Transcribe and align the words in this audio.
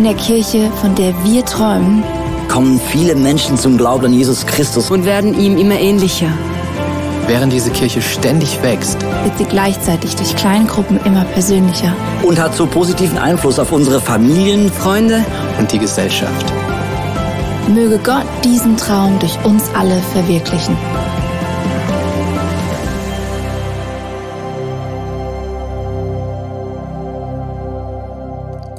In 0.00 0.04
der 0.04 0.14
Kirche, 0.14 0.70
von 0.80 0.94
der 0.94 1.12
wir 1.24 1.44
träumen, 1.44 2.02
kommen 2.48 2.80
viele 2.88 3.14
Menschen 3.14 3.58
zum 3.58 3.76
Glauben 3.76 4.06
an 4.06 4.14
Jesus 4.14 4.46
Christus 4.46 4.90
und 4.90 5.04
werden 5.04 5.38
ihm 5.38 5.58
immer 5.58 5.78
ähnlicher. 5.78 6.28
Während 7.26 7.52
diese 7.52 7.70
Kirche 7.70 8.00
ständig 8.00 8.62
wächst, 8.62 8.96
wird 9.02 9.36
sie 9.36 9.44
gleichzeitig 9.44 10.16
durch 10.16 10.34
Kleingruppen 10.36 10.98
immer 11.04 11.24
persönlicher 11.24 11.94
und 12.22 12.40
hat 12.40 12.54
so 12.54 12.66
positiven 12.66 13.18
Einfluss 13.18 13.58
auf 13.58 13.72
unsere 13.72 14.00
Familien, 14.00 14.72
Freunde 14.72 15.22
und 15.58 15.70
die 15.70 15.78
Gesellschaft. 15.78 16.46
Möge 17.68 17.98
Gott 17.98 18.24
diesen 18.42 18.78
Traum 18.78 19.18
durch 19.18 19.36
uns 19.44 19.64
alle 19.74 20.00
verwirklichen. 20.14 20.78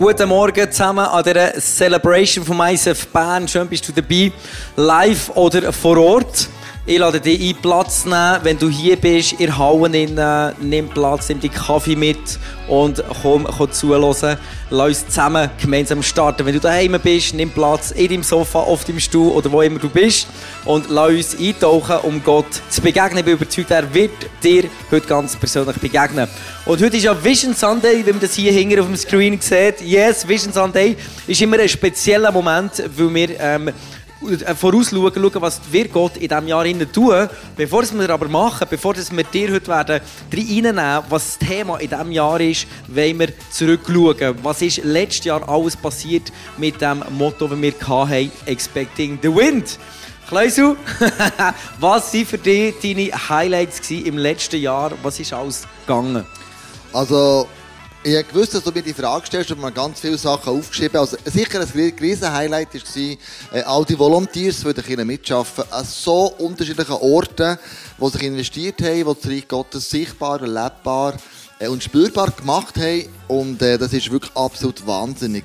Guten 0.02 0.30
Morgen 0.30 0.72
zusammen 0.72 1.06
an 1.06 1.24
der 1.24 1.54
Celebration 1.60 2.44
vom 2.44 2.60
ISF 2.60 3.06
Bern. 3.10 3.48
Schön 3.48 3.68
bist 3.68 3.88
du 3.88 3.92
dabei, 3.92 4.32
live 4.76 5.30
oder 5.36 5.72
vor 5.72 5.96
Ort. 5.98 6.50
Ich 6.84 6.98
lade 6.98 7.22
dich 7.22 7.40
ein, 7.40 7.62
Platz 7.62 8.06
nehmen, 8.06 8.40
wenn 8.42 8.58
du 8.58 8.68
hier 8.68 8.96
bist, 8.96 9.34
in 9.34 9.56
Hauen, 9.56 9.92
nimm 9.92 10.90
Platz, 10.90 11.30
nimm 11.30 11.40
die 11.40 11.50
Kaffee 11.50 11.96
mit 11.96 12.18
und 12.68 13.04
komm, 13.22 13.44
komm 13.44 13.72
zuhören. 13.72 14.38
Lass 14.72 14.88
uns 14.88 15.06
zusammen 15.06 15.52
gemeinsam 15.62 16.02
starten. 16.02 16.44
Wenn 16.44 16.56
du 16.56 16.60
daheim 16.60 16.98
bist, 17.04 17.36
nimm 17.36 17.52
Platz 17.52 17.92
in 17.92 18.08
deinem 18.08 18.24
Sofa, 18.24 18.62
auf 18.62 18.84
deinem 18.84 19.00
Stuhl 19.00 19.32
oder 19.32 19.52
wo 19.52 19.62
immer 19.62 19.78
du 19.78 19.90
bist 19.90 20.26
und 20.66 20.90
lass 20.90 21.12
uns 21.12 21.40
eintauchen, 21.40 21.98
um 22.02 22.24
Gott 22.24 22.48
zu 22.70 22.82
begegnen. 22.82 23.20
Ich 23.20 23.26
bin 23.26 23.36
überzeugt, 23.36 23.70
er 23.70 23.94
wird 23.94 24.12
dir 24.44 24.64
heute 24.90 25.06
ganz 25.06 25.36
persönlich 25.36 25.78
begegnen. 25.78 26.28
Und 26.66 26.82
heute 26.82 26.98
ist 26.98 27.04
ja 27.04 27.24
Vision 27.24 27.54
Sunday, 27.54 28.04
wie 28.04 28.12
man 28.12 28.22
das 28.22 28.34
hier 28.34 28.52
hinten 28.52 28.80
auf 28.80 28.88
dem 28.88 28.98
Screen 28.98 29.40
sieht. 29.40 29.82
Yes, 29.82 30.28
Vision 30.28 30.52
Sunday 30.52 30.98
ist 31.28 31.42
immer 31.42 31.60
ein 31.60 31.70
spezieller 31.70 32.32
Moment, 32.32 32.84
weil 32.96 33.14
wir 33.14 33.40
ähm, 33.40 33.68
äh, 33.68 33.74
vorausschauen, 34.56 35.14
schauen, 35.14 35.42
was 35.42 35.60
wird 35.72 35.92
Gott 35.92 36.18
in 36.18 36.28
diesem 36.28 36.48
Jahr 36.48 36.66
tun. 36.92 37.30
Bevor 37.56 37.84
wir 37.84 38.10
aber 38.10 38.28
machen, 38.28 38.68
bevor 38.70 38.96
wir 38.96 39.24
dir 39.24 39.52
heute 39.52 39.68
werden 39.68 40.02
reinnehmen, 40.32 41.04
was 41.10 41.38
das 41.38 41.48
Thema 41.48 41.78
in 41.78 41.90
diesem 41.90 42.12
Jahr 42.12 42.40
ist, 42.40 42.68
wollen 42.88 43.20
wir 43.20 43.30
zurückschauen. 43.50 44.36
Was 44.44 44.62
ist 44.62 44.84
letztes 44.84 45.26
Jahr 45.26 45.48
alles 45.50 45.76
passiert 45.76 46.32
mit 46.58 46.82
dem 46.82 47.04
Motto, 47.18 47.48
das 47.48 47.62
wir 47.62 47.74
hatten, 47.88 48.32
Expecting 48.46 49.20
the 49.22 49.34
Wind. 49.34 49.80
Kleusel, 50.28 50.78
was 51.80 52.14
waren 52.14 52.26
für 52.26 52.38
dich 52.38 52.76
deine 52.82 53.12
Highlights 53.30 53.92
im 53.92 54.18
letzten 54.18 54.62
Jahr? 54.62 54.94
Was 55.04 55.20
ist 55.20 55.34
alles 55.34 55.68
gegangen? 55.86 56.26
Also, 56.94 57.48
ich 58.04 58.16
habe 58.16 58.24
gewusst, 58.24 58.56
dass 58.56 58.64
du 58.64 58.72
mir 58.72 58.82
die 58.82 58.94
Frage 58.94 59.28
stellst 59.28 59.52
und 59.52 59.62
mir 59.62 59.72
ganz 59.72 60.00
viele 60.00 60.18
Sachen 60.18 60.58
aufgeschrieben. 60.58 61.00
Also, 61.00 61.18
sicher 61.26 61.60
ein 61.60 61.94
riesen 62.00 62.34
Highlight 62.34 62.74
war, 62.74 63.18
äh, 63.54 63.62
all 63.62 63.86
die 63.86 63.98
Volunteers, 63.98 64.62
die 64.62 64.82
hier 64.82 65.06
mitarbeiten, 65.06 65.72
an 65.72 65.86
so 65.86 66.34
unterschiedlichen 66.40 66.94
Orten, 66.94 67.60
die 68.00 68.10
sich 68.10 68.24
investiert 68.24 68.82
haben, 68.82 68.96
die 68.96 69.04
das 69.04 69.28
Reich 69.28 69.48
Gottes 69.48 69.90
sichtbar, 69.90 70.42
erlebbar 70.42 71.14
äh, 71.60 71.68
und 71.68 71.84
spürbar 71.84 72.32
gemacht 72.32 72.76
haben. 72.78 73.06
Und 73.28 73.62
äh, 73.62 73.78
das 73.78 73.94
ist 73.94 74.12
wirklich 74.12 74.36
absolut 74.36 74.86
wahnsinnig. 74.88 75.44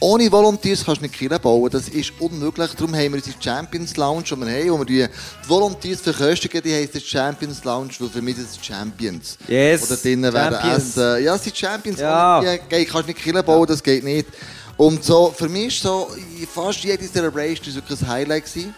Ohne 0.00 0.30
Volunteers 0.30 0.84
kannst 0.84 1.00
du 1.00 1.06
nicht 1.06 1.14
Kirche 1.16 1.38
bauen. 1.40 1.68
Das 1.70 1.88
ist 1.88 2.12
unmöglich. 2.20 2.70
Darum 2.72 2.94
haben 2.94 3.12
wir 3.12 3.16
unsere 3.16 3.34
Champions 3.40 3.96
Lounge, 3.96 4.22
die 4.24 4.36
wir 4.36 4.46
haben, 4.46 4.70
wo 4.70 4.78
wir 4.78 4.84
die 4.84 5.06
Volunteers 5.48 6.00
verköstigen. 6.00 6.62
Die 6.62 6.72
heisst 6.72 7.04
Champions 7.06 7.64
Lounge, 7.64 7.90
weil 7.98 8.08
für 8.08 8.22
mich 8.22 8.36
sind 8.36 8.48
es 8.48 8.64
Champions. 8.64 9.36
Yes. 9.48 9.90
Oder 9.90 9.96
drinnen 9.96 10.32
werden 10.32 10.70
essen. 10.70 11.24
Ja, 11.24 11.34
es 11.34 11.42
sind 11.42 11.56
Champions. 11.56 11.98
Ja. 11.98 12.38
Ohne 12.38 12.60
die 12.70 12.84
kannst 12.84 13.08
du 13.08 13.12
nicht 13.12 13.22
Kirche 13.22 13.42
bauen, 13.42 13.66
das 13.66 13.82
geht 13.82 14.04
nicht. 14.04 14.28
Und 14.76 15.02
so, 15.02 15.34
für 15.36 15.48
mich 15.48 15.66
ist 15.66 15.82
so, 15.82 16.08
fast 16.54 16.84
jede 16.84 17.10
Celebration 17.10 17.66
ist 17.66 17.74
wirklich 17.74 18.00
ein 18.00 18.08
Highlight 18.08 18.44
gewesen. 18.44 18.74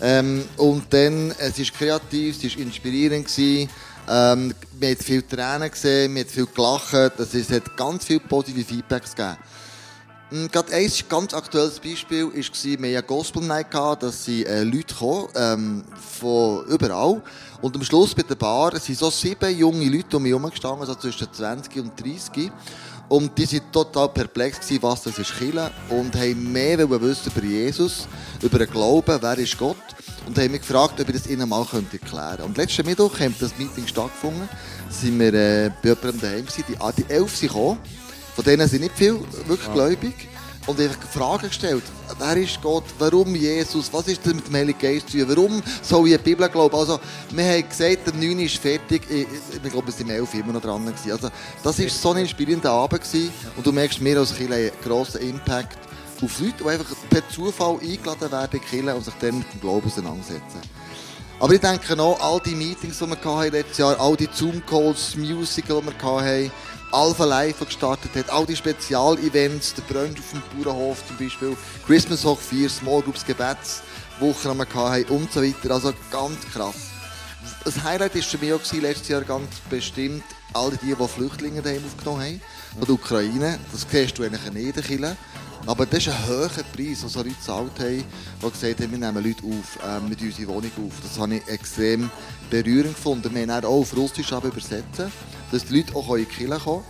Ähm, 0.00 0.44
und 0.56 0.92
dann, 0.92 1.34
es 1.38 1.58
ist 1.58 1.74
kreativ, 1.74 2.42
es 2.42 2.56
war 2.56 2.62
inspirierend 2.62 3.26
gewesen. 3.26 3.68
Ähm, 4.08 4.54
wir 4.78 4.88
haben 4.88 4.96
viele 4.98 5.26
Tränen 5.26 5.70
gesehen, 5.70 6.14
wir 6.14 6.22
haben 6.22 6.30
viel 6.30 6.46
gelacht. 6.46 7.18
Es 7.18 7.50
hat 7.50 7.76
ganz 7.76 8.06
viele 8.06 8.20
positive 8.20 8.64
Feedbacks 8.64 9.14
gegeben. 9.14 9.36
Hm, 10.30 10.50
gerade 10.50 10.72
ein 10.72 10.90
ganz 11.08 11.34
aktuelles 11.34 11.78
Beispiel 11.78 12.24
war, 12.24 12.32
wir 12.32 12.98
hatten 12.98 13.06
Gospel 13.06 13.42
Night, 13.42 13.66
dass 13.74 14.24
sie 14.24 14.46
äh, 14.46 14.62
Leute 14.62 14.94
kommen, 14.94 15.28
ähm, 15.34 15.84
von 16.18 16.64
überall. 16.66 17.22
Und 17.60 17.76
am 17.76 17.84
Schluss 17.84 18.14
bei 18.14 18.22
der 18.22 18.34
Bar 18.34 18.78
sind 18.78 18.98
so 18.98 19.10
sieben 19.10 19.56
junge 19.56 19.88
Leute 19.88 20.16
um 20.16 20.22
mich 20.22 20.32
herumgestanden, 20.32 20.80
also 20.80 20.94
zwischen 20.94 21.30
20 21.30 21.76
und 21.76 22.00
30. 22.00 22.50
Und 23.08 23.36
die 23.36 23.46
waren 23.52 23.70
total 23.70 24.08
perplex, 24.08 24.60
was 24.80 25.02
das 25.02 25.18
ist 25.18 25.34
Chile 25.38 25.70
und 25.90 26.16
haben 26.16 26.52
mehr 26.52 26.78
wissen 26.78 27.30
über 27.30 27.44
Jesus, 27.44 28.08
über 28.40 28.58
den 28.58 28.70
Glauben, 28.70 29.18
wer 29.20 29.38
ist 29.38 29.58
Gott. 29.58 29.76
Und 30.26 30.38
haben 30.38 30.52
mich 30.52 30.62
gefragt, 30.62 30.98
ob 30.98 31.08
ich 31.08 31.16
das 31.16 31.26
ihnen 31.26 31.46
mal 31.46 31.60
erklären 31.60 31.86
könnte. 31.90 32.44
Und 32.44 32.56
letzten 32.56 32.86
Mittwoch 32.86 33.20
hat 33.20 33.32
das 33.40 33.58
Meeting 33.58 33.86
stattgefunden. 33.86 34.48
Da 34.48 34.94
sind 34.94 35.20
wir 35.20 35.34
äh, 35.34 35.70
bei 35.82 35.90
jemandem 35.90 36.20
daheim. 36.22 36.46
Die, 36.46 36.76
ah, 36.80 36.92
die 36.92 37.04
elf 37.10 37.36
sind 37.36 37.48
gekommen. 37.48 37.78
Von 38.34 38.44
denen 38.44 38.68
sind 38.68 38.82
nicht 38.82 38.94
viele 38.96 39.20
wirklich 39.46 39.72
gläubig. 39.72 40.28
Und 40.66 40.80
einfach 40.80 41.02
Fragen 41.12 41.48
gestellt. 41.48 41.82
Wer 42.18 42.36
ist 42.38 42.60
Gott? 42.62 42.84
Warum 42.98 43.34
Jesus? 43.34 43.92
Was 43.92 44.08
ist 44.08 44.24
denn 44.24 44.36
mit 44.36 44.46
dem 44.46 44.54
Heiligen 44.54 44.78
Geist 44.78 45.10
zu 45.10 45.18
tun? 45.18 45.28
Warum 45.28 45.62
soll 45.82 46.08
ich 46.08 46.16
die 46.16 46.22
Bibel 46.22 46.48
glauben? 46.48 46.74
Also, 46.74 46.98
wir 47.32 47.44
haben 47.44 47.68
gesagt, 47.68 48.06
der 48.06 48.14
9 48.14 48.38
ist 48.40 48.56
fertig. 48.56 49.02
Ich, 49.10 49.26
ich 49.62 49.70
glaube, 49.70 49.90
es 49.90 50.00
waren 50.00 50.08
11 50.08 50.34
immer 50.34 50.54
noch 50.54 50.62
dran. 50.62 50.86
Gewesen. 50.86 51.12
Also, 51.12 51.28
das 51.62 51.78
war 51.78 51.88
so 51.90 52.10
ein 52.12 52.16
inspirierender 52.22 52.70
Abend. 52.70 53.02
Gewesen. 53.02 53.30
Und 53.58 53.66
du 53.66 53.72
merkst, 53.72 54.02
wir 54.02 54.18
als 54.18 54.34
Kirche 54.34 54.54
einen 54.54 54.70
grossen 54.82 55.20
Impact 55.20 55.76
auf 56.22 56.40
Leute, 56.40 56.54
die 56.60 56.68
einfach 56.68 56.96
per 57.10 57.28
Zufall 57.28 57.78
eingeladen 57.82 58.32
werden 58.32 58.60
in 58.72 58.88
und 58.88 59.04
sich 59.04 59.14
dann 59.20 59.38
mit 59.38 59.52
dem 59.52 59.60
Glauben 59.60 59.86
auseinandersetzen. 59.86 60.62
Aber 61.40 61.52
ich 61.52 61.60
denke 61.60 61.96
noch, 61.96 62.18
all 62.20 62.40
die 62.40 62.54
Meetings, 62.54 62.98
die 62.98 63.06
wir 63.06 63.50
letztes 63.50 63.78
Jahr, 63.78 64.00
all 64.00 64.16
die 64.16 64.28
Zoom-Calls, 64.32 65.16
Musical, 65.16 65.82
die 65.82 65.86
wir 65.88 66.22
hatten, 66.22 66.52
Alpha 66.94 67.24
Live 67.24 67.58
gestartet 67.58 68.14
hat, 68.14 68.30
all 68.30 68.46
die 68.46 68.54
Spezialevents, 68.54 69.74
der 69.74 69.82
Brunch 69.82 70.16
auf 70.16 70.30
dem 70.30 70.62
Bauernhof 70.62 71.02
zum 71.08 71.16
Beispiel, 71.16 71.56
Christmas 71.84 72.24
Hoch 72.24 72.38
4, 72.38 72.70
Small 72.70 73.02
Groups 73.02 73.26
Gebetswochen 73.26 74.60
haben 74.74 75.04
und 75.06 75.32
so 75.32 75.42
weiter. 75.42 75.74
Also 75.74 75.92
ganz 76.12 76.38
krass. 76.52 76.76
Das 77.64 77.82
Highlight 77.82 78.14
war 78.14 78.22
für 78.22 78.38
mich 78.38 78.52
auch 78.52 78.72
letztes 78.74 79.08
Jahr 79.08 79.22
ganz 79.22 79.48
bestimmt 79.68 80.22
alle 80.52 80.76
die, 80.76 80.94
die 80.94 81.08
Flüchtlinge 81.08 81.62
daheim 81.62 81.82
aufgenommen 81.84 82.22
haben, 82.22 82.40
von 82.78 82.86
der 82.86 82.94
Ukraine. 82.94 83.58
Das 83.72 83.86
siehst 83.90 84.16
du 84.16 84.22
eigentlich 84.22 84.46
in 84.46 84.72
der 84.72 85.16
aber 85.66 85.86
das 85.86 86.06
ist 86.06 86.08
ein 86.08 86.28
hoher 86.28 86.48
Preis, 86.48 87.00
den 87.00 87.08
so 87.08 87.18
Leute 87.20 87.30
gezahlt 87.30 87.78
haben, 87.78 88.04
die 88.42 88.50
gesagt 88.50 88.80
haben, 88.80 88.90
wir 88.90 88.98
nehmen 88.98 89.24
Leute 89.24 89.42
auf, 89.44 89.78
äh, 89.82 90.00
mit 90.08 90.20
unserer 90.20 90.48
Wohnung 90.48 90.70
auf. 90.76 90.92
Das 91.02 91.18
habe 91.18 91.36
ich 91.36 91.48
extrem 91.48 92.10
berührend 92.50 92.94
gefunden. 92.94 93.34
Wir 93.34 93.46
haben 93.46 93.64
auch 93.64 93.80
auf 93.80 93.96
Russisch 93.96 94.30
übersetzen, 94.30 95.10
dass 95.54 95.66
die 95.66 95.78
Leute 95.78 95.94
auch 95.94 96.14
in 96.14 96.24
die 96.24 96.26
Kirche 96.26 96.58
kommen 96.58 96.82
können. 96.82 96.84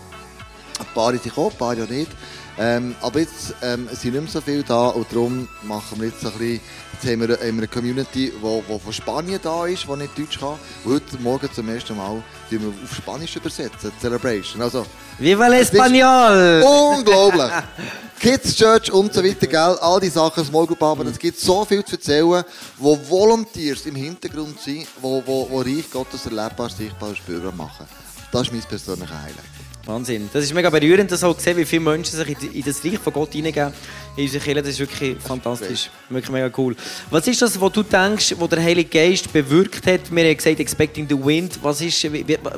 Ein 0.81 0.95
paar 0.95 1.13
sind 1.13 1.23
gekommen, 1.23 1.51
ein 1.53 1.59
paar 1.59 1.75
ja 1.75 1.85
nicht. 1.87 2.11
Ähm, 2.57 2.95
aber 3.01 3.21
jetzt 3.21 3.55
ähm, 3.63 3.89
sind 3.93 4.13
nicht 4.13 4.23
mehr 4.23 4.31
so 4.31 4.41
viele 4.41 4.63
da 4.63 4.87
und 4.89 5.07
darum 5.11 5.49
machen 5.63 6.01
wir 6.01 6.09
jetzt 6.09 6.25
ein 6.25 6.33
bisschen, 6.33 6.61
jetzt 6.93 7.13
haben 7.13 7.29
wir, 7.29 7.37
haben 7.37 7.41
wir 7.41 7.49
eine 7.49 7.69
Community, 7.69 8.33
die 8.33 8.79
von 8.79 8.93
Spanien 8.93 9.41
da 9.43 9.67
ist, 9.67 9.87
die 9.89 9.97
nicht 9.97 10.17
Deutsch 10.17 10.39
kann. 10.39 10.57
Und 10.85 10.95
heute 10.95 11.19
Morgen 11.19 11.53
zum 11.53 11.69
ersten 11.69 11.97
Mal 11.97 12.23
die 12.51 12.61
wir 12.61 12.69
auf 12.69 12.95
Spanisch 12.95 13.35
übersetzen, 13.35 13.91
Celebration. 14.01 14.63
Also, 14.63 14.87
Viva 15.19 15.47
l'Espagnol! 15.49 16.63
Unglaublich! 16.63 17.51
Kids 18.21 18.55
Church 18.55 18.91
und 18.93 19.13
so 19.13 19.23
weiter, 19.23 19.47
gell? 19.47 19.77
all 19.81 20.01
die 20.01 20.09
Sachen, 20.09 20.45
Small 20.45 20.67
Group 20.67 20.83
Arbeit, 20.83 21.09
es 21.09 21.19
gibt 21.19 21.39
so 21.39 21.65
viel 21.65 21.85
zu 21.85 21.97
erzählen, 21.97 22.45
wo 22.79 22.99
Volunteers 23.09 23.85
im 23.87 23.97
Hintergrund 23.97 24.61
sind, 24.61 24.87
wo, 25.01 25.23
wo, 25.27 25.49
wo 25.51 25.61
Reich 25.61 25.91
Gottes 25.91 26.25
erlebbar, 26.25 26.71
sichtbar, 26.71 27.15
spürbar 27.17 27.53
machen. 27.53 27.87
Das 28.35 28.49
ist 28.49 28.53
mein 28.53 28.63
persönlicher 28.63 29.23
Highlight. 29.23 29.45
Wahnsinn. 29.85 30.29
Das 30.33 30.43
ist 30.43 30.53
mega 30.53 30.69
berührend, 30.69 31.09
das 31.13 31.23
auch 31.23 31.39
sehen, 31.39 31.57
wie 31.57 31.65
viele 31.65 31.83
Menschen 31.83 32.17
sich 32.17 32.37
in 32.53 32.65
das 32.65 32.85
Reich 32.85 32.99
von 32.99 33.13
Gott 33.13 33.33
hineingeben. 33.33 33.73
In 34.17 34.25
unsere 34.25 34.43
Kirche, 34.43 34.61
das 34.61 34.71
ist 34.71 34.81
wirklich 34.81 35.17
fantastisch. 35.21 35.89
Wirklich 36.09 36.33
mega 36.33 36.51
cool. 36.57 36.75
Was 37.11 37.29
ist 37.29 37.41
das, 37.43 37.61
was 37.61 37.71
du 37.71 37.85
denkst, 37.85 38.35
was 38.37 38.49
der 38.49 38.61
Heilige 38.61 38.91
Geist 38.91 39.33
bewirkt 39.33 39.87
hat? 39.87 40.11
Wir 40.11 40.25
haben 40.25 40.37
gesagt, 40.37 40.59
expecting 40.59 41.07
the 41.09 41.17
wind. 41.17 41.61
Was, 41.63 41.81
ist, 41.81 42.09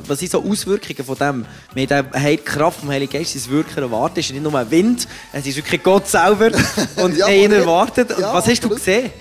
was 0.07 0.17
sind 0.17 0.31
so 0.31 0.41
Auswirkungen 0.41 1.05
von 1.05 1.15
dem? 1.15 1.45
Wir 1.75 1.87
haben 1.95 2.11
die 2.27 2.37
Kraft 2.37 2.79
vom 2.79 2.89
Heiligen 2.89 3.13
Geist, 3.13 3.35
das 3.35 3.47
Wirken 3.47 3.77
erwartet. 3.77 4.17
Es 4.17 4.25
ist 4.25 4.31
nicht 4.31 4.41
nur 4.41 4.57
ein 4.57 4.71
Wind, 4.71 5.07
es 5.31 5.45
ist 5.45 5.57
wirklich 5.57 5.83
Gott 5.83 6.07
selber 6.07 6.49
und 6.95 7.17
ja, 7.17 7.27
ihn 7.27 7.51
erwartet. 7.51 8.15
Ja, 8.17 8.33
was 8.33 8.47
hast 8.47 8.63
du 8.63 8.69
gesehen? 8.69 9.11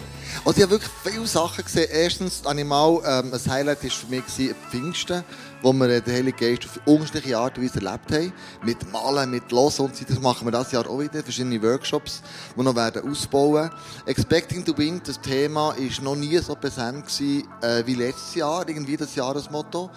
Also 0.47 0.59
ich 0.59 0.63
habe 0.63 0.73
wirklich 0.73 0.93
viele 1.03 1.27
Sachen 1.27 1.65
gesehen. 1.65 1.89
Erstens, 1.93 2.47
Animal, 2.47 3.03
ähm, 3.05 3.35
ein 3.35 3.51
Highlight 3.51 3.83
war 3.83 3.91
für 3.91 4.07
mich 4.07 4.23
Pfingsten 4.71 5.25
wo 5.67 5.73
wir 5.73 6.01
den 6.01 6.15
Heiligen 6.15 6.37
Geist 6.37 6.65
auf 6.65 6.81
unterschiedliche 6.85 7.37
Art 7.37 7.59
und 7.59 7.65
Weise 7.65 7.85
erlebt 7.85 8.13
haben. 8.13 8.33
Mit 8.63 8.93
Malen, 8.93 9.33
mit 9.33 9.51
Los 9.51 9.81
und 9.81 9.97
so. 9.97 10.05
Das 10.09 10.21
machen 10.21 10.47
wir 10.47 10.53
das 10.53 10.71
Jahr 10.71 10.89
auch 10.89 11.01
wieder. 11.01 11.25
Verschiedene 11.25 11.61
Workshops, 11.61 12.23
die 12.57 12.63
noch 12.63 12.77
werden 12.77 13.03
ausbauen. 13.11 13.69
Expecting 14.07 14.65
to 14.65 14.79
Win, 14.79 15.01
das 15.05 15.21
Thema, 15.21 15.73
ist 15.73 16.01
noch 16.01 16.15
nie 16.15 16.39
so 16.39 16.55
präsent 16.55 17.07
gewesen, 17.07 17.49
äh, 17.63 17.85
wie 17.85 17.97
letztes 17.97 18.37
Jahr. 18.37 18.69
Irgendwie 18.69 18.97
das 18.97 19.17
Jahresmotto. 19.17 19.91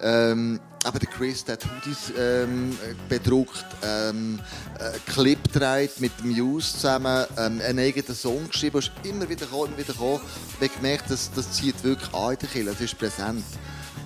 Ähm, 0.00 0.60
aber 0.84 1.00
der 1.00 1.08
Chris 1.08 1.44
hat 1.48 1.64
Hoodies 1.64 2.12
ähm, 2.16 2.78
bedruckt, 3.08 3.66
ähm, 3.82 4.38
äh, 4.78 4.96
Clip 5.10 5.42
gedreht 5.52 5.98
mit 5.98 6.24
Muse 6.24 6.74
zusammen, 6.74 7.24
ähm, 7.36 7.60
einen 7.66 7.80
eigenen 7.80 8.14
Song 8.14 8.46
geschrieben, 8.46 8.78
ist 8.78 8.92
immer 9.02 9.28
wieder 9.28 9.46
gekommen, 9.46 9.72
immer 9.72 9.78
wieder 9.78 9.92
gekommen. 9.92 10.20
Wir 10.60 10.68
haben 10.68 10.76
gemerkt, 10.76 11.10
dass 11.10 11.32
das 11.32 11.50
zieht 11.50 11.82
wirklich 11.82 12.14
an 12.14 12.34
in 12.34 12.38
der 12.38 12.48
Kirche, 12.48 12.70
es 12.70 12.80
ist 12.80 12.98
präsent. 12.98 13.42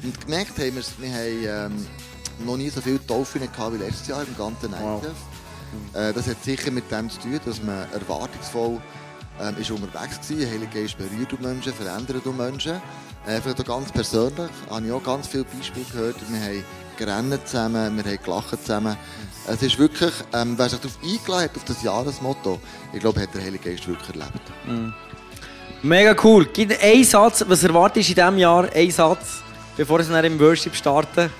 Und 0.02 0.20
gemerkt 0.20 0.58
haben 0.58 0.76
wir, 0.76 0.82
wir 0.98 1.54
haben 1.54 1.72
ähm, 1.72 2.46
noch 2.46 2.56
nie 2.56 2.70
so 2.70 2.80
viele 2.80 3.04
Taufen 3.06 3.40
gehabt 3.40 3.74
wie 3.74 3.78
letztes 3.78 4.08
Jahr 4.08 4.22
im 4.22 4.36
ganzen 4.36 4.72
wow. 4.72 5.02
Äh, 5.94 6.12
das 6.12 6.26
hat 6.26 6.42
sicher 6.42 6.70
mit 6.70 6.90
dem 6.90 7.08
zu 7.10 7.20
tun, 7.20 7.40
dass 7.44 7.62
man 7.62 7.86
erwartungsvoll 7.92 8.80
ähm, 9.40 9.56
ist 9.58 9.70
unterwegs 9.70 10.18
war. 10.30 10.36
Der 10.36 10.50
Heilige 10.50 10.80
Geist 10.80 10.98
berührt 10.98 11.40
Menschen, 11.40 11.72
verändert 11.72 12.26
Menschen. 12.26 12.80
Äh, 13.26 13.40
vielleicht 13.40 13.60
auch 13.60 13.78
ganz 13.78 13.92
persönlich 13.92 14.50
habe 14.68 14.86
ich 14.86 14.92
auch 14.92 15.02
ganz 15.02 15.26
viele 15.28 15.44
Beispiele 15.44 15.86
gehört. 15.92 16.16
Wir 16.28 16.40
haben 16.40 16.64
gerannt 16.96 17.46
zusammen, 17.46 17.96
wir 17.96 18.04
haben 18.04 18.22
gelacht 18.24 18.62
zusammen. 18.62 18.96
Es 19.46 19.62
ist 19.62 19.78
wirklich, 19.78 20.12
ähm, 20.32 20.54
wer 20.56 20.68
sich 20.68 20.80
darauf 20.80 20.98
eingeladen 21.02 21.44
hat, 21.44 21.56
auf 21.56 21.64
das 21.64 21.82
Jahresmotto, 21.82 22.60
ich 22.92 23.00
glaube, 23.00 23.20
hat 23.20 23.34
der 23.34 23.42
Heilige 23.42 23.70
Geist 23.70 23.86
wirklich 23.88 24.08
erlebt. 24.08 24.42
Mm. 24.66 24.92
Mega 25.82 26.14
cool. 26.22 26.44
Gibt 26.46 26.82
einen 26.82 27.04
Satz, 27.04 27.44
was 27.48 27.64
erwartest 27.64 28.08
du 28.08 28.12
in 28.12 28.16
diesem 28.16 28.38
Jahr? 28.38 28.68
Ein 28.74 28.90
Satz, 28.90 29.42
bevor 29.76 29.98
wir 29.98 30.06
dann 30.06 30.24
im 30.24 30.38
Worship 30.40 30.74
starten? 30.74 31.30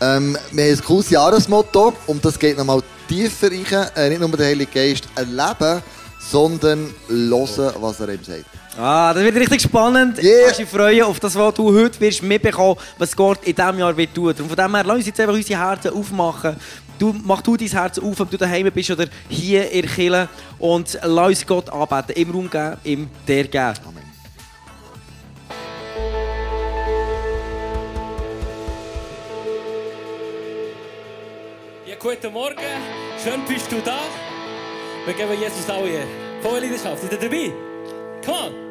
Ähm, 0.00 0.36
wir 0.52 0.64
haben 0.64 0.72
ein 0.72 0.84
cooles 0.84 1.10
Jahresmotto 1.10 1.94
und 2.06 2.24
das 2.24 2.38
geht 2.38 2.58
nochmal 2.58 2.82
tiefer 3.08 3.50
rein. 3.50 3.88
Äh, 3.96 4.08
nicht 4.10 4.20
nur 4.20 4.28
der 4.30 4.46
Heilige 4.46 4.70
Geist 4.70 5.08
erleben, 5.14 5.82
sondern 6.18 6.94
hören, 7.08 7.74
was 7.80 8.00
er 8.00 8.08
ihm 8.10 8.24
sagt. 8.24 8.44
Ah, 8.78 9.14
das 9.14 9.22
wird 9.22 9.36
richtig 9.36 9.62
spannend. 9.62 10.22
Yeah. 10.22 10.50
Ich 10.50 10.68
freue 10.68 11.06
auf 11.06 11.18
das, 11.18 11.34
was 11.34 11.54
du 11.54 11.72
heute 11.74 11.98
wirst 11.98 12.22
mitbekommen, 12.22 12.78
was 12.98 13.16
Gott 13.16 13.38
in 13.44 13.54
diesem 13.54 13.78
Jahr 13.78 13.96
wird 13.96 14.14
tun. 14.14 14.34
Und 14.38 14.48
von 14.48 14.56
dem 14.56 14.74
her, 14.74 14.84
lass 14.84 14.96
uns 14.96 15.06
jetzt 15.06 15.18
einfach 15.18 15.32
unsere 15.32 15.58
Herzen 15.58 15.92
aufmachen. 15.92 16.56
Du, 16.98 17.14
mach 17.24 17.40
du 17.40 17.56
dein 17.56 17.68
Herz 17.68 17.98
auf, 17.98 18.20
ob 18.20 18.30
du 18.30 18.36
daheim 18.36 18.70
bist 18.72 18.90
oder 18.90 19.06
hier 19.28 19.70
in 19.70 19.82
der 19.82 19.90
Kirche. 19.90 20.28
Und 20.58 20.98
lass 21.02 21.28
uns 21.28 21.46
Gott 21.46 21.70
anbeten. 21.70 22.16
Im 22.16 22.30
Raum 22.30 22.50
geben, 22.50 22.76
im 22.84 23.08
der 23.26 23.44
geben. 23.44 23.95
Guten 31.98 32.32
Morgen. 32.32 32.56
Schön 33.22 33.40
bist 33.48 33.70
du 33.70 33.80
da. 33.80 34.00
Wir 35.04 35.14
geben 35.14 35.40
Jesus 35.40 35.68
alle 35.70 35.88
Ehre. 35.88 36.06
Volle 36.42 36.60
Leidenschaft. 36.60 37.02
Seid 37.02 37.12
ihr 37.12 37.18
dabei? 37.18 37.52
Come 38.24 38.38
on. 38.38 38.65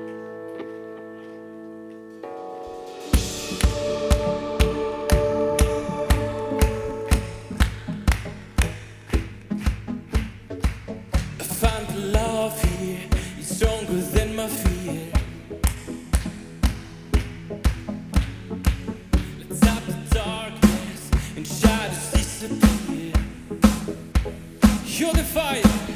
You're. 24.98 25.95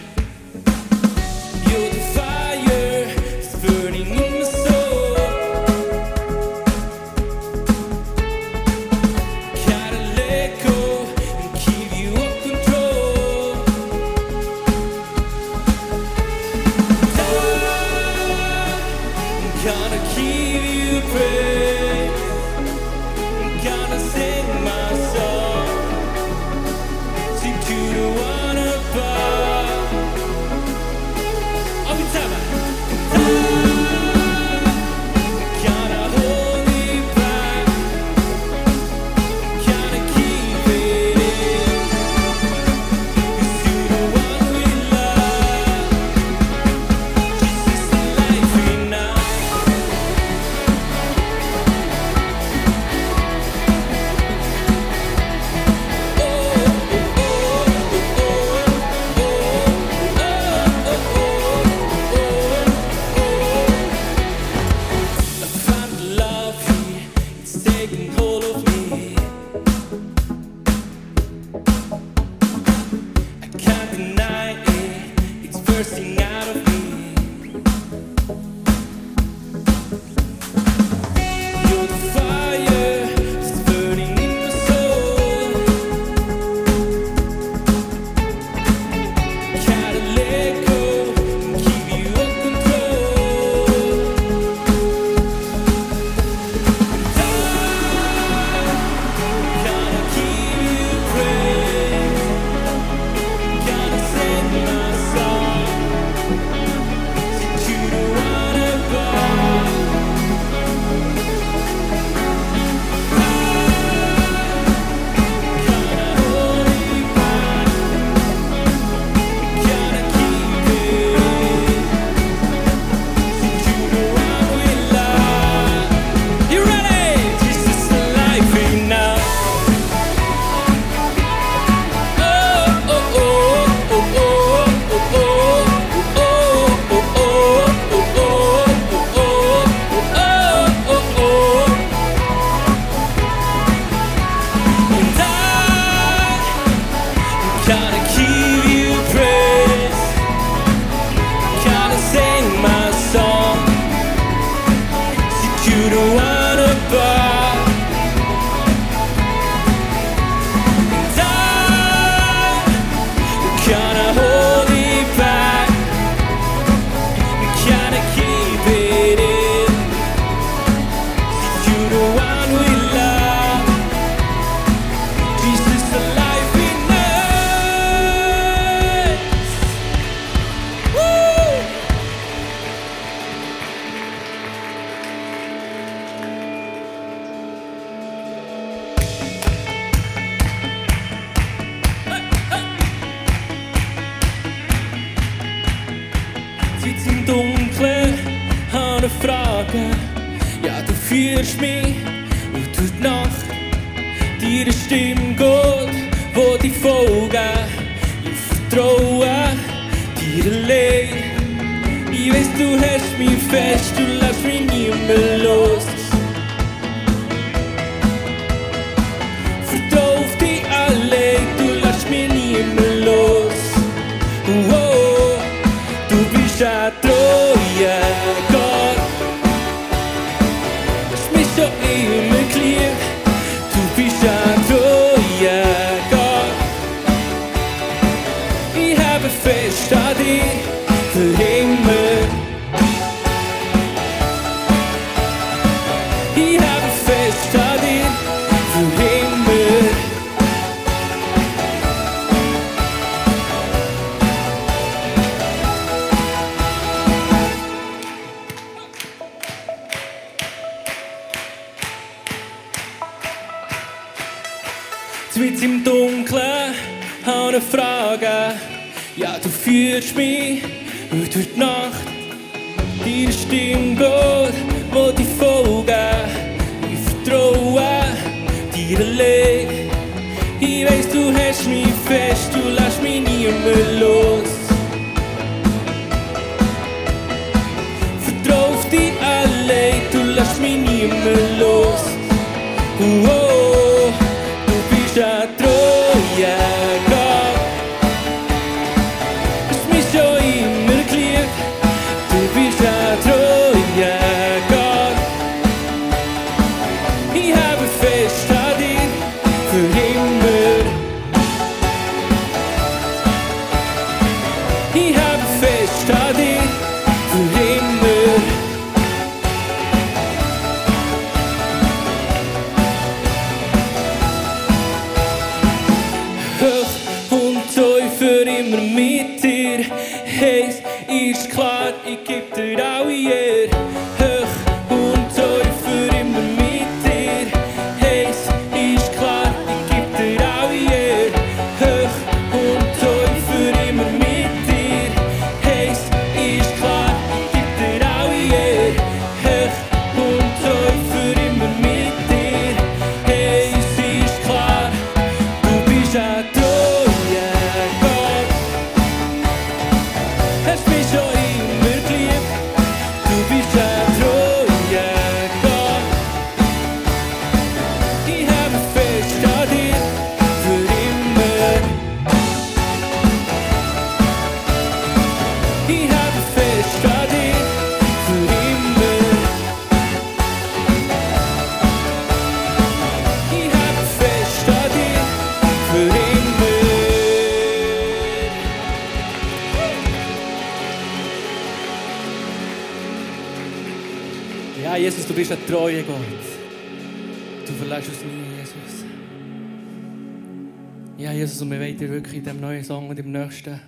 Pfosten 403.59 403.81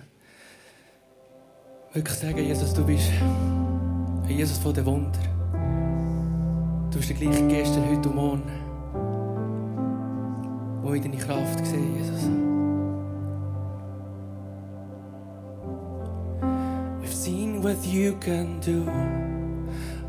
wirklich 1.94 2.18
sagen, 2.18 2.38
Jesus, 2.38 2.74
du 2.74 2.84
bist 2.84 3.10
ein 3.20 4.28
Jesus 4.28 4.58
von 4.58 4.74
den 4.74 4.84
Wunder. 4.84 5.18
Du 6.90 6.98
bist 6.98 7.10
der 7.10 7.16
gleiche 7.16 7.46
gestern, 7.48 7.88
heute 7.88 8.08
und 8.08 8.14
morgen, 8.14 8.42
wo 10.82 10.92
ich 10.94 11.02
deine 11.02 11.16
Kraft 11.16 11.64
sehe, 11.64 11.80
Jesus. 11.96 12.28
We've 17.00 17.14
seen 17.14 17.62
what 17.62 17.84
you 17.84 18.14
can 18.20 18.60
do, 18.60 18.86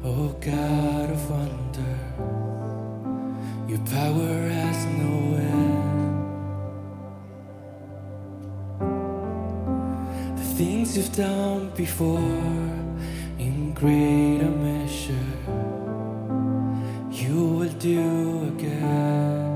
oh 0.04 0.34
God 0.42 1.10
of 1.10 1.30
wonder. 1.30 1.98
Your 3.68 3.80
power 3.86 4.50
has 4.50 4.86
no 4.98 5.33
things 10.58 10.96
you've 10.96 11.16
done 11.16 11.72
before 11.76 12.20
in 13.40 13.74
greater 13.74 14.50
measure. 14.50 15.30
You 17.10 17.46
will 17.58 17.76
do 17.80 18.54
again. 18.54 19.50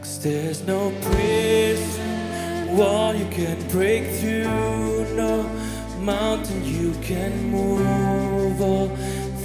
Cause 0.00 0.22
there's 0.22 0.66
no 0.66 0.92
prison 1.02 2.74
wall 2.74 3.14
you 3.14 3.26
can 3.26 3.56
break 3.68 4.04
through 4.18 5.14
no 5.14 5.42
mountain 6.00 6.64
you 6.64 6.92
can 7.02 7.50
move 7.50 8.60
all 8.62 8.88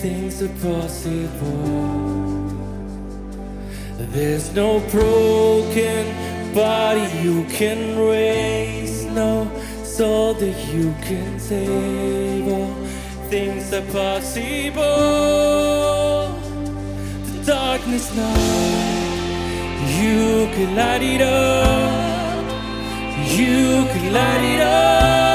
things 0.01 0.41
are 0.41 0.55
possible. 0.63 1.99
There's 4.13 4.53
no 4.55 4.79
broken 4.91 6.29
body 6.53 7.05
you 7.21 7.43
can 7.49 7.99
raise 7.99 9.03
no 9.05 9.58
all 10.01 10.33
that 10.33 10.57
you 10.73 10.93
can 11.01 11.37
save. 11.37 12.47
All 12.47 12.73
things 13.29 13.73
are 13.73 13.81
possible. 13.91 14.81
The 17.25 17.43
darkness 17.45 18.15
now, 18.15 18.35
you 19.99 20.47
can 20.53 20.75
light 20.77 21.03
it 21.03 21.21
up. 21.21 22.45
You 23.35 23.85
can 23.91 24.13
light 24.13 24.43
it 24.55 24.61
up. 24.61 25.28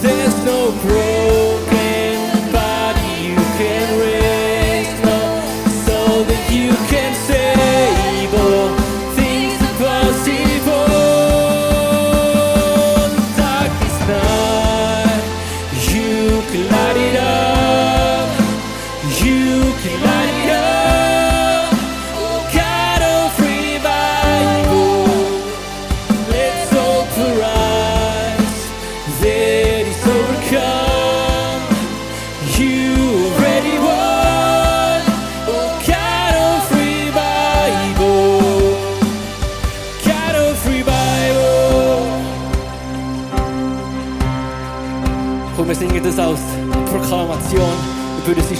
There's 0.00 0.44
no 0.44 0.72
grace. 0.82 1.37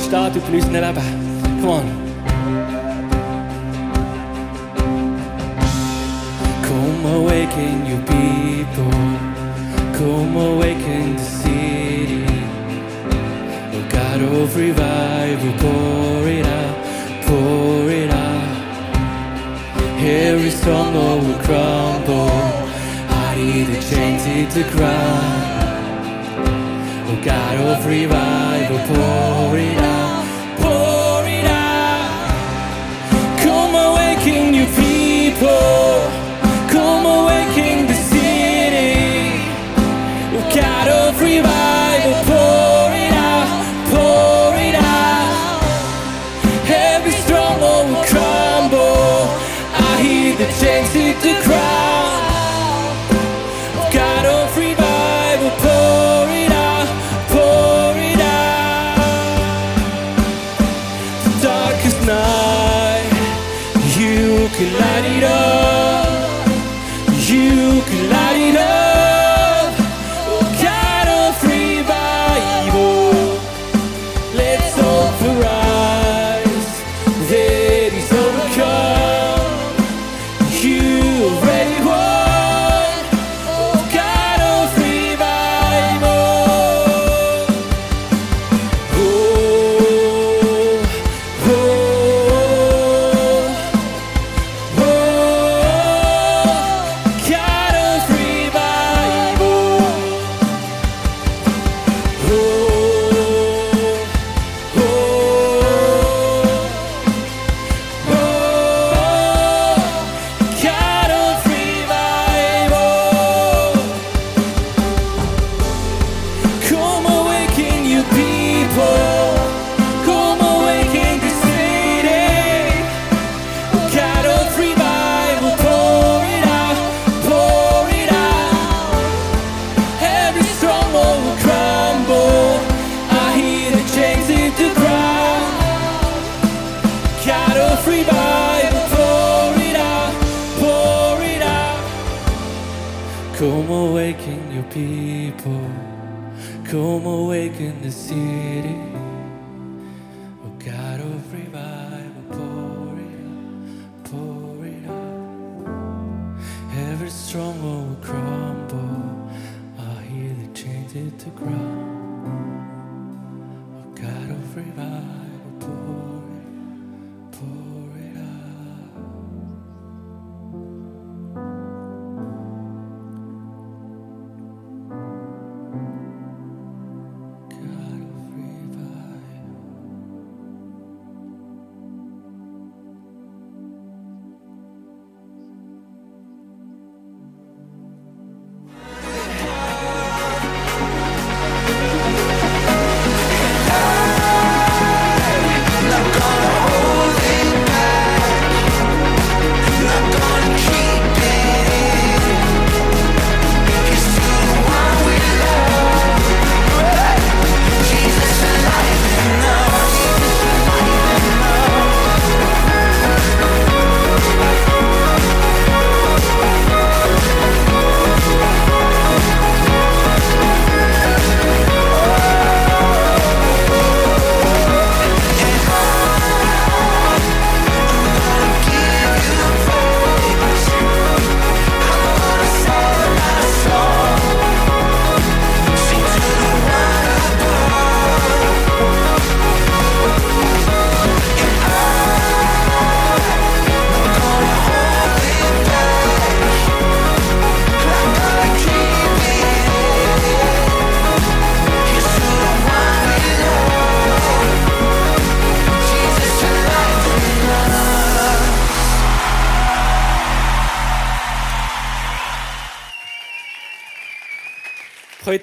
staat 0.08 0.36
u 0.36 0.40
plus 0.40 0.64
the 0.64 0.80
daarbij. 0.80 1.02
Come 1.60 1.70
on. 1.70 1.86
Come 6.68 7.14
awaken 7.16 7.86
you 7.88 7.98
people. 8.12 8.98
Come 9.98 10.40
awaken 10.40 11.16
the 11.16 11.24
city. 11.40 12.24
The 13.72 13.80
God 13.94 14.20
of 14.40 14.56
revival, 14.56 15.52
pour 15.62 16.28
it 16.28 16.46
out, 16.46 16.76
pour 17.26 17.90
it 17.90 18.10
out. 18.10 18.56
Every 20.00 20.50
stronghold 20.50 21.22
will 21.26 21.40
crumble. 21.46 22.30
I 23.26 23.36
need 23.36 23.66
to 23.66 23.78
change 23.90 24.22
it 24.38 24.50
to 24.54 24.62
ground. 24.76 25.47
God 27.28 27.56
of 27.58 27.84
revival, 27.84 28.78
pour 28.86 29.58
it 29.58 29.76
out. 29.76 30.07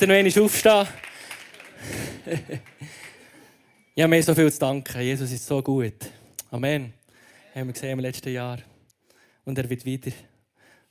Ihr 0.01 0.08
noch 0.08 0.15
einmal 0.15 0.43
aufstehen? 0.43 0.88
ja, 3.95 4.08
mir 4.08 4.23
so 4.23 4.36
viel 4.36 4.51
zu 4.51 4.60
danken. 4.60 5.01
Jesus 5.01 5.31
ist 5.31 5.45
so 5.45 5.62
gut. 5.62 6.12
Amen. 6.51 6.93
Haben 7.53 7.67
wir 7.67 7.73
gesehen 7.73 7.91
im 7.91 7.99
letzten 7.99 8.34
Jahr. 8.34 8.60
Und 9.45 9.58
er 9.58 9.69
wird 9.69 9.86
wieder 9.86 10.12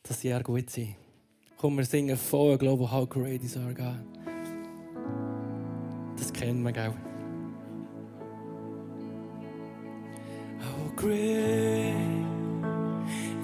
das 0.02 0.22
Jahr 0.22 0.42
gut 0.42 0.70
sein. 0.70 0.96
Komm, 1.56 1.76
wir 1.76 1.84
singen 1.84 2.16
voll 2.16 2.56
Global 2.56 2.90
How 2.90 3.08
Great 3.08 3.42
is 3.42 3.56
Our 3.56 3.74
God. 3.74 4.00
Das 6.16 6.32
kennen 6.32 6.62
wir, 6.62 6.72
gell? 6.72 6.94
How 10.60 10.96
great 10.96 11.94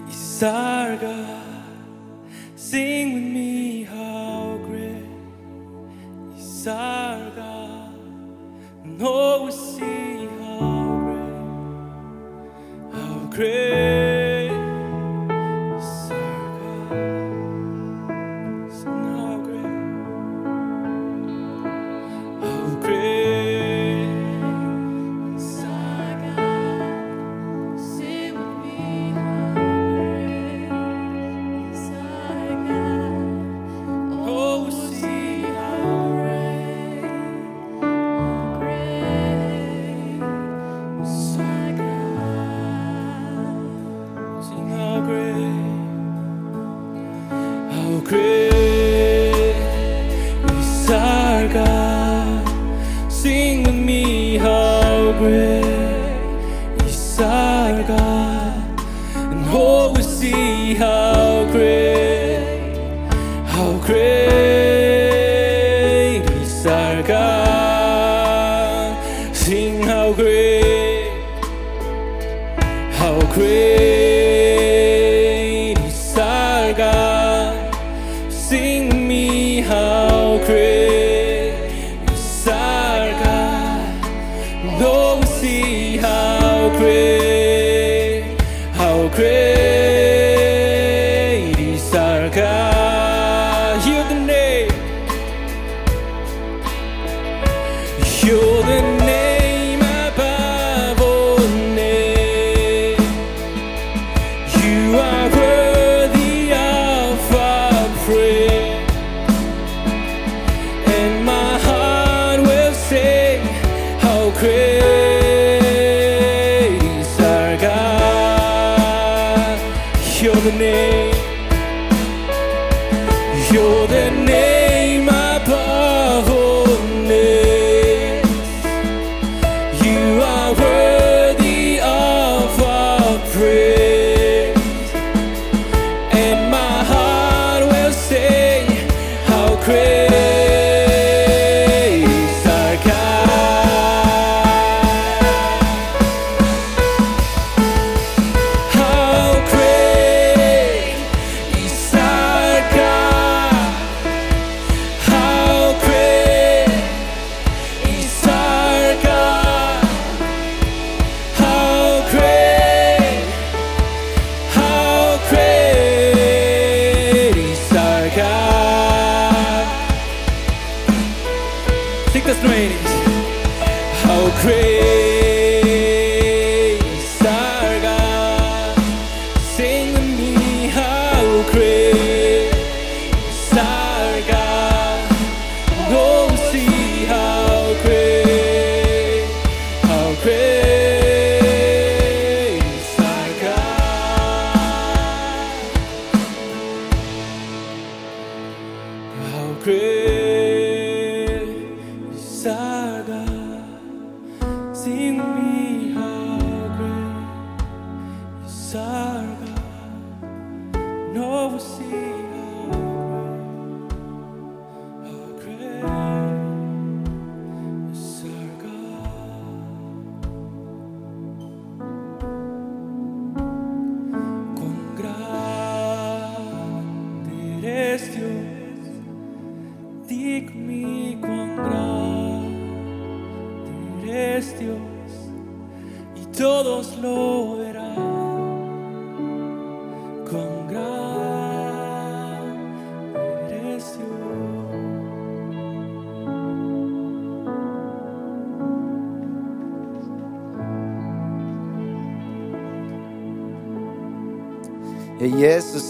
is 0.08 0.42
our 0.42 0.96
God. 0.96 1.50
Sing 2.54 3.14
with 3.14 3.24
me, 3.24 3.84
our 6.66 7.30
God. 7.30 7.94
And 8.84 9.00
oh, 9.02 9.44
we 9.44 9.52
see 9.52 10.26
how 10.38 11.00
great, 11.06 13.00
how 13.00 13.30
great 13.30 14.09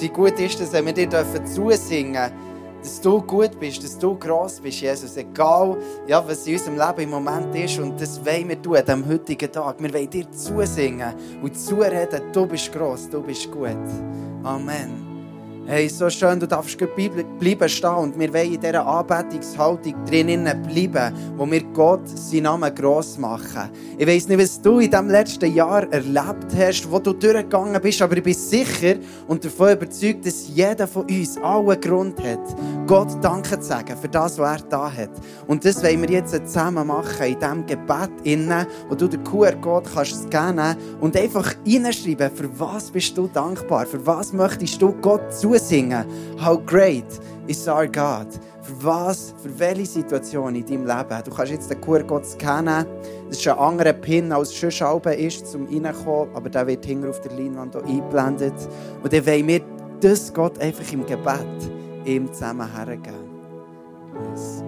wie 0.01 0.09
gut 0.09 0.39
ist 0.39 0.61
es, 0.61 0.73
wenn 0.73 0.87
wir 0.87 0.93
dir 0.93 1.09
dürfen 1.09 1.47
zusingen 1.47 2.13
dürfen, 2.13 2.51
dass 2.81 3.01
du 3.01 3.21
gut 3.21 3.59
bist, 3.61 3.83
dass 3.85 3.99
du 3.99 4.15
gross 4.15 4.61
bist, 4.61 4.81
Jesus. 4.81 5.17
Egal, 5.17 5.77
ja, 6.07 6.27
was 6.27 6.47
in 6.47 6.55
unserem 6.55 6.79
Leben 6.79 7.01
im 7.01 7.11
Moment 7.11 7.55
ist. 7.55 7.79
Und 7.79 8.01
das 8.01 8.25
wollen 8.25 8.49
wir 8.49 8.61
tun, 8.61 8.79
am 8.87 9.07
heutigen 9.07 9.53
Tag. 9.53 9.83
Wir 9.83 9.93
wollen 9.93 10.11
dir 10.11 10.31
zusingen 10.33 11.15
und 11.43 11.59
zureden, 11.59 12.23
du 12.33 12.47
bist 12.47 12.73
gross, 12.73 13.09
du 13.09 13.23
bist 13.23 13.51
gut. 13.51 13.77
Amen. 14.43 15.10
Hey, 15.73 15.89
so 15.89 16.11
schön, 16.11 16.41
du 16.41 16.49
darfst 16.49 16.77
bleiben 16.77 17.69
stehen 17.69 17.95
und 17.95 18.19
wir 18.19 18.35
wollen 18.35 18.55
in 18.55 18.61
dieser 18.61 18.85
Anbetungshaltung 18.85 19.95
drinnen 20.05 20.63
bleiben, 20.63 21.15
wo 21.37 21.49
wir 21.49 21.63
Gott 21.63 22.09
seinen 22.09 22.43
Namen 22.43 22.75
gross 22.75 23.17
machen. 23.17 23.71
Ich 23.97 24.05
weiss 24.05 24.27
nicht, 24.27 24.41
was 24.41 24.61
du 24.61 24.81
in 24.81 24.91
diesem 24.91 25.09
letzten 25.09 25.55
Jahr 25.55 25.85
erlebt 25.93 26.57
hast, 26.57 26.91
wo 26.91 26.99
du 26.99 27.13
durchgegangen 27.13 27.81
bist, 27.81 28.03
aber 28.03 28.17
ich 28.17 28.23
bin 28.25 28.35
sicher 28.35 28.97
und 29.29 29.45
davon 29.45 29.75
überzeugt, 29.75 30.27
dass 30.27 30.49
jeder 30.49 30.89
von 30.89 31.05
uns 31.05 31.39
allen 31.39 31.81
Grund 31.81 32.21
hat, 32.21 32.41
Gott 32.89 33.23
Danke 33.23 33.61
zu 33.61 33.69
sagen 33.69 33.97
für 33.97 34.09
das, 34.09 34.39
was 34.39 34.63
er 34.63 34.69
da 34.69 34.93
hat. 34.93 35.11
Und 35.47 35.65
das 35.65 35.85
wollen 35.85 36.03
wir 36.03 36.11
jetzt 36.11 36.33
zusammen 36.33 36.89
machen, 36.89 37.27
in 37.27 37.39
diesem 37.39 37.65
Gebet 37.65 38.11
wo 38.89 38.97
du 38.97 39.07
den 39.07 39.23
QR-Code 39.23 39.89
kannst 39.95 40.25
scannen 40.25 40.77
und 41.01 41.17
einfach 41.17 41.55
reinschreiben, 41.65 42.29
für 42.35 42.59
was 42.59 42.91
bist 42.91 43.17
du 43.17 43.29
dankbar, 43.29 43.87
für 43.87 44.05
was 44.05 44.33
möchtest 44.33 44.83
du 44.83 44.93
Gott 45.01 45.33
zusingen. 45.61 46.05
How 46.39 46.57
great 46.57 47.05
is 47.47 47.67
our 47.69 47.87
God. 47.87 48.29
Für 48.63 48.85
was, 48.85 49.35
für 49.43 49.59
welche 49.59 49.87
Situation 49.87 50.55
in 50.55 50.65
deinem 50.65 50.87
Leben. 50.87 51.23
Du 51.25 51.31
kannst 51.31 51.53
jetzt 51.53 51.71
den 51.71 51.81
QR-Code 51.81 52.25
scannen. 52.25 52.87
Das 53.29 53.39
ist 53.39 53.49
ein 53.49 53.59
anderer 53.59 53.93
Pin, 53.93 54.33
als 54.33 54.63
es 54.63 54.75
Schalben 54.75 55.13
ist, 55.15 55.47
zum 55.47 55.67
Reinkommen. 55.67 56.35
Aber 56.35 56.49
der 56.49 56.67
wird 56.67 56.85
hinten 56.85 57.09
auf 57.09 57.21
der 57.21 57.33
Leinwand 57.33 57.77
auch 57.77 57.85
eingeblendet. 57.85 58.55
Und 59.03 59.13
dann 59.13 59.27
wollen 59.27 59.49
wir 59.49 59.61
das 60.01 60.33
Gott 60.33 60.59
einfach 60.59 60.93
im 60.93 61.05
Gebet 61.07 61.71
ihm 62.05 62.33
zusammen 62.33 62.73
hergeben. 62.73 63.31
Yes, 64.33 64.63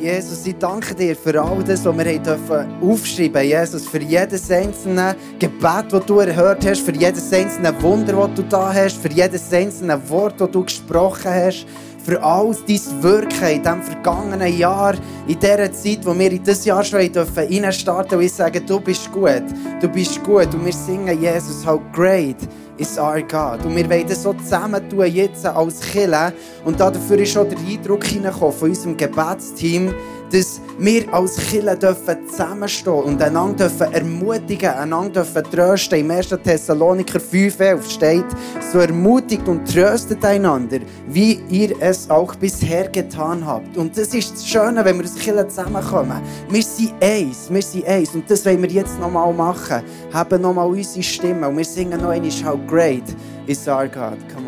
Jesus, 0.00 0.46
ich 0.46 0.56
danke 0.56 0.94
dir 0.94 1.16
für 1.16 1.42
all 1.42 1.62
das, 1.64 1.84
was 1.84 1.96
wir 1.96 2.04
haben 2.04 2.22
dürfen 2.22 2.82
aufschreiben 2.82 3.42
Jesus, 3.42 3.88
für 3.88 4.00
jedes 4.00 4.48
einzelne 4.48 5.16
Gebet, 5.40 5.86
das 5.90 6.06
du 6.06 6.20
erhört 6.20 6.64
hast, 6.64 6.82
für 6.82 6.94
jedes 6.94 7.32
einzelne 7.32 7.82
Wunder, 7.82 8.12
das 8.12 8.34
du 8.34 8.42
da 8.42 8.72
hast, 8.72 8.96
für 8.96 9.10
jedes 9.10 9.52
einzelne 9.52 10.00
Wort, 10.08 10.40
das 10.40 10.50
du 10.52 10.62
gesprochen 10.64 11.32
hast, 11.32 11.66
für 12.04 12.22
alles 12.22 12.64
dein 12.64 13.02
Wirken 13.02 13.48
in 13.48 13.62
diesem 13.62 13.82
vergangenen 13.82 14.56
Jahr, 14.56 14.94
in 15.26 15.38
dieser 15.38 15.72
Zeit, 15.72 15.98
wo 16.04 16.16
wir 16.16 16.30
in 16.30 16.44
dieses 16.44 16.64
Jahr 16.64 16.84
schon 16.84 17.00
haben 17.00 17.12
dürfen 17.12 17.64
reinstarten 17.64 18.18
und 18.18 18.24
ich 18.24 18.32
sage, 18.32 18.60
du 18.60 18.78
bist 18.78 19.10
gut, 19.10 19.42
du 19.80 19.88
bist 19.88 20.22
gut 20.22 20.54
und 20.54 20.64
wir 20.64 20.72
singen 20.72 21.20
Jesus, 21.20 21.66
how 21.66 21.80
great 21.92 22.36
is 22.78 22.98
our 22.98 23.20
God. 23.22 23.64
Und 23.64 23.76
wir 23.76 23.88
wollen 23.90 24.06
das 24.06 24.22
so 24.22 24.32
zusammen 24.32 24.88
tun, 24.88 25.06
jetzt 25.06 25.44
als 25.44 25.80
Kille. 25.80 26.32
Und 26.64 26.80
dafür 26.80 27.18
ist 27.18 27.32
schon 27.32 27.48
der 27.48 27.58
Eindruck 27.58 28.04
hineingekommen 28.04 28.56
von 28.56 28.68
unserem 28.70 28.96
Gebetsteam, 28.96 29.92
dass 30.32 30.60
wir 30.78 31.12
als 31.12 31.36
Kille 31.36 31.76
dürfen 31.76 32.28
zusammenstehen 32.28 33.02
und 33.02 33.22
einander 33.22 33.68
dürfen 33.68 33.92
ermutigen, 33.92 34.70
einander 34.70 35.24
dürfen 35.24 35.44
trösten. 35.50 36.00
Im 36.00 36.10
1. 36.10 36.28
Thessaloniker 36.42 37.18
5,11 37.18 37.90
steht, 37.90 38.24
so 38.72 38.78
ermutigt 38.78 39.46
und 39.48 39.70
tröstet 39.70 40.24
einander, 40.24 40.78
wie 41.08 41.40
ihr 41.48 41.74
es 41.80 42.08
auch 42.10 42.34
bisher 42.36 42.88
getan 42.88 43.44
habt. 43.44 43.76
Und 43.76 43.96
das 43.96 44.14
ist 44.14 44.34
das 44.34 44.46
Schöne, 44.46 44.84
wenn 44.84 44.96
wir 44.98 45.04
als 45.04 45.14
Kille 45.14 45.46
zusammenkommen. 45.48 46.22
Wir 46.48 46.62
sind 46.62 46.94
eins, 47.02 47.50
wir 47.50 47.62
sind 47.62 47.86
eins. 47.86 48.14
Und 48.14 48.30
das 48.30 48.44
wollen 48.46 48.62
wir 48.62 48.70
jetzt 48.70 48.98
nochmal 49.00 49.32
machen. 49.32 49.82
Haben 50.12 50.42
nochmal 50.42 50.68
unsere 50.68 51.02
Stimme 51.02 51.48
und 51.48 51.56
wir 51.56 51.64
singen 51.64 52.00
noch 52.00 52.10
einmal, 52.10 52.30
how 52.44 52.58
great 52.66 53.04
is 53.46 53.66
our 53.66 53.88
God. 53.88 54.18
Come 54.34 54.47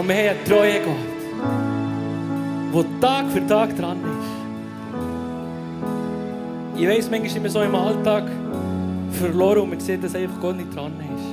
Ja, 0.00 0.08
wir 0.08 0.14
haben 0.14 0.28
einen 0.28 0.44
treuen 0.46 0.82
Gott, 2.72 2.86
der 2.86 3.00
Tag 3.00 3.30
für 3.30 3.46
Tag 3.46 3.76
dran 3.76 3.98
ist. 3.98 4.30
Ich 6.80 6.88
weiss, 6.88 7.10
manchmal 7.10 7.30
sind 7.30 7.42
wir 7.42 7.50
so 7.50 7.60
im 7.60 7.74
Alltag 7.74 8.24
verloren 9.12 9.58
und 9.58 9.68
man 9.70 9.80
sieht, 9.80 10.02
dass 10.02 10.14
einfach 10.14 10.40
Gott 10.40 10.56
nicht 10.56 10.74
dran 10.74 10.92
ist. 11.00 11.26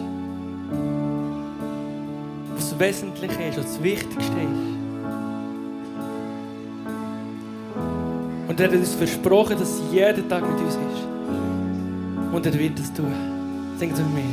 Was 2.55 2.71
das 2.71 2.79
Wesentliche 2.79 3.41
ist, 3.43 3.57
was 3.57 3.65
das 3.67 3.81
Wichtigste 3.81 4.33
ist. 4.33 4.67
Und 8.49 8.59
er 8.59 8.67
hat 8.67 8.73
uns 8.73 8.95
versprochen, 8.95 9.57
dass 9.57 9.79
er 9.79 10.13
jeden 10.13 10.27
Tag 10.27 10.41
mit 10.41 10.59
uns 10.59 10.75
ist. 10.75 11.07
Und 12.33 12.45
er 12.45 12.53
wird 12.53 12.77
das 12.77 12.91
tun. 12.91 13.13
Singt 13.77 13.93
es 13.93 13.99
mit 13.99 14.13
mir. 14.13 14.23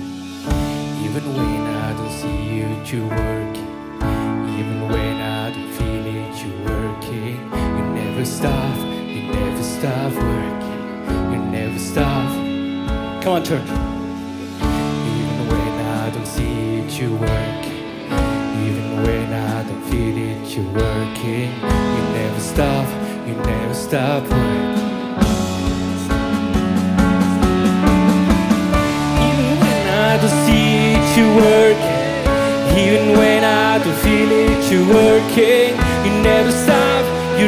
Even 1.05 1.23
when 1.37 1.63
I 1.63 1.93
don't 1.95 2.11
see 2.21 2.59
you, 2.59 2.67
you 2.91 3.05
work. 3.11 3.74
Working. 7.15 7.37
You 7.77 7.85
never 7.95 8.25
stop, 8.25 8.77
you 9.09 9.23
never 9.23 9.63
stop 9.63 10.13
working. 10.13 11.33
You 11.33 11.39
never 11.51 11.79
stop. 11.79 12.33
Come 13.23 13.33
on, 13.35 13.45
church. 13.45 13.63
Even 13.63 15.49
when 15.49 15.87
I 15.87 16.11
don't 16.11 16.27
see 16.27 16.79
it, 16.79 17.01
you 17.01 17.17
work. 17.17 17.65
Even 18.65 19.03
when 19.03 19.33
I 19.33 19.63
don't 19.65 19.83
feel 19.91 20.17
it, 20.17 20.57
you're 20.57 20.73
working. 20.73 21.51
You 21.63 22.03
never 22.13 22.41
stop, 22.41 22.89
you 23.27 23.35
never 23.35 23.75
stop 23.75 24.23
working. 24.23 24.75
Even 29.27 29.51
when 29.61 29.87
I 29.89 30.19
don't 30.21 30.37
see 30.47 30.95
it, 30.95 31.17
you're 31.17 31.35
working. 31.37 32.05
Even 32.77 33.17
when 33.19 33.45
I 33.45 33.79
don't 33.79 33.99
feel 33.99 34.31
it, 34.31 34.71
you're 34.71 34.89
working. 34.93 35.77
You 36.05 36.11
never 36.23 36.51
stop, 36.51 36.69
you 36.69 36.74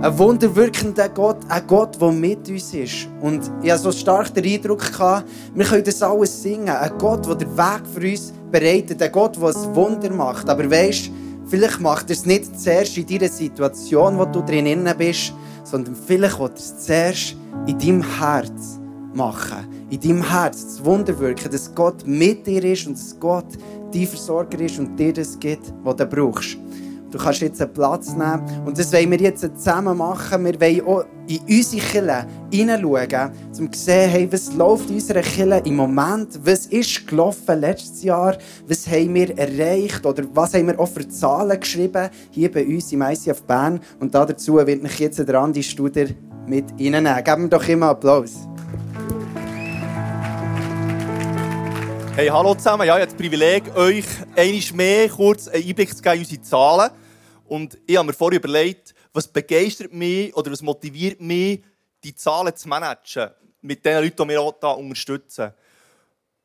ein 0.00 0.16
wunderwirkender 0.16 1.08
Gott, 1.08 1.38
ein 1.48 1.66
Gott, 1.66 2.00
der 2.00 2.12
mit 2.12 2.48
uns 2.48 2.72
ist. 2.72 3.08
Und 3.20 3.50
ich 3.62 3.70
hatte 3.70 3.82
so 3.82 3.92
stark 3.92 4.32
den 4.32 4.44
Eindruck, 4.44 4.92
gehabt, 4.92 5.28
wir 5.54 5.64
können 5.64 5.82
das 5.82 6.02
alles 6.02 6.40
singen. 6.40 6.68
Ein 6.68 6.92
Gott, 6.98 7.26
der 7.26 7.34
den 7.34 7.56
Weg 7.56 7.82
für 7.92 8.08
uns 8.08 8.32
bereitet, 8.50 9.02
ein 9.02 9.10
Gott, 9.10 9.36
der 9.36 9.48
ein 9.48 9.74
Wunder 9.74 10.10
macht. 10.10 10.48
Aber 10.48 10.70
weißt, 10.70 11.10
vielleicht 11.46 11.80
macht 11.80 12.10
er 12.10 12.12
es 12.12 12.24
nicht 12.24 12.60
zuerst 12.60 12.96
in 12.96 13.06
deiner 13.06 13.28
Situation, 13.28 14.16
wo 14.16 14.24
du 14.24 14.40
drin 14.42 14.88
bist, 14.96 15.32
sondern 15.64 15.96
vielleicht 15.96 16.38
wird 16.38 16.52
er 16.52 16.58
es 16.58 16.78
zuerst 16.78 17.36
in 17.66 17.78
deinem 17.78 18.18
Herz 18.18 18.78
machen. 19.14 19.66
In 19.90 20.00
deinem 20.00 20.30
Herz 20.30 20.64
das 20.64 20.84
Wunder 20.84 21.18
wirken, 21.18 21.50
dass 21.50 21.74
Gott 21.74 22.06
mit 22.06 22.46
dir 22.46 22.62
ist 22.62 22.86
und 22.86 22.96
dass 22.96 23.18
Gott 23.18 23.46
dein 23.92 24.06
Versorger 24.06 24.60
ist 24.60 24.78
und 24.78 24.96
dir 24.96 25.12
das 25.12 25.36
gibt, 25.38 25.72
was 25.82 25.96
du 25.96 26.06
brauchst. 26.06 26.56
Du 27.10 27.18
kannst 27.18 27.40
jetzt 27.40 27.60
einen 27.62 27.72
Platz 27.72 28.14
nehmen. 28.14 28.42
Und 28.66 28.78
das 28.78 28.92
wollen 28.92 29.10
wir 29.10 29.20
jetzt 29.20 29.40
zusammen 29.40 29.96
machen. 29.96 30.44
Wir 30.44 30.60
wollen 30.60 30.86
auch 30.86 31.04
in 31.26 31.40
unsere 31.48 31.82
Kirche 31.82 32.26
hineinschauen, 32.50 33.30
um 33.58 33.72
zu 33.72 33.80
sehen, 33.80 34.10
hey, 34.10 34.28
was 34.30 34.52
läuft 34.54 34.88
in 34.90 34.96
unserer 34.96 35.22
Kirche 35.22 35.62
im 35.64 35.76
Moment? 35.76 36.38
Was 36.44 36.66
ist 36.66 37.06
gelaufen 37.06 37.60
letztes 37.60 38.02
Jahr? 38.02 38.36
Was 38.66 38.86
haben 38.86 39.14
wir 39.14 39.36
erreicht? 39.38 40.04
Oder 40.04 40.24
was 40.34 40.54
haben 40.54 40.66
wir 40.66 40.78
auch 40.78 40.88
für 40.88 41.06
Zahlen 41.08 41.58
geschrieben 41.58 42.08
hier 42.30 42.52
bei 42.52 42.66
uns 42.66 42.92
im 42.92 43.02
ICF 43.02 43.42
Bern? 43.42 43.80
Und 44.00 44.14
dazu 44.14 44.56
wird 44.56 44.82
mich 44.82 44.98
jetzt 44.98 45.18
der 45.18 45.34
Andi 45.34 45.62
Studer 45.62 46.06
mit 46.46 46.70
reinnehmen. 46.72 47.24
Geben 47.24 47.42
wir 47.42 47.48
doch 47.48 47.68
immer 47.68 47.88
Applaus. 47.88 48.48
Hey, 52.18 52.30
hallo 52.30 52.52
zusammen. 52.56 52.84
Ja, 52.84 52.96
ich 52.96 53.02
habe 53.02 53.12
das 53.12 53.16
Privileg, 53.16 53.76
euch 53.76 54.04
einmal 54.34 54.72
mehr 54.74 55.08
kurz 55.08 55.46
einen 55.46 55.62
Einblick 55.62 55.96
zu 55.96 56.02
geben 56.02 56.16
in 56.16 56.22
unsere 56.22 56.42
Zahlen. 56.42 56.90
Und 57.44 57.78
ich 57.86 57.96
habe 57.96 58.08
mir 58.08 58.12
vorher 58.12 58.40
überlegt, 58.40 58.92
was 59.12 59.28
begeistert 59.28 59.92
mich 59.92 60.34
oder 60.34 60.50
was 60.50 60.60
motiviert 60.60 61.20
mich, 61.20 61.62
die 62.02 62.16
Zahlen 62.16 62.56
zu 62.56 62.68
managen 62.68 63.30
mit 63.60 63.84
den 63.84 64.02
Leuten, 64.02 64.20
die 64.20 64.28
wir 64.30 64.40
auch 64.40 64.56
hier 64.58 64.76
unterstützen. 64.78 65.52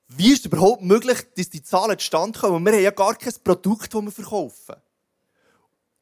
Wie 0.10 0.34
ist 0.34 0.42
es 0.42 0.46
überhaupt 0.46 0.84
möglich, 0.84 1.18
dass 1.36 1.50
die 1.50 1.64
Zahlen 1.64 1.98
zustande 1.98 2.38
kommen? 2.38 2.64
Wir 2.64 2.74
haben 2.74 2.84
ja 2.84 2.92
gar 2.92 3.16
kein 3.16 3.34
Produkt, 3.44 3.92
das 3.92 4.02
wir 4.04 4.12
verkaufen. 4.12 4.76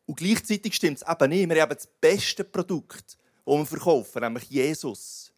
Und 0.06 0.18
gleichzeitig 0.18 0.76
stimmt 0.76 1.02
es 1.02 1.10
eben 1.10 1.30
nicht. 1.30 1.50
Wir 1.50 1.62
haben 1.62 1.74
das 1.74 1.88
beste 1.88 2.44
Produkt, 2.44 3.18
das 3.46 3.56
wir 3.56 3.66
verkaufen, 3.66 4.22
nämlich 4.22 4.50
Jesus. 4.50 5.32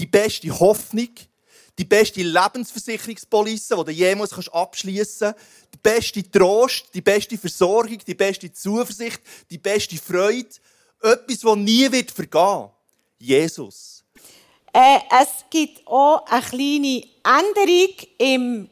Die 0.00 0.06
beste 0.06 0.50
Hoffnung, 0.58 1.10
die 1.78 1.84
beste 1.84 2.22
Lebensversicherungspolice, 2.22 3.76
die 3.76 3.84
du 3.84 3.90
jemals 3.92 4.48
abschließen 4.48 5.32
kannst, 5.32 5.46
der 5.72 5.90
beste 5.90 6.30
Trost, 6.30 6.86
die 6.92 7.00
beste 7.00 7.38
Versorgung, 7.38 7.98
die 8.04 8.14
beste 8.14 8.52
Zuversicht, 8.52 9.20
die 9.50 9.58
beste 9.58 9.96
Freude. 9.96 10.48
Etwas, 11.00 11.40
das 11.40 11.56
nie 11.56 11.90
wird 11.90 12.10
vergehen. 12.10 12.68
Jesus. 13.18 14.04
Äh, 14.72 14.98
es 15.22 15.44
gibt 15.50 15.86
auch 15.86 16.26
eine 16.26 16.42
kleine 16.42 17.02
Änderung 17.24 17.94
im, 18.18 18.68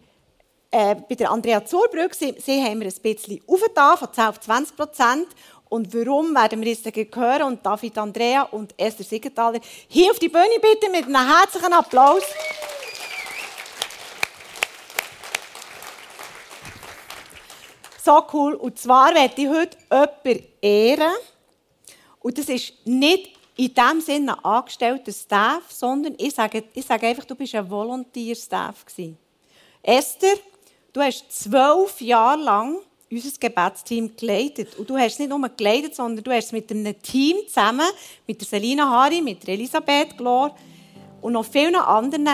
äh, 0.71 0.95
bei 1.09 1.15
der 1.15 1.31
Andrea 1.31 1.65
Zurbrück. 1.65 2.15
Sie, 2.15 2.35
sie 2.45 2.63
haben 2.63 2.81
wir 2.81 2.89
ein 2.89 3.03
bisschen 3.03 3.41
aufgetan, 3.47 3.97
von 3.97 4.13
10 4.13 4.25
auf 4.25 4.41
20 4.41 4.77
Prozent. 4.77 5.29
Und 5.69 5.93
warum, 5.95 6.35
werden 6.35 6.61
wir 6.63 6.73
jetzt 6.73 6.87
hören. 7.17 7.43
Und 7.43 7.65
David 7.65 7.99
Andrea 7.99 8.43
und 8.43 8.75
Esther 8.77 9.05
Siegenthaler 9.05 9.61
hier 9.89 10.11
auf 10.11 10.19
die 10.19 10.29
Bühne 10.29 10.61
bitte 10.61 10.91
mit 10.91 11.05
einem 11.05 11.27
herzlichen 11.27 11.73
Applaus. 11.73 12.23
So 18.07 18.23
cool. 18.33 18.55
Und 18.55 18.79
zwar 18.79 19.13
werde 19.17 19.35
ich 19.37 19.49
heute 19.49 19.77
jemanden 19.91 20.47
ehren. 20.63 21.13
Und 22.21 22.39
das 22.39 22.49
ist 22.49 22.73
nicht 22.85 23.31
in 23.57 23.75
dem 23.75 24.01
Sinne 24.01 24.39
ein 24.39 24.45
angestellter 24.45 25.11
Staff, 25.11 25.65
sondern 25.71 26.15
ich 26.17 26.33
sage, 26.33 26.63
ich 26.73 26.87
sage 26.87 27.05
einfach, 27.09 27.25
du 27.25 27.35
bist 27.35 27.57
ein 27.57 27.69
Volunteer-Staff. 27.69 28.85
Esther, 29.83 30.35
du 30.93 31.01
hast 31.01 31.33
zwölf 31.33 32.01
Jahre 32.01 32.41
lang 32.41 32.77
unser 33.11 33.41
Gebetsteam 33.41 34.17
geleitet. 34.17 34.79
Und 34.79 34.89
du 34.89 34.97
hast 34.97 35.19
nicht 35.19 35.29
nur 35.29 35.49
geleitet, 35.49 35.97
sondern 35.97 36.23
du 36.23 36.31
hast 36.31 36.47
es 36.47 36.53
mit 36.53 36.71
einem 36.71 37.03
Team 37.03 37.39
zusammen, 37.49 37.89
mit 38.25 38.41
der 38.41 38.47
Selina 38.47 38.89
Hari, 38.89 39.21
mit 39.21 39.45
der 39.45 39.55
Elisabeth 39.55 40.17
Glor 40.17 40.55
und 41.23 41.33
noch 41.33 41.45
vielen 41.45 41.75
anderen 41.75 42.29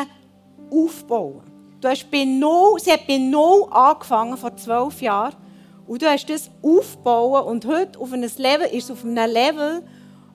aufbauen. 0.71 1.45
Du 1.81 1.89
hast 1.89 2.11
bei 2.11 2.27
null, 2.27 2.79
sie 2.79 2.93
hat 2.93 3.07
bei 3.07 3.17
null 3.17 3.67
angefangen, 3.71 4.37
vor 4.37 4.55
zwölf 4.55 5.01
Jahren. 5.01 5.42
Und 5.87 6.03
du 6.03 6.07
hast 6.07 6.29
das 6.31 6.51
aufbauen 6.63 7.45
und 7.45 7.67
heute 7.67 7.99
auf 7.99 8.13
einem 8.13 8.31
Level, 8.37 8.67
ist 8.69 8.85
es 8.85 8.91
auf 8.91 9.05
einem 9.05 9.31
Level, 9.31 9.83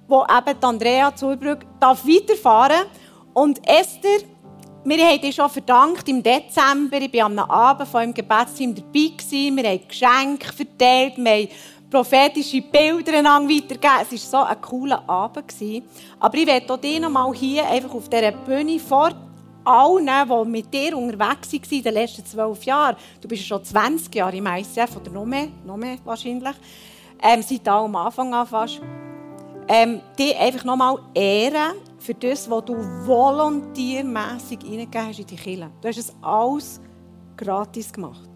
wo 0.08 0.24
eben 0.24 0.64
Andrea 0.64 1.16
Zulbrück 1.16 1.66
darf 1.80 2.06
weiterfahren 2.06 2.86
Und 3.34 3.60
Esther, 3.68 4.20
wir 4.84 5.06
haben 5.06 5.20
dir 5.20 5.34
schon 5.34 5.50
verdankt 5.50 6.08
im 6.08 6.24
Dezember. 6.24 7.02
Ich 7.02 7.14
war 7.14 7.26
am 7.26 7.40
Abend 7.40 7.90
von 7.90 8.04
im 8.04 8.14
Gebetsteam 8.14 8.74
dabei. 8.74 9.12
Gewesen. 9.18 9.58
Wir 9.58 9.70
haben 9.70 9.88
Geschenke 9.88 10.54
verteilt, 10.54 11.18
wir 11.18 11.32
haben 11.32 11.50
prophetische 11.90 12.62
Bilder 12.62 13.24
weitergegeben. 13.24 14.08
Es 14.10 14.34
war 14.34 14.46
so 14.46 14.50
ein 14.50 14.62
cooler 14.62 15.04
Abend. 15.10 15.48
Gewesen. 15.50 15.84
Aber 16.20 16.38
ich 16.38 16.48
werde 16.48 16.74
auch 16.74 16.78
dich 16.78 17.00
noch 17.02 17.10
mal 17.10 17.34
hier 17.34 17.68
einfach 17.68 17.94
auf 17.94 18.08
dieser 18.08 18.32
Bühne 18.32 18.80
vor 18.80 19.12
allen, 19.68 20.08
die 20.08 20.50
mit 20.50 20.74
dir 20.74 20.98
unterwegs 20.98 21.52
waren 21.54 21.62
in 21.70 21.84
den 21.84 21.94
letzten 21.94 22.26
zwölf 22.26 22.64
Jahren. 22.64 22.96
Du 23.22 23.28
bist 23.28 23.46
schon 23.46 23.64
20 23.64 24.14
Jahre 24.16 24.38
im 24.38 24.48
ICF 24.48 24.96
oder 24.96 25.12
noch 25.12 25.26
mehr, 25.26 25.48
noch 25.66 25.78
mehr 25.78 25.98
wahrscheinlich. 26.06 26.56
Ähm, 27.22 27.42
seit 27.42 27.68
am 27.68 27.96
Anfang 27.96 28.34
an 28.34 28.48
fast. 28.48 28.82
Ähm, 29.68 30.00
dich 30.18 30.38
einfach 30.38 30.64
noch 30.64 30.78
mal 30.78 30.98
ehren 31.14 31.74
für 32.00 32.14
das, 32.14 32.50
was 32.50 32.66
du 32.66 32.76
volontiermässig 33.06 34.60
reingegeben 34.64 35.08
hast 35.08 35.20
in 35.20 35.26
die 35.26 35.36
Kirche. 35.36 35.70
Du 35.82 35.88
hast 35.90 35.98
es 35.98 36.16
alles 36.22 36.80
gratis 37.36 37.92
gemacht. 37.92 38.30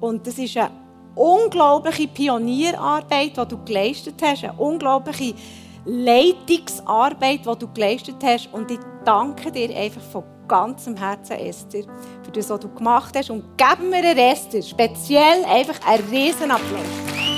Und 0.00 0.26
das 0.26 0.38
ist 0.38 0.56
eine 0.58 0.70
unglaubliche 1.14 2.08
Pionierarbeit, 2.08 3.36
die 3.36 3.48
du 3.48 3.64
geleistet 3.64 4.16
hast, 4.22 4.44
eine 4.44 4.52
unglaubliche 4.52 5.34
Leitungsarbeit, 5.86 7.40
die 7.40 7.58
du 7.58 7.72
geleistet 7.72 8.16
hast. 8.22 8.52
Und 8.52 8.70
ich 8.70 8.80
danke 9.04 9.50
dir 9.50 9.74
einfach 9.74 10.02
von 10.02 10.24
ganzem 10.46 10.96
Herzen, 10.96 11.36
Esther, 11.36 11.84
für 12.22 12.30
das, 12.32 12.50
was 12.50 12.60
du 12.60 12.68
gemacht 12.68 13.14
hast. 13.16 13.30
Und 13.30 13.44
geben 13.56 13.90
wir 13.90 14.16
Esther 14.16 14.62
speziell 14.62 15.44
einfach 15.44 15.78
einen 15.86 16.08
riesen 16.08 16.50
Applaus. 16.50 17.35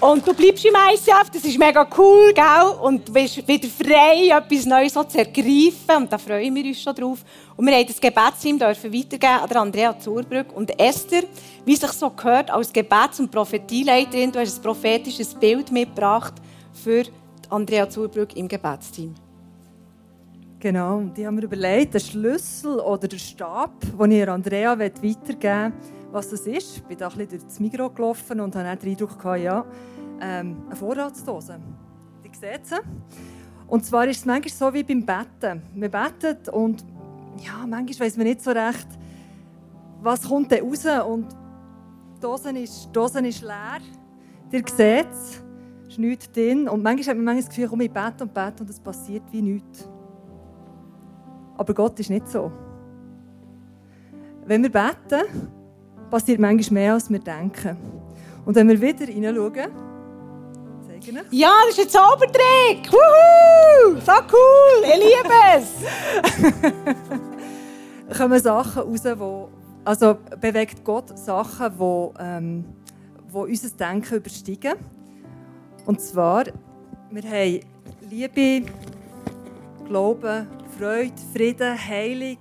Und 0.00 0.26
du 0.26 0.32
bleibst 0.32 0.64
im 0.64 0.72
ICF, 0.74 1.28
das 1.30 1.44
ist 1.44 1.58
mega 1.58 1.86
cool, 1.98 2.32
gell? 2.32 2.74
Und 2.80 3.06
du 3.06 3.12
bist 3.12 3.46
wieder 3.46 3.68
frei, 3.68 4.30
etwas 4.30 4.64
Neues 4.64 4.94
zu 4.94 5.18
ergreifen. 5.18 5.96
Und 5.98 6.10
da 6.10 6.16
freuen 6.16 6.54
wir 6.54 6.64
uns 6.64 6.80
schon 6.80 6.94
drauf. 6.94 7.18
Und 7.54 7.66
wir 7.66 7.76
haben 7.76 7.86
das 7.86 8.00
Gebetsteam 8.00 8.58
weitergeben 8.58 9.26
an 9.26 9.56
Andrea 9.58 9.98
Zurbrück. 9.98 10.56
Und 10.56 10.70
Esther, 10.80 11.24
wie 11.66 11.76
sich 11.76 11.90
so 11.92 12.08
gehört, 12.08 12.50
als 12.50 12.72
Gebets- 12.72 13.20
und 13.20 13.30
Prophetieleiterin, 13.30 14.32
du 14.32 14.40
hast 14.40 14.56
ein 14.56 14.62
prophetisches 14.62 15.34
Bild 15.34 15.70
mitgebracht 15.70 16.32
für 16.72 17.04
Andrea 17.50 17.86
Zurbrück 17.86 18.34
im 18.36 18.48
Gebetsteam. 18.48 19.14
Genau, 20.60 20.96
und 20.96 21.18
ich 21.18 21.26
habe 21.26 21.36
mir 21.36 21.42
überlegt, 21.42 21.92
der 21.92 22.00
Schlüssel 22.00 22.78
oder 22.80 23.06
der 23.06 23.18
Stab, 23.18 23.72
den 23.98 24.12
ich 24.12 24.26
Andrea 24.26 24.78
weitergeben 24.78 25.74
will, 25.74 25.99
was 26.12 26.30
das 26.30 26.46
ist. 26.46 26.76
Ich 26.76 26.82
bin 26.84 26.98
da 26.98 27.08
ein 27.08 27.16
bisschen 27.16 27.30
durch 27.30 27.44
das 27.44 27.60
Mikro 27.60 27.90
gelaufen 27.90 28.40
und 28.40 28.54
hatte 28.56 28.86
den 28.86 28.90
Eindruck, 28.90 29.18
gehabt, 29.18 29.40
ja, 29.40 29.64
ähm, 30.20 30.62
eine 30.66 30.76
Vorratsdose. 30.76 31.58
Die 32.24 32.36
seht 32.36 32.66
sie. 32.66 32.76
Und 33.66 33.84
zwar 33.84 34.06
ist 34.08 34.18
es 34.18 34.26
manchmal 34.26 34.52
so 34.52 34.74
wie 34.74 34.82
beim 34.82 35.04
Betten. 35.04 35.62
Man 35.74 35.90
betet 35.90 36.48
und 36.48 36.84
ja, 37.38 37.66
manchmal 37.66 38.06
weiß 38.06 38.16
man 38.16 38.26
nicht 38.26 38.42
so 38.42 38.50
recht, 38.50 38.88
was 40.02 40.28
kommt 40.28 40.50
denn 40.50 40.64
raus. 40.64 40.86
Und 41.06 41.26
die 42.16 42.20
Dose 42.20 42.50
ist, 42.50 42.86
die 42.86 42.92
Dose 42.92 43.26
ist 43.26 43.42
leer. 43.42 43.80
Ihr 44.50 44.64
seht 44.66 45.10
es. 45.10 45.42
Es 45.86 45.92
ist 45.94 45.98
nichts 45.98 46.30
drin. 46.32 46.68
Und 46.68 46.82
manchmal 46.82 47.10
hat 47.10 47.16
man 47.16 47.24
manchmal 47.24 47.42
das 47.44 47.48
Gefühl, 47.48 47.68
komm, 47.68 47.80
ich 47.82 47.92
bete 47.92 48.24
und 48.24 48.34
bete 48.34 48.62
und 48.62 48.70
es 48.70 48.80
passiert 48.80 49.22
wie 49.30 49.42
nichts. 49.42 49.88
Aber 51.56 51.74
Gott 51.74 51.98
ist 52.00 52.10
nicht 52.10 52.28
so. 52.28 52.50
Wenn 54.46 54.62
wir 54.62 54.70
beten, 54.70 55.59
passiert 56.10 56.40
manchmal 56.40 56.82
mehr, 56.82 56.94
als 56.94 57.10
wir 57.10 57.18
denken. 57.18 57.76
Und 58.44 58.54
wenn 58.56 58.68
wir 58.68 58.80
wieder 58.80 59.06
hineinschauen, 59.06 59.70
zeige 60.86 61.10
ich 61.10 61.16
euch. 61.16 61.22
Ja, 61.30 61.52
das 61.66 61.78
ist 61.78 61.84
ein 61.84 61.90
Zaubertrick! 61.90 62.92
Wuhu! 62.92 64.00
So 64.00 64.12
cool! 64.32 64.84
Ich 64.84 64.96
liebe 64.96 65.34
es! 65.56 65.66
kommen 68.16 68.40
Sachen 68.40 68.82
raus, 68.82 69.04
wo, 69.16 69.48
also 69.84 70.16
bewegt 70.40 70.84
Gott 70.84 71.16
Sachen, 71.18 71.72
wo, 71.78 72.12
ähm, 72.18 72.64
wo 73.30 73.44
unser 73.44 73.70
Denken 73.70 74.16
übersteigen. 74.16 74.74
Und 75.86 76.00
zwar, 76.00 76.44
wir 77.10 77.22
haben 77.22 77.60
Liebe, 78.08 78.66
Glauben, 79.86 80.46
Freude, 80.78 81.12
Frieden, 81.32 81.76
Heilung. 81.76 82.38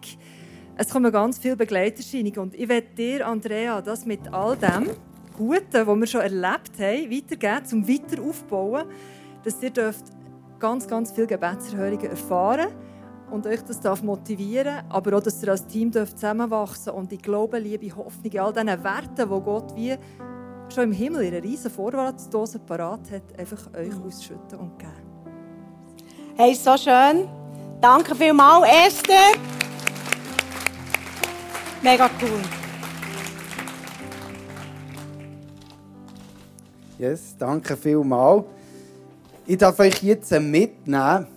Es 0.81 0.91
kommen 0.91 1.11
ganz 1.11 1.37
viele 1.37 1.57
Begleiterscheinungen. 1.57 2.39
Und 2.39 2.55
ich 2.55 2.69
werde 2.69 2.87
dir, 2.95 3.27
Andrea, 3.27 3.81
das 3.81 4.05
mit 4.05 4.33
all 4.33 4.55
dem 4.55 4.89
Guten, 5.37 5.85
was 5.85 5.99
wir 5.99 6.07
schon 6.07 6.21
erlebt 6.21 6.71
haben, 6.79 7.11
weitergeben, 7.11 7.65
zum 7.65 7.85
Weiteraufbauen, 7.85 8.85
dass 9.43 9.61
ihr 9.61 9.71
dürft 9.71 10.05
ganz, 10.57 10.87
ganz 10.87 11.11
viele 11.11 11.27
Gebetserhörungen 11.27 12.09
erfahren 12.09 12.69
und 13.29 13.45
euch 13.45 13.61
das 13.63 13.81
darf 13.81 14.01
motivieren, 14.03 14.85
aber 14.87 15.17
auch, 15.17 15.21
dass 15.21 15.43
ihr 15.43 15.49
als 15.49 15.67
Team 15.67 15.91
dürft 15.91 16.17
zusammenwachsen 16.17 16.93
und 16.93 17.11
ich 17.11 17.21
glaube, 17.21 17.59
Liebe, 17.59 17.93
Hoffnung, 17.93 18.39
all 18.39 18.53
diesen 18.53 18.83
Werten, 18.83 19.15
die 19.17 19.43
Gott 19.43 19.75
wie 19.75 19.97
schon 20.73 20.85
im 20.85 20.91
Himmel 20.93 21.23
in 21.23 21.33
einer 21.33 21.43
riesen 21.43 21.71
Vorratsdose 21.71 22.59
parat 22.59 23.11
hat, 23.11 23.37
einfach 23.37 23.67
euch 23.77 23.93
ausschütten 24.01 24.57
und 24.57 24.79
geben. 24.79 24.93
Hey, 26.37 26.55
so 26.55 26.77
schön. 26.77 27.27
Danke 27.81 28.15
vielmals, 28.15 28.65
Esther. 28.87 29.68
Mega 31.81 32.09
cool. 32.21 32.41
Yes, 36.97 37.35
danke 37.37 37.77
vielmals. 37.77 38.43
Ich 39.47 39.57
darf 39.57 39.79
euch 39.79 40.03
jetzt 40.03 40.29
mitnehmen, 40.31 41.27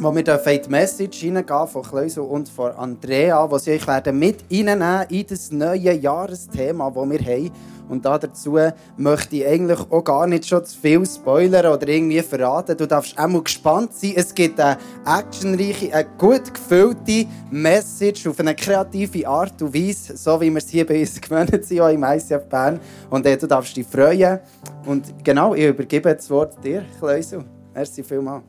wo 0.00 0.14
wir 0.14 0.22
dürfen 0.22 0.60
die 0.64 0.70
Message 0.70 1.18
hineingehen 1.18 1.66
von 1.66 1.82
Kleusel 1.82 2.22
und 2.22 2.48
von 2.48 2.72
Andrea, 2.72 3.50
wo 3.50 3.58
sie 3.58 3.72
euch 3.72 3.86
werden 3.86 4.18
mit 4.18 4.44
reinnehmen 4.50 5.06
in 5.08 5.26
das 5.26 5.50
neue 5.50 5.92
Jahresthema, 5.92 6.90
das 6.90 7.10
wir 7.10 7.18
haben. 7.20 7.52
Und 7.88 8.04
da 8.04 8.18
dazu 8.18 8.58
möchte 8.96 9.36
ich 9.36 9.46
eigentlich 9.46 9.80
auch 9.90 10.04
gar 10.04 10.26
nicht 10.26 10.46
schon 10.46 10.64
zu 10.64 10.78
viel 10.78 11.04
spoilern 11.06 11.72
oder 11.72 11.88
irgendwie 11.88 12.20
verraten. 12.20 12.76
Du 12.76 12.86
darfst 12.86 13.18
auch 13.18 13.26
mal 13.26 13.42
gespannt 13.42 13.94
sein. 13.94 14.12
Es 14.14 14.34
gibt 14.34 14.60
eine 14.60 14.76
actionreiche, 15.06 15.92
eine 15.92 16.06
gut 16.18 16.52
gefüllte 16.52 17.26
Message 17.50 18.26
auf 18.26 18.38
eine 18.40 18.54
kreative 18.54 19.26
Art 19.26 19.60
und 19.62 19.74
Weise, 19.74 20.16
so 20.16 20.40
wie 20.40 20.50
wir 20.50 20.58
es 20.58 20.68
hier 20.68 20.86
bei 20.86 21.00
uns 21.00 21.20
gewöhnt 21.20 21.64
sind, 21.64 21.80
auch 21.80 21.88
im 21.88 22.04
ICF 22.04 22.44
Bern. 22.48 22.78
Und 23.10 23.24
äh, 23.26 23.36
du 23.36 23.46
darfst 23.46 23.76
dich 23.76 23.86
freuen. 23.86 24.40
Und 24.84 25.24
genau, 25.24 25.54
ich 25.54 25.64
übergebe 25.64 26.14
das 26.14 26.28
Wort 26.28 26.62
dir, 26.62 26.84
Kleusel. 27.00 27.44
Merci 27.74 28.02
vielmals. 28.04 28.44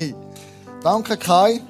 Danke, 0.86 1.16
Kai. 1.16 1.60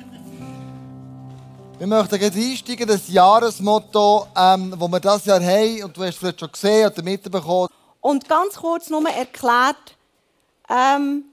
Wir 1.78 1.86
möchten 1.86 2.18
gleich 2.18 2.36
einsteigen, 2.36 2.86
das 2.86 3.08
Jahresmotto, 3.08 4.26
ähm, 4.36 4.74
das 4.78 4.90
wir 4.90 5.00
dieses 5.00 5.24
Jahr 5.24 5.40
haben, 5.40 5.84
und 5.84 5.96
du 5.96 6.02
hast 6.02 6.08
es 6.10 6.16
vielleicht 6.16 6.40
schon 6.40 6.52
gesehen 6.52 6.92
oder 6.92 7.02
mitbekommen. 7.02 7.68
Und 8.02 8.28
ganz 8.28 8.56
kurz 8.56 8.90
nur 8.90 9.08
erklärt, 9.08 9.96
ähm, 10.68 11.24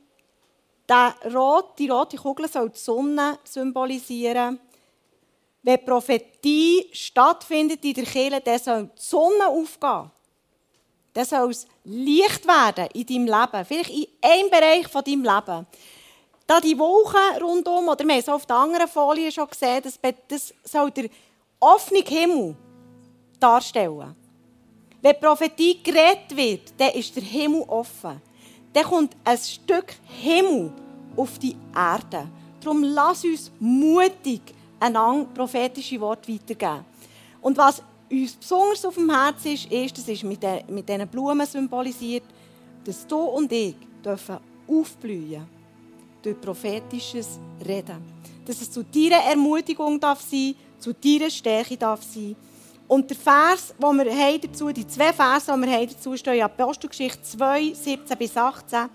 der 0.87 1.13
Rot, 1.35 1.77
die 1.77 1.89
rote 1.89 2.15
Kugel 2.15 2.47
soll 2.47 2.69
die 2.69 2.79
Sonne 2.79 3.37
symbolisieren. 3.43 4.61
Wenn 5.61 5.83
Prophetie 5.83 6.87
stattfindet 6.93 7.83
in 7.83 7.95
der 7.95 8.05
Kirche, 8.05 8.39
dann 8.39 8.59
soll 8.59 8.83
die 8.97 9.01
Sonne 9.01 9.47
aufgehen. 9.49 10.09
Dann 11.13 11.25
soll 11.25 11.51
es 11.51 11.67
Licht 11.83 12.47
werden 12.47 12.87
in 12.93 13.05
deinem 13.05 13.25
Leben. 13.25 13.65
Vielleicht 13.65 13.89
in 13.89 14.07
einem 14.21 14.49
Bereich 14.49 14.87
von 14.87 15.03
deinem 15.03 15.23
Leben. 15.23 15.67
Da 16.45 16.59
die 16.59 16.77
Wolken 16.77 17.41
rundum, 17.41 17.87
oder 17.87 18.05
wir 18.05 18.13
haben 18.13 18.19
es 18.19 18.29
auf 18.29 18.45
der 18.45 18.57
anderen 18.57 18.87
Folie 18.87 19.31
schon 19.31 19.47
gesehen, 19.47 19.81
das, 19.81 19.99
das 20.27 20.53
soll 20.63 20.91
der 20.91 21.09
offene 21.59 22.03
Himmel 22.05 22.55
darstellen. 23.39 24.15
Wenn 25.01 25.19
Prophetie 25.19 25.81
geredet 25.81 26.35
wird, 26.35 26.73
dann 26.77 26.91
ist 26.91 27.15
der 27.15 27.23
Himmel 27.23 27.63
offen. 27.67 28.21
Dann 28.73 28.83
kommt 28.83 29.15
ein 29.23 29.37
Stück 29.37 29.95
Himmel 30.21 30.71
auf 31.15 31.37
die 31.39 31.55
Erde. 31.75 32.27
Darum 32.61 32.83
lass 32.83 33.23
uns 33.23 33.51
mutig 33.59 34.41
einander 34.79 35.27
prophetische 35.33 35.99
Worte 35.99 36.33
weitergeben. 36.33 36.85
Und 37.41 37.57
was 37.57 37.81
uns 38.09 38.33
besonders 38.33 38.85
auf 38.85 38.95
dem 38.95 39.09
Herzen 39.09 39.53
ist, 39.53 39.71
ist, 39.71 39.97
das 39.97 40.07
ist 40.07 40.23
mit, 40.23 40.41
mit 40.69 40.87
diesen 40.87 41.07
Blumen 41.07 41.45
symbolisiert, 41.45 42.23
dass 42.83 43.05
du 43.07 43.17
und 43.17 43.51
ich 43.51 43.75
dürfen 44.03 44.37
aufblühen 44.67 45.47
durch 46.23 46.39
prophetisches 46.39 47.39
Reden. 47.65 48.01
Dass 48.45 48.61
es 48.61 48.71
zu 48.71 48.83
deiner 48.83 49.23
Ermutigung 49.23 49.99
darf 49.99 50.21
sein, 50.21 50.55
zu 50.79 50.93
deiner 50.93 51.29
Stärke 51.29 51.77
darf 51.77 52.01
sein. 52.03 52.35
Und 52.87 53.09
der 53.09 53.17
Vers, 53.17 53.73
den 53.79 53.97
wir 53.97 54.39
dazu, 54.39 54.71
die 54.71 54.87
zwei 54.87 55.13
Verse, 55.13 55.51
die 55.51 55.61
wir 55.61 55.71
haben 55.71 55.87
dazu, 55.87 56.17
stehen 56.17 56.43
Apostelgeschichte 56.43 57.21
2, 57.23 57.73
17 57.73 58.17
bis 58.17 58.35
18. 58.35 58.89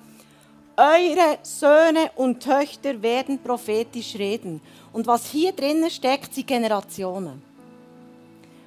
Eure 0.76 1.38
Söhne 1.42 2.10
und 2.16 2.40
Töchter 2.40 3.00
werden 3.02 3.42
prophetisch 3.42 4.14
reden. 4.14 4.60
Und 4.92 5.06
was 5.06 5.30
hier 5.30 5.52
drinnen 5.52 5.90
steckt, 5.90 6.34
sind 6.34 6.46
Generationen. 6.46 7.42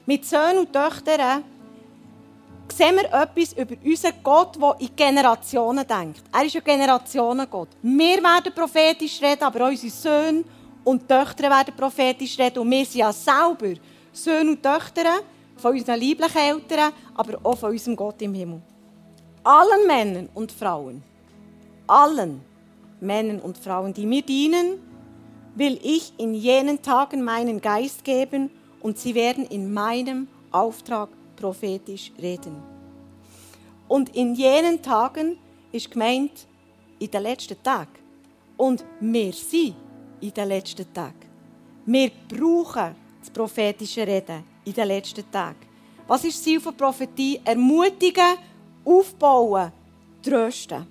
Mit 0.06 0.26
Söhnen 0.26 0.60
und 0.60 0.74
Töchtern 0.74 1.44
sehen 2.72 2.96
wir 2.96 3.06
etwas 3.14 3.54
über 3.54 3.76
unseren 3.84 4.14
Gott, 4.24 4.56
der 4.62 4.76
in 4.80 4.96
Generationen 4.96 5.86
denkt. 5.88 6.24
Er 6.32 6.46
ist 6.46 6.56
ein 6.56 6.64
Generationengott. 6.64 7.70
Wir 7.82 8.18
werden 8.18 8.54
prophetisch 8.54 9.22
reden, 9.22 9.44
aber 9.44 9.68
unsere 9.68 9.92
Söhne 9.92 10.44
und 10.84 11.08
Töchter 11.08 11.50
werden 11.50 11.74
prophetisch 11.76 12.38
reden. 12.38 12.60
Und 12.60 12.72
wir 12.72 12.86
sind 12.86 13.00
ja 13.00 13.14
selber 13.14 13.80
Söhne 14.12 14.52
und 14.52 14.64
Töchter 14.64 15.22
von 15.58 15.74
unseren 15.74 16.00
lieblichen 16.00 16.38
Eltern, 16.38 16.94
aber 17.16 17.40
auch 17.44 17.58
von 17.58 17.72
unserem 17.72 17.96
Gott 17.96 18.22
im 18.22 18.34
Himmel. 18.34 18.62
Allen 19.44 19.88
Männern 19.88 20.30
und 20.34 20.52
Frauen, 20.52 21.04
allen 21.88 22.42
Männern 23.00 23.40
und 23.40 23.58
Frauen, 23.58 23.94
die 23.94 24.06
mir 24.06 24.22
dienen, 24.22 24.80
will 25.56 25.80
ich 25.84 26.14
in 26.18 26.34
jenen 26.34 26.82
Tagen 26.82 27.24
meinen 27.24 27.60
Geist 27.60 28.04
geben 28.04 28.50
und 28.82 28.98
sie 28.98 29.16
werden 29.16 29.46
in 29.46 29.74
meinem 29.74 30.28
Auftrag 30.52 31.10
prophetisch 31.42 32.12
reden. 32.22 32.56
Und 33.88 34.16
in 34.16 34.36
jenen 34.36 34.82
Tagen 34.82 35.38
ist 35.72 35.90
gemeint 35.90 36.48
in 37.00 37.10
den 37.10 37.24
letzten 37.24 37.62
Tagen. 37.64 38.00
Und 38.58 38.86
wir 39.00 39.34
sind 39.34 39.76
in 40.22 40.32
den 40.32 40.48
letzten 40.48 40.94
Tagen. 40.94 41.28
Wir 41.86 42.12
brauchen 42.30 42.96
das 43.20 43.30
prophetische 43.32 44.06
Reden 44.06 44.44
in 44.64 44.74
den 44.74 44.88
letzten 44.88 45.30
Tagen. 45.32 45.66
Was 46.08 46.24
ist 46.24 46.38
das 46.38 46.44
Ziel 46.44 46.62
von 46.62 46.78
Prophetie? 46.78 47.42
Ermutigen, 47.44 48.38
aufbauen, 48.86 49.72
trösten. 50.22 50.86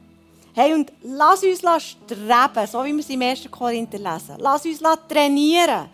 Hey, 0.52 0.74
und 0.74 0.92
lass 1.02 1.44
uns 1.44 1.60
streben, 1.60 2.66
so 2.66 2.84
wie 2.84 2.92
wir 2.92 3.00
es 3.00 3.08
im 3.08 3.22
1. 3.22 3.48
Korinther 3.50 3.98
lesen. 3.98 4.34
Lass 4.38 4.66
uns 4.66 4.80
trainieren. 5.08 5.88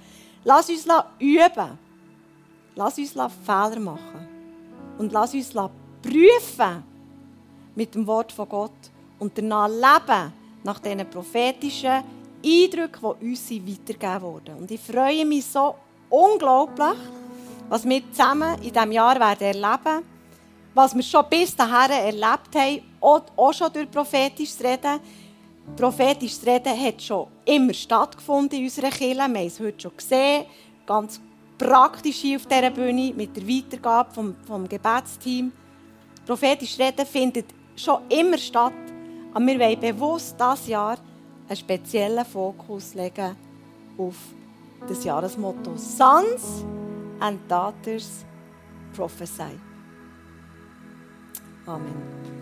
Lass 0.45 0.71
uns 0.71 0.87
üben. 1.19 1.79
Lass 2.75 2.99
uns 2.99 3.13
Fehler 3.13 3.81
machen. 3.81 4.26
Und 4.99 5.13
lass 5.13 5.35
uns 5.35 5.53
prüfen 6.03 6.83
mit 7.75 7.95
dem 7.95 8.07
Wort 8.07 8.33
von 8.33 8.49
Gott 8.49 8.91
und 9.19 9.37
danach 9.37 9.69
leben 9.69 10.33
nach 10.65 10.79
diesen 10.79 11.09
prophetischen 11.11 12.03
Eindrücken, 12.45 13.15
die 13.21 13.31
uns 13.31 13.51
weitergegeben 13.51 14.23
wurden. 14.23 14.57
Und 14.57 14.71
ich 14.71 14.81
freue 14.81 15.25
mich 15.25 15.45
so 15.45 15.75
unglaublich, 16.09 16.99
was 17.69 17.85
wir 17.85 18.03
zusammen 18.11 18.63
in 18.63 18.73
diesem 18.73 18.93
Jahr 18.93 19.19
werden 19.19 19.47
erleben 19.47 20.05
was 20.77 20.95
wir 20.95 21.03
schon 21.03 21.25
bis 21.31 21.57
dahin 21.57 21.91
erlebt 21.91 22.55
haben, 22.55 22.83
auch, 23.01 23.53
schon 23.55 23.73
durch 23.73 23.91
prophetisches 23.91 24.63
Reden. 24.63 25.01
Prophetisches 25.75 26.45
Reden 26.45 26.79
hat 26.79 27.01
schon 27.01 27.29
immer 27.47 27.73
stattgefunden 27.73 28.59
in 28.59 28.67
unserer 28.67 28.91
Kirche. 28.91 29.15
Wir 29.15 29.23
haben 29.23 29.37
es 29.37 29.59
heute 29.59 29.81
schon 29.81 29.97
gesehen, 29.97 30.45
ganz 30.85 31.19
praktisch 31.59 32.17
hier 32.17 32.37
auf 32.37 32.47
dieser 32.47 32.71
Bühne 32.71 33.13
mit 33.15 33.37
der 33.37 33.47
Weitergabe 33.47 34.13
vom, 34.13 34.35
vom 34.47 34.69
Gebetsteam. 34.69 35.53
Prophetisches 36.27 36.79
Reden 36.79 37.07
findet 37.07 37.47
schon 37.77 38.01
immer 38.09 38.39
statt, 38.39 38.73
aber 39.33 39.47
wir 39.47 39.59
wollen 39.59 39.81
bewusst 39.81 40.37
dieses 40.39 40.67
Jahr 40.69 40.99
einen 41.49 41.57
speziellen 41.57 42.25
Fokus 42.25 42.95
legen 42.95 43.37
auf 43.99 44.17
das 44.89 45.05
Jahresmotto 45.05 45.77
Sons 45.77 46.65
and 47.21 47.41
Daughters 47.51 48.25
Prophesy. 48.95 49.59
Amen. 51.67 52.36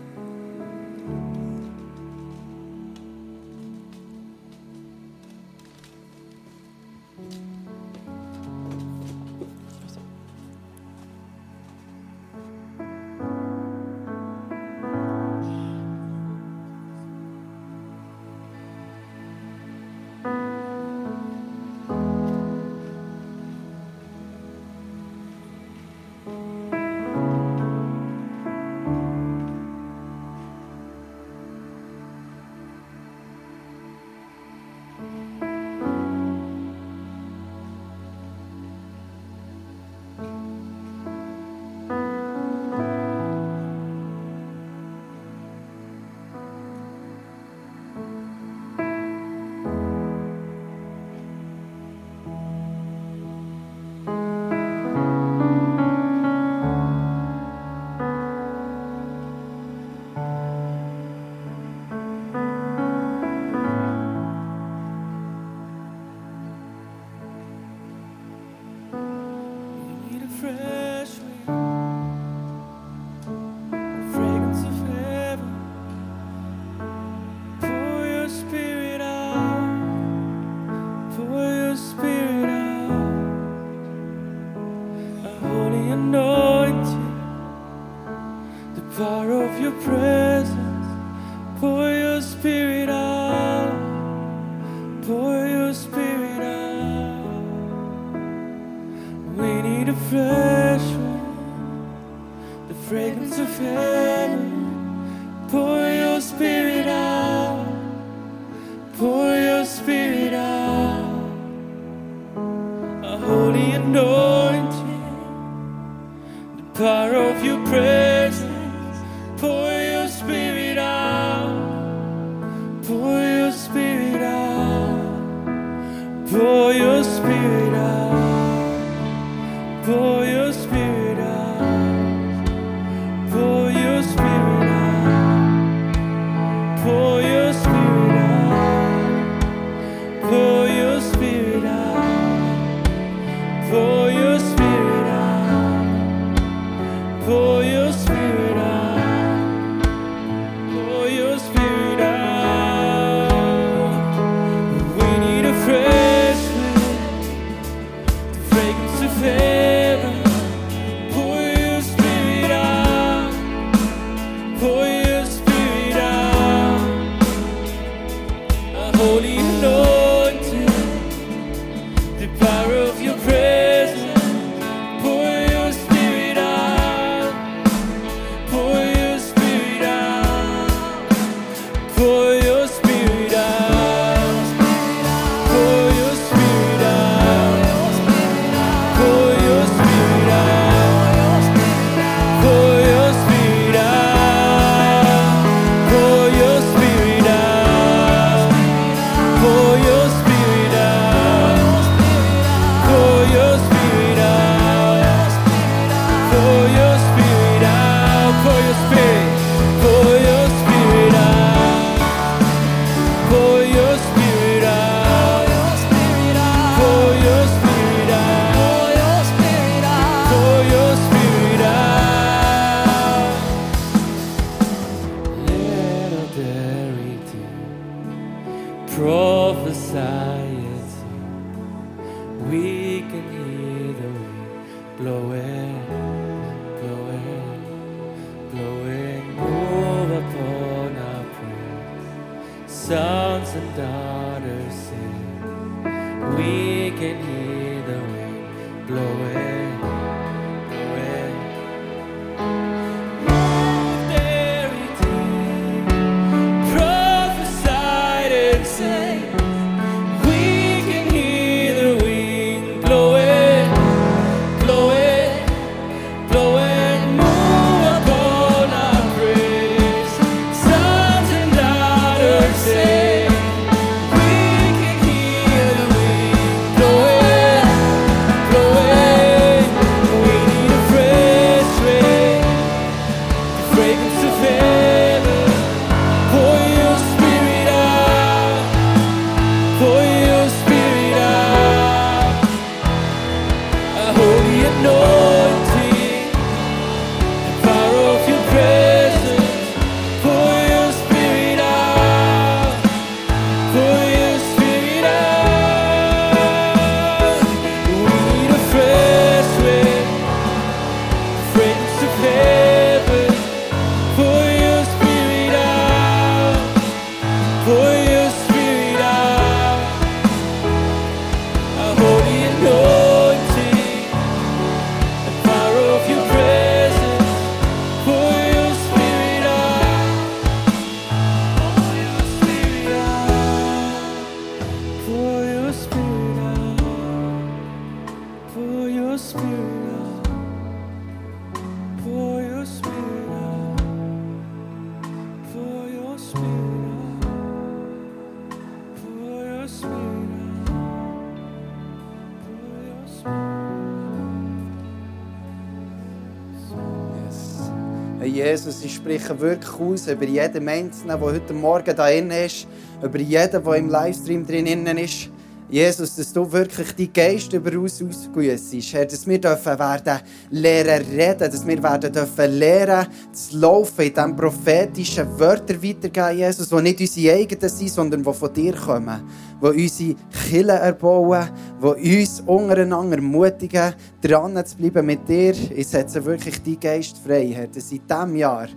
Jesus, 359.25 359.31
ich 359.31 359.33
spreche 359.33 359.41
wirklich 359.41 359.79
aus 359.79 360.07
über 360.07 360.25
jeden 360.25 360.69
Einzelnen, 360.69 361.07
der 361.07 361.19
heute 361.19 361.53
Morgen 361.53 361.95
da 361.95 362.09
drin 362.09 362.31
ist, 362.31 362.67
über 363.03 363.19
jeden, 363.19 363.63
der 363.63 363.73
im 363.75 363.89
Livestream 363.89 364.45
drin 364.45 364.85
ist. 364.97 365.29
Jesus, 365.67 366.15
dass 366.15 366.31
du 366.31 366.51
wirklich 366.51 366.93
die 366.93 367.11
Geist 367.11 367.51
über 367.53 367.75
uns 367.79 367.99
ausgüssest. 367.99 368.93
Herr, 368.93 369.05
dass 369.05 369.25
wir 369.25 369.41
dürfen 369.41 369.79
werden 369.79 370.19
lernen 370.51 371.05
reden, 371.11 371.51
dass 371.51 371.65
wir 371.65 371.81
werden 371.81 372.13
dürfen 372.13 372.51
lernen 372.51 373.07
zu 373.31 373.57
laufen 373.57 374.05
in 374.05 374.13
diesem 374.13 374.35
prophetischen 374.35 375.39
Wörter 375.39 375.81
weitergeben, 375.81 376.37
Jesus, 376.37 376.69
die 376.69 376.81
nicht 376.83 376.99
unsere 376.99 377.35
eigenen 377.35 377.69
sind, 377.69 377.89
sondern 377.89 378.23
die 378.23 378.33
von 378.33 378.53
dir 378.53 378.75
kommen. 378.75 379.23
Die 379.59 379.65
unsere 379.65 380.15
Kirchen 380.47 380.69
erbauen, 380.69 381.49
die 381.81 382.19
uns 382.19 382.43
untereinander 382.45 383.15
ermutigen, 383.15 383.95
dran 384.21 384.63
zu 384.63 384.77
bleiben 384.77 385.05
mit 385.07 385.27
dir. 385.27 385.55
Ich 385.75 385.87
setze 385.87 386.23
wirklich 386.23 386.61
die 386.61 386.79
Geist 386.79 387.17
frei, 387.17 387.51
Herr, 387.55 387.67
dass 387.67 387.91
in 387.91 388.01
diesem 388.07 388.35
Jahr 388.35 388.67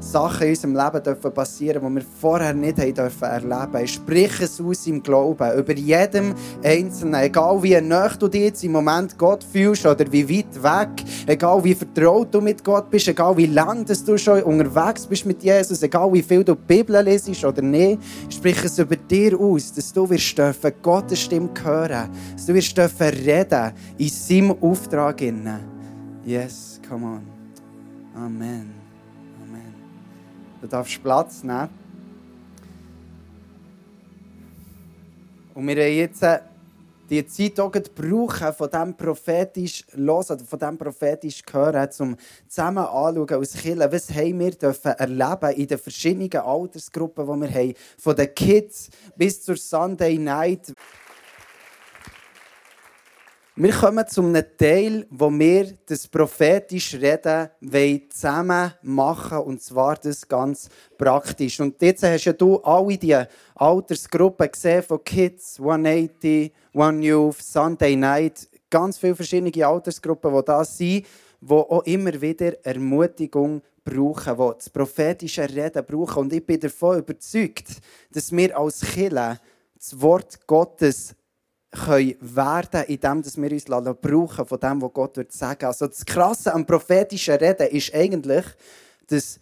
Sachen 0.00 0.44
in 0.44 0.50
unserem 0.50 0.74
Leben 0.74 1.02
dürfen 1.02 1.32
passieren, 1.32 1.82
die 1.86 1.94
wir 1.94 2.02
vorher 2.20 2.54
nicht 2.54 2.78
haben 2.78 2.94
dürfen 2.94 3.24
erleben. 3.24 3.84
Ich 3.84 3.92
spreche 3.92 4.44
es 4.44 4.60
aus 4.60 4.86
im 4.86 5.02
Glauben, 5.02 5.58
über 5.58 5.74
jedem 5.74 6.34
Einzelnen. 6.64 7.22
Egal 7.22 7.62
wie 7.62 7.78
nah 7.80 8.08
du 8.08 8.26
dich 8.26 8.42
jetzt 8.42 8.64
im 8.64 8.72
Moment 8.72 9.16
Gott 9.18 9.44
fühlst 9.44 9.84
oder 9.84 10.10
wie 10.10 10.28
weit 10.28 10.62
weg, 10.62 11.04
egal 11.26 11.62
wie 11.62 11.74
vertraut 11.74 12.34
du 12.34 12.40
mit 12.40 12.64
Gott 12.64 12.90
bist, 12.90 13.08
egal 13.08 13.36
wie 13.36 13.46
lange 13.46 13.84
du 13.84 14.16
schon 14.16 14.42
unterwegs 14.42 15.06
bist 15.06 15.26
mit 15.26 15.42
Jesus, 15.42 15.82
egal 15.82 16.10
wie 16.12 16.22
viel 16.22 16.44
du 16.44 16.54
die 16.54 16.62
Bibel 16.66 17.02
lesest 17.04 17.44
oder 17.44 17.62
nicht, 17.62 18.00
ich 18.28 18.36
spreche 18.36 18.66
es 18.66 18.78
über 18.78 18.96
dir 18.96 19.38
aus, 19.38 19.72
dass 19.72 19.92
du 19.92 20.08
wirst 20.08 20.36
dürfen 20.36 20.72
Gottes 20.82 21.20
Stimme 21.20 21.50
hören, 21.62 22.08
dass 22.32 22.46
du 22.46 22.54
wirst 22.54 22.76
dürfen 22.76 23.08
reden 23.08 23.72
in 23.98 24.08
seinem 24.08 24.56
Auftrag. 24.62 25.20
Innen. 25.20 25.60
Yes, 26.24 26.80
come 26.88 27.06
on. 27.06 27.22
Amen. 28.14 28.79
Du 30.60 30.66
darfst 30.66 31.02
Platz 31.02 31.42
nehmen. 31.42 31.70
Und 35.54 35.66
wir 35.66 35.76
haben 35.76 35.96
jetzt 35.96 36.22
äh, 36.22 36.40
die 37.08 37.26
Zeit 37.26 37.58
auch 37.58 37.72
brauchen, 37.72 38.52
von 38.52 38.70
diesem 38.70 38.94
prophetisch 38.94 39.84
hören, 39.92 40.38
von 40.38 40.58
diesem 40.58 40.78
prophetisch 40.78 41.42
hören, 41.50 41.88
um 41.98 42.16
zusammen 42.46 42.84
anzuschauen 42.84 43.40
als 43.40 43.54
Kirche, 43.54 43.92
was 43.92 44.14
haben 44.14 44.38
wir 44.38 44.50
dürfen 44.50 44.92
erleben 44.92 45.50
in 45.56 45.66
den 45.66 45.78
verschiedenen 45.78 46.36
Altersgruppen, 46.36 47.26
die 47.26 47.46
wir 47.46 47.54
haben. 47.54 47.74
Von 47.98 48.16
den 48.16 48.34
Kids 48.34 48.90
bis 49.16 49.42
zur 49.42 49.56
Sunday 49.56 50.18
Night. 50.18 50.72
Wir 53.62 53.72
kommen 53.72 54.08
zu 54.08 54.22
einem 54.22 54.42
Teil, 54.56 55.06
wo 55.10 55.28
wir 55.30 55.76
das 55.84 56.08
prophetische 56.08 56.98
Reden 56.98 57.50
wollen 57.60 58.10
zusammen 58.10 58.72
machen 58.80 59.36
und 59.36 59.62
zwar 59.62 59.96
das 59.96 60.26
ganz 60.26 60.70
praktisch. 60.96 61.60
Und 61.60 61.82
jetzt 61.82 62.02
hast 62.02 62.24
ja 62.24 62.32
du 62.32 62.56
alle 62.60 62.96
die 62.96 63.22
Altersgruppen 63.54 64.50
gesehen 64.50 64.82
von 64.82 65.04
Kids, 65.04 65.60
180, 65.60 66.50
One 66.72 67.06
Youth, 67.06 67.42
Sunday 67.42 67.96
Night, 67.96 68.48
ganz 68.70 68.96
viele 68.96 69.14
verschiedene 69.14 69.66
Altersgruppen, 69.66 70.34
die 70.34 70.42
da 70.42 70.64
sind, 70.64 71.04
die 71.42 71.52
auch 71.52 71.84
immer 71.84 72.18
wieder 72.18 72.64
Ermutigung 72.64 73.60
brauchen, 73.84 74.38
die 74.38 74.54
das 74.56 74.70
prophetische 74.70 75.46
Reden 75.46 75.84
brauchen. 75.84 76.20
Und 76.20 76.32
ich 76.32 76.46
bin 76.46 76.60
davon 76.60 77.00
überzeugt, 77.00 77.68
dass 78.10 78.32
wir 78.32 78.56
als 78.56 78.80
Kirche 78.80 79.38
das 79.76 80.00
Wort 80.00 80.46
Gottes 80.46 81.14
können 81.70 82.16
werden, 82.20 82.84
indem 82.88 83.24
wir 83.24 83.52
uns 83.52 83.64
brauchen 84.00 84.46
von 84.46 84.60
dem, 84.60 84.82
was 84.82 84.92
Gott 84.92 85.16
wird 85.16 85.32
sagen. 85.32 85.66
Also 85.66 85.86
das 85.86 86.04
Krasse 86.04 86.52
am 86.52 86.66
prophetischen 86.66 87.36
Reden 87.36 87.68
ist 87.68 87.94
eigentlich, 87.94 88.44
dass 89.06 89.40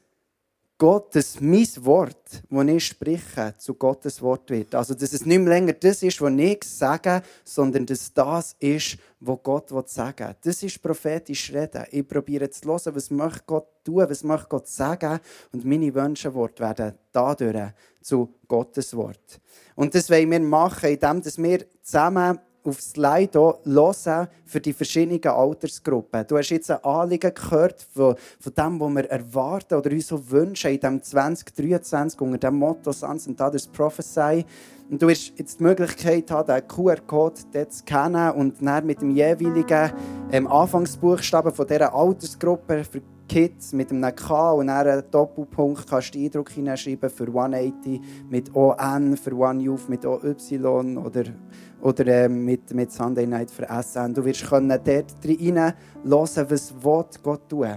Gott, 0.79 1.17
dass 1.17 1.41
mein 1.41 1.67
Wort, 1.81 2.41
das 2.49 2.67
ich 2.67 2.87
spreche, 2.87 3.53
zu 3.59 3.75
Gottes 3.75 4.23
Wort 4.23 4.49
wird. 4.49 4.77
Also, 4.77 4.95
dass 4.95 5.13
es 5.13 5.27
nicht 5.27 5.41
mehr 5.41 5.49
länger 5.49 5.73
das 5.73 6.05
ist, 6.05 6.21
was 6.21 6.33
ich 6.33 6.63
sage, 6.63 7.21
sondern 7.43 7.85
dass 7.85 8.15
das 8.15 8.55
ist, 8.61 8.97
was 9.19 9.39
Gott 9.43 9.91
sagen 9.91 10.29
will. 10.29 10.37
Das 10.41 10.63
ist 10.63 10.81
prophetisch 10.81 11.53
Reden. 11.53 11.85
Ich 11.91 12.07
probiere 12.07 12.49
zu 12.49 12.69
hören, 12.69 12.95
was 12.95 13.11
möchte 13.11 13.43
Gott 13.45 13.67
tun, 13.83 14.07
was 14.09 14.23
möchte 14.23 14.47
Gott 14.49 14.69
sagen. 14.69 15.19
Und 15.53 15.65
meine 15.65 15.93
Wünschenworte 15.93 16.63
werden 16.63 16.95
dadurch 17.11 17.73
zu 18.01 18.35
Gottes 18.47 18.95
Wort. 18.95 19.41
Und 19.75 19.97
das 19.97 20.09
wollen 20.09 20.31
wir 20.31 20.41
machen, 20.41 20.91
indem 20.91 21.23
wir 21.39 21.67
zusammen 21.83 22.39
auf 22.65 22.81
Slide 22.81 23.59
hören 23.65 24.29
für 24.45 24.61
die 24.61 24.73
verschiedenen 24.73 25.25
Altersgruppen. 25.25 26.27
Du 26.27 26.37
hast 26.37 26.51
jetzt 26.51 26.71
ein 26.71 26.83
Anliegen 26.85 27.33
gehört 27.33 27.87
von, 27.95 28.17
von 28.41 28.55
dem, 28.55 28.81
was 28.81 28.95
wir 28.95 29.11
erwarten 29.11 29.75
oder 29.75 29.91
uns 29.91 30.09
so 30.09 30.31
wünschen 30.31 30.73
in 30.73 30.81
dem 30.81 31.03
2023 31.03 32.21
unter 32.21 32.39
dem 32.39 32.57
Motto 32.57 32.93
Sons 32.93 33.27
and 33.27 33.41
Others 33.41 33.67
Prophesy. 33.69 34.45
Und 34.91 35.03
du 35.03 35.09
wirst 35.09 35.33
jetzt 35.37 35.61
die 35.61 35.65
Möglichkeit 35.65 36.31
den 36.31 36.69
QR-Code 36.69 37.35
zu 37.69 37.85
kennen 37.85 38.31
und 38.33 38.63
dann 38.63 38.87
mit 38.87 39.03
dem 39.03 39.11
jeweiligen 39.11 39.93
ähm, 40.33 40.47
Anfangsbuchstaben 40.47 41.53
von 41.53 41.67
dieser 41.67 41.95
Altersgruppe 41.95 42.85
für 42.85 43.03
Kids 43.29 43.73
mit 43.73 43.93
einem 43.93 44.15
K 44.15 44.53
und 44.53 44.71
einen 44.71 45.03
Doppelpunkt 45.11 45.89
kannst 45.89 46.15
du 46.15 46.19
Eindruck 46.19 46.51
hineinschreiben 46.51 47.11
für 47.11 47.27
180 47.27 48.01
mit 48.31 48.55
ON, 48.55 49.17
für 49.17 49.35
One 49.35 49.63
Youth 49.63 49.89
mit 49.89 50.05
OY 50.07 50.97
oder 50.97 51.25
oder 51.81 52.07
äh, 52.07 52.29
mit, 52.29 52.73
mit 52.75 52.91
Sunday 52.91 53.27
Night 53.27 53.51
für 53.51 53.67
SN. 53.83 54.15
Du 54.15 54.25
wirst 54.25 54.49
können 54.49 54.69
dort 54.69 55.15
rein 55.25 55.75
hören, 56.05 56.47
was 56.83 57.23
Gott 57.23 57.49
tun 57.49 57.69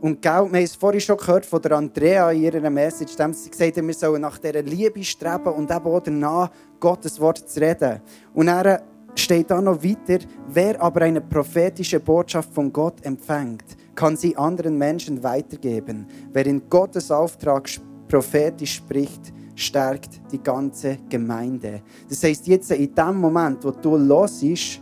Und 0.00 0.22
gell, 0.22 0.32
wir 0.32 0.40
haben 0.40 0.54
es 0.54 0.74
vorhin 0.74 1.00
schon 1.00 1.16
gehört 1.16 1.44
von 1.44 1.60
der 1.60 1.72
Andrea 1.72 2.30
in 2.30 2.42
ihrer 2.42 2.70
Message, 2.70 3.14
dem 3.16 3.32
sie 3.32 3.50
gesagt 3.50 3.76
hat, 3.76 3.86
wir 3.86 3.94
sollen 3.94 4.22
nach 4.22 4.38
dieser 4.38 4.62
Liebe 4.62 5.04
streben 5.04 5.52
und 5.52 5.70
eben 5.70 5.86
auch 5.86 6.00
danach 6.00 6.50
Gottes 6.80 7.20
Wort 7.20 7.48
zu 7.48 7.60
reden. 7.60 8.00
Und 8.32 8.46
dann 8.46 8.78
steht 9.14 9.50
da 9.50 9.60
noch 9.60 9.82
weiter, 9.82 10.24
wer 10.48 10.80
aber 10.80 11.02
eine 11.02 11.20
prophetische 11.20 12.00
Botschaft 12.00 12.52
von 12.54 12.72
Gott 12.72 13.04
empfängt, 13.04 13.76
kann 13.94 14.16
sie 14.16 14.36
anderen 14.36 14.78
Menschen 14.78 15.22
weitergeben. 15.22 16.06
Wer 16.32 16.46
in 16.46 16.68
Gottes 16.68 17.10
Auftrag 17.10 17.68
prophetisch 18.08 18.76
spricht, 18.76 19.32
stärkt 19.54 20.20
die 20.30 20.42
ganze 20.42 20.98
Gemeinde. 21.08 21.82
Das 22.08 22.22
heißt, 22.22 22.46
jetzt 22.46 22.70
in 22.70 22.94
dem 22.94 23.16
Moment, 23.16 23.64
wo 23.64 23.70
du 23.70 23.96
los 23.96 24.42
ist, 24.42 24.80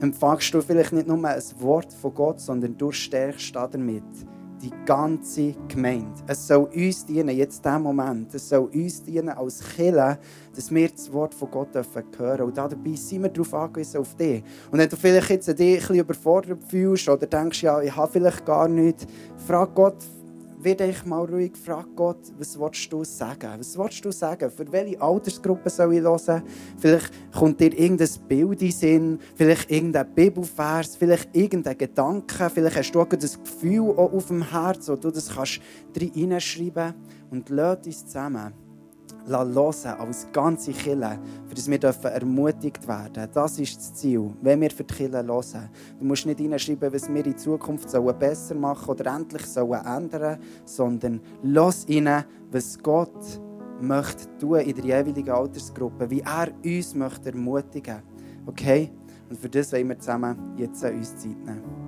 empfangst 0.00 0.52
du 0.52 0.60
vielleicht 0.60 0.92
nicht 0.92 1.06
nur 1.06 1.22
ein 1.24 1.42
Wort 1.58 1.92
von 1.92 2.14
Gott, 2.14 2.40
sondern 2.40 2.76
du 2.76 2.90
stärkst 2.92 3.54
damit 3.54 4.04
die 4.62 4.70
ganze 4.84 5.54
Gemeinde. 5.68 6.22
Es 6.26 6.46
soll 6.46 6.64
uns 6.64 7.04
dienen, 7.04 7.36
jetzt 7.36 7.64
diesem 7.64 7.82
Moment, 7.82 8.34
es 8.34 8.48
soll 8.48 8.68
uns 8.72 9.02
dienen 9.02 9.30
als 9.30 9.60
Killer, 9.74 10.18
dass 10.54 10.72
wir 10.72 10.88
das 10.88 11.12
Wort 11.12 11.34
von 11.34 11.50
Gott 11.50 11.74
hören 11.74 12.06
dürfen. 12.18 12.42
Und 12.42 12.56
dabei 12.56 12.94
sind 12.94 13.22
wir 13.22 13.28
darauf 13.28 13.54
angewiesen, 13.54 14.00
auf 14.00 14.14
dich. 14.14 14.42
Und 14.70 14.78
wenn 14.78 14.88
du 14.88 14.96
vielleicht 14.96 15.30
jetzt 15.30 15.46
dich 15.48 15.74
ein 15.74 15.78
bisschen 15.78 15.96
überfordert 15.96 16.62
fühlst 16.64 17.08
oder 17.08 17.26
denkst, 17.26 17.62
ja, 17.62 17.80
ich 17.80 17.94
habe 17.94 18.10
vielleicht 18.12 18.44
gar 18.44 18.68
nichts, 18.68 19.06
frag 19.46 19.74
Gott, 19.74 19.96
wird 20.58 20.80
ich 20.80 21.04
mal 21.04 21.24
ruhig, 21.24 21.56
frag 21.56 21.86
Gott, 21.94 22.32
was 22.38 22.58
willst 22.58 22.92
du 22.92 23.04
sagen? 23.04 23.50
Was 23.58 23.76
willst 23.78 24.04
du 24.04 24.10
sagen? 24.10 24.50
Für 24.50 24.70
welche 24.72 25.00
Altersgruppe 25.00 25.70
soll 25.70 25.94
ich 25.94 26.00
hören? 26.00 26.42
Vielleicht 26.78 27.10
kommt 27.32 27.60
dir 27.60 27.72
irgendein 27.78 28.08
Bild 28.28 28.62
in 28.62 28.72
Sinn, 28.72 29.18
vielleicht 29.34 29.70
irgendein 29.70 30.14
Bibelvers, 30.14 30.96
vielleicht 30.96 31.34
irgendein 31.36 31.78
Gedanke, 31.78 32.50
vielleicht 32.50 32.76
hast 32.76 32.92
du 32.92 33.00
auch 33.00 33.08
das 33.08 33.38
Gefühl 33.38 33.90
auf 33.96 34.26
dem 34.26 34.50
Herz, 34.50 34.88
wo 34.88 34.96
du 34.96 35.10
das 35.10 35.28
kannst 35.28 35.60
reinschreiben 35.94 36.94
und 37.30 37.48
lass 37.50 37.86
uns 37.86 38.06
zusammen 38.06 38.65
hören 39.28 39.98
als 39.98 40.26
ganze 40.32 40.72
Kille, 40.72 41.18
für 41.46 41.54
das 41.54 41.68
wir 41.68 41.82
ermutigt 41.82 42.86
werden 42.86 43.12
dürfen. 43.12 43.30
Das 43.34 43.58
ist 43.58 43.76
das 43.76 43.94
Ziel, 43.94 44.30
wenn 44.42 44.60
wir 44.60 44.70
für 44.70 44.84
die 44.84 44.94
Kille 44.94 45.26
hören. 45.26 45.70
Du 45.98 46.04
musst 46.04 46.26
nicht 46.26 46.38
hineinschreiben, 46.38 46.92
was 46.92 47.08
wir 47.08 47.26
in 47.26 47.36
Zukunft 47.36 47.90
besser 48.18 48.54
machen 48.54 48.90
oder 48.90 49.14
endlich 49.14 49.44
ändern 49.56 49.78
sollen, 49.80 50.38
sondern 50.64 51.20
lass 51.42 51.86
rein, 51.88 52.24
was 52.50 52.78
Gott 52.78 53.40
möchte 53.80 54.38
tun 54.38 54.60
in 54.60 54.74
der 54.74 54.84
jeweiligen 54.84 55.30
Altersgruppe, 55.30 56.10
wie 56.10 56.20
er 56.20 56.48
uns 56.64 56.94
möchte 56.94 57.30
ermutigen 57.30 57.94
möchte. 57.94 58.46
Okay? 58.46 58.90
Und 59.28 59.38
für 59.38 59.48
das 59.48 59.72
wollen 59.72 59.88
wir 59.88 59.98
zusammen 59.98 60.54
jetzt 60.56 60.84
uns 60.84 61.16
Zeit 61.16 61.36
nehmen. 61.44 61.85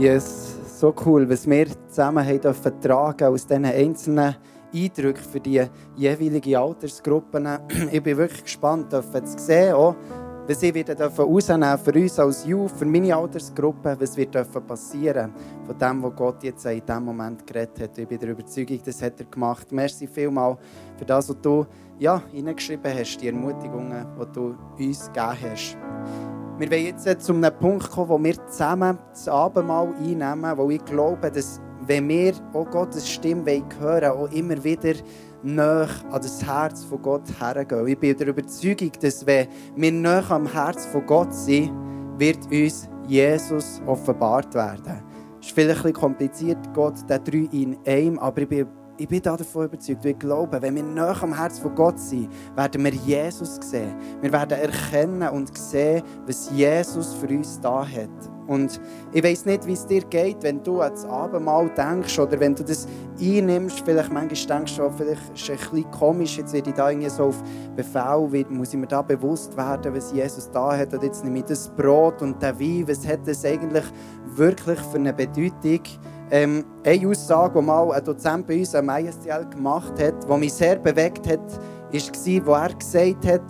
Yes, 0.00 0.56
so 0.80 0.94
cool, 1.04 1.28
was 1.28 1.46
wir 1.46 1.66
zusammen 1.88 2.26
haben 2.26 2.40
dürfen 2.40 2.80
tragen 2.80 3.28
aus 3.28 3.46
diesen 3.46 3.66
einzelnen 3.66 4.34
Eindrücken 4.74 5.22
für 5.22 5.40
die 5.40 5.62
jeweiligen 5.94 6.56
Altersgruppen. 6.56 7.46
Ich 7.92 8.02
bin 8.02 8.16
wirklich 8.16 8.44
gespannt, 8.44 8.90
zu 8.90 9.02
sehen, 9.36 9.74
was 10.46 10.62
ich 10.62 10.72
wieder 10.72 10.96
rausnehmen 10.98 11.76
für 11.76 11.92
uns 11.92 12.18
als 12.18 12.46
Youth, 12.46 12.70
für 12.70 12.86
meine 12.86 13.14
Altersgruppe, 13.14 13.94
was 14.00 14.16
wird 14.16 14.32
passieren 14.66 15.34
von 15.66 15.76
dem, 15.76 16.02
was 16.02 16.16
Gott 16.16 16.44
jetzt 16.44 16.64
in 16.64 16.80
diesem 16.80 17.04
Moment 17.04 17.46
geredet 17.46 17.82
hat. 17.82 17.98
Ich 17.98 18.08
bin 18.08 18.18
der 18.18 18.30
Überzeugung, 18.30 18.80
das 18.82 19.02
hat 19.02 19.20
er 19.20 19.26
gemacht. 19.26 19.70
Merci 19.70 20.06
vielmal 20.06 20.56
für 20.96 21.04
das, 21.04 21.28
was 21.28 21.36
du 21.42 21.66
ja, 21.98 22.22
hineingeschrieben 22.32 22.90
hast, 22.98 23.18
die 23.18 23.26
Ermutigungen, 23.26 24.06
die 24.18 24.32
du 24.32 24.56
uns 24.78 25.08
gegeben 25.12 25.36
hast. 25.42 25.76
Wir 26.60 26.70
wollen 26.70 26.84
jetzt 26.84 27.22
zu 27.22 27.32
einem 27.32 27.50
Punkt 27.58 27.90
kommen, 27.90 28.10
wo 28.10 28.22
wir 28.22 28.34
zusammen 28.48 28.98
das 29.08 29.26
Abendmahl 29.28 29.94
einnehmen, 29.94 30.58
wo 30.58 30.68
ich 30.68 30.84
glaube, 30.84 31.30
dass 31.30 31.58
wenn 31.86 32.06
wir 32.06 32.34
auch 32.52 32.68
Gottes 32.68 33.08
Stimme 33.08 33.62
hören 33.80 34.02
wollen, 34.02 34.04
auch 34.04 34.30
immer 34.30 34.62
wieder 34.62 34.92
näher 35.42 35.88
an 36.10 36.20
das 36.20 36.44
Herz 36.44 36.84
von 36.84 37.00
Gott 37.00 37.22
hergehen. 37.40 37.86
Ich 37.86 37.98
bin 37.98 38.14
der 38.14 38.28
Überzeugung, 38.28 38.92
dass 39.00 39.24
wenn 39.24 39.48
wir 39.74 39.90
näher 39.90 40.30
am 40.30 40.46
Herz 40.52 40.84
von 40.84 41.06
Gott 41.06 41.32
sind, 41.32 41.72
wird 42.18 42.44
uns 42.52 42.90
Jesus 43.08 43.80
offenbart 43.86 44.54
werden. 44.54 45.02
Es 45.40 45.46
ist 45.46 45.54
vielleicht 45.54 45.78
ein 45.78 45.82
bisschen 45.84 46.02
kompliziert, 46.02 46.58
Gott, 46.74 46.96
der 47.08 47.20
drei 47.20 47.48
in 47.52 47.78
einem, 47.86 48.18
aber 48.18 48.42
ich 48.42 48.48
bin 48.48 48.66
ich 49.00 49.08
bin 49.08 49.22
davon 49.22 49.64
überzeugt, 49.64 50.04
ich 50.04 50.18
glaube, 50.18 50.60
wenn 50.60 50.76
wir 50.76 50.82
näher 50.82 51.16
am 51.22 51.34
Herz 51.34 51.58
von 51.58 51.74
Gott 51.74 51.98
sind, 51.98 52.28
werden 52.54 52.84
wir 52.84 52.92
Jesus 52.92 53.58
sehen. 53.62 53.94
Wir 54.20 54.30
werden 54.30 54.58
erkennen 54.58 55.26
und 55.30 55.56
sehen, 55.56 56.02
was 56.26 56.50
Jesus 56.50 57.14
für 57.14 57.28
uns 57.28 57.58
da 57.60 57.82
hat. 57.82 58.10
Und 58.46 58.78
ich 59.12 59.24
weiß 59.24 59.46
nicht, 59.46 59.66
wie 59.66 59.72
es 59.72 59.86
dir 59.86 60.02
geht, 60.02 60.42
wenn 60.42 60.62
du 60.62 60.82
ans 60.82 61.06
Abendmahl 61.06 61.70
denkst 61.70 62.18
oder 62.18 62.38
wenn 62.38 62.54
du 62.54 62.62
das 62.62 62.86
einnimmst. 63.18 63.80
Vielleicht 63.86 64.12
manchmal 64.12 64.58
denkst 64.58 64.76
du, 64.76 64.90
vielleicht 64.90 65.34
ist 65.34 65.44
es 65.44 65.50
ein 65.50 65.70
bisschen 65.70 65.90
komisch, 65.92 66.36
jetzt 66.36 66.52
werde 66.52 66.68
ich 66.68 66.76
da 66.76 66.90
irgendwie 66.90 67.08
so 67.08 67.26
auf 67.26 67.42
Befehl, 67.76 68.46
muss 68.50 68.74
ich 68.74 68.78
mir 68.78 68.86
da 68.86 69.00
bewusst 69.00 69.56
werden, 69.56 69.94
was 69.94 70.12
Jesus 70.12 70.50
da 70.50 70.76
hat. 70.76 70.92
Und 70.92 71.02
jetzt 71.02 71.24
nehme 71.24 71.38
ich 71.38 71.44
das 71.44 71.70
Brot 71.70 72.20
und 72.20 72.42
den 72.42 72.60
Wein, 72.60 72.86
was 72.86 73.06
hat 73.06 73.26
das 73.26 73.46
eigentlich 73.46 73.84
wirklich 74.34 74.78
für 74.78 74.98
eine 74.98 75.14
Bedeutung? 75.14 75.80
Ähm, 76.32 76.64
eine 76.84 77.08
Aussage, 77.08 77.58
die 77.58 77.64
mal 77.64 77.90
ein 77.90 78.04
Dozent 78.04 78.46
bei 78.46 78.58
uns 78.58 78.74
am 78.74 78.88
ISTL 78.88 79.46
gemacht 79.50 80.00
hat, 80.00 80.14
die 80.28 80.38
mich 80.38 80.52
sehr 80.52 80.76
bewegt 80.76 81.26
hat, 81.26 81.40
war, 81.92 82.46
wo 82.46 82.52
er 82.52 82.74
gesagt 82.74 83.26
hat, 83.26 83.42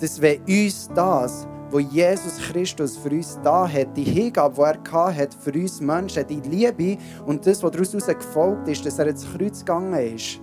dass 0.00 0.20
wenn 0.20 0.40
uns 0.42 0.90
das, 0.94 1.46
was 1.70 1.84
Jesus 1.92 2.38
Christus 2.38 2.96
für 2.96 3.10
uns 3.10 3.38
da 3.42 3.68
hat, 3.68 3.96
die 3.96 4.02
Hingabe, 4.02 4.54
die 4.54 4.92
er 4.92 5.16
hat 5.16 5.34
für 5.34 5.52
uns 5.52 5.80
Menschen, 5.80 6.26
die 6.26 6.40
Liebe 6.40 7.00
und 7.24 7.46
das, 7.46 7.62
was 7.62 7.70
daraus 7.70 8.06
gefolgt 8.06 8.68
ist, 8.68 8.84
dass 8.84 8.98
er 8.98 9.06
ins 9.06 9.26
Kreuz 9.32 9.60
gegangen 9.60 9.94
ist, 9.94 10.40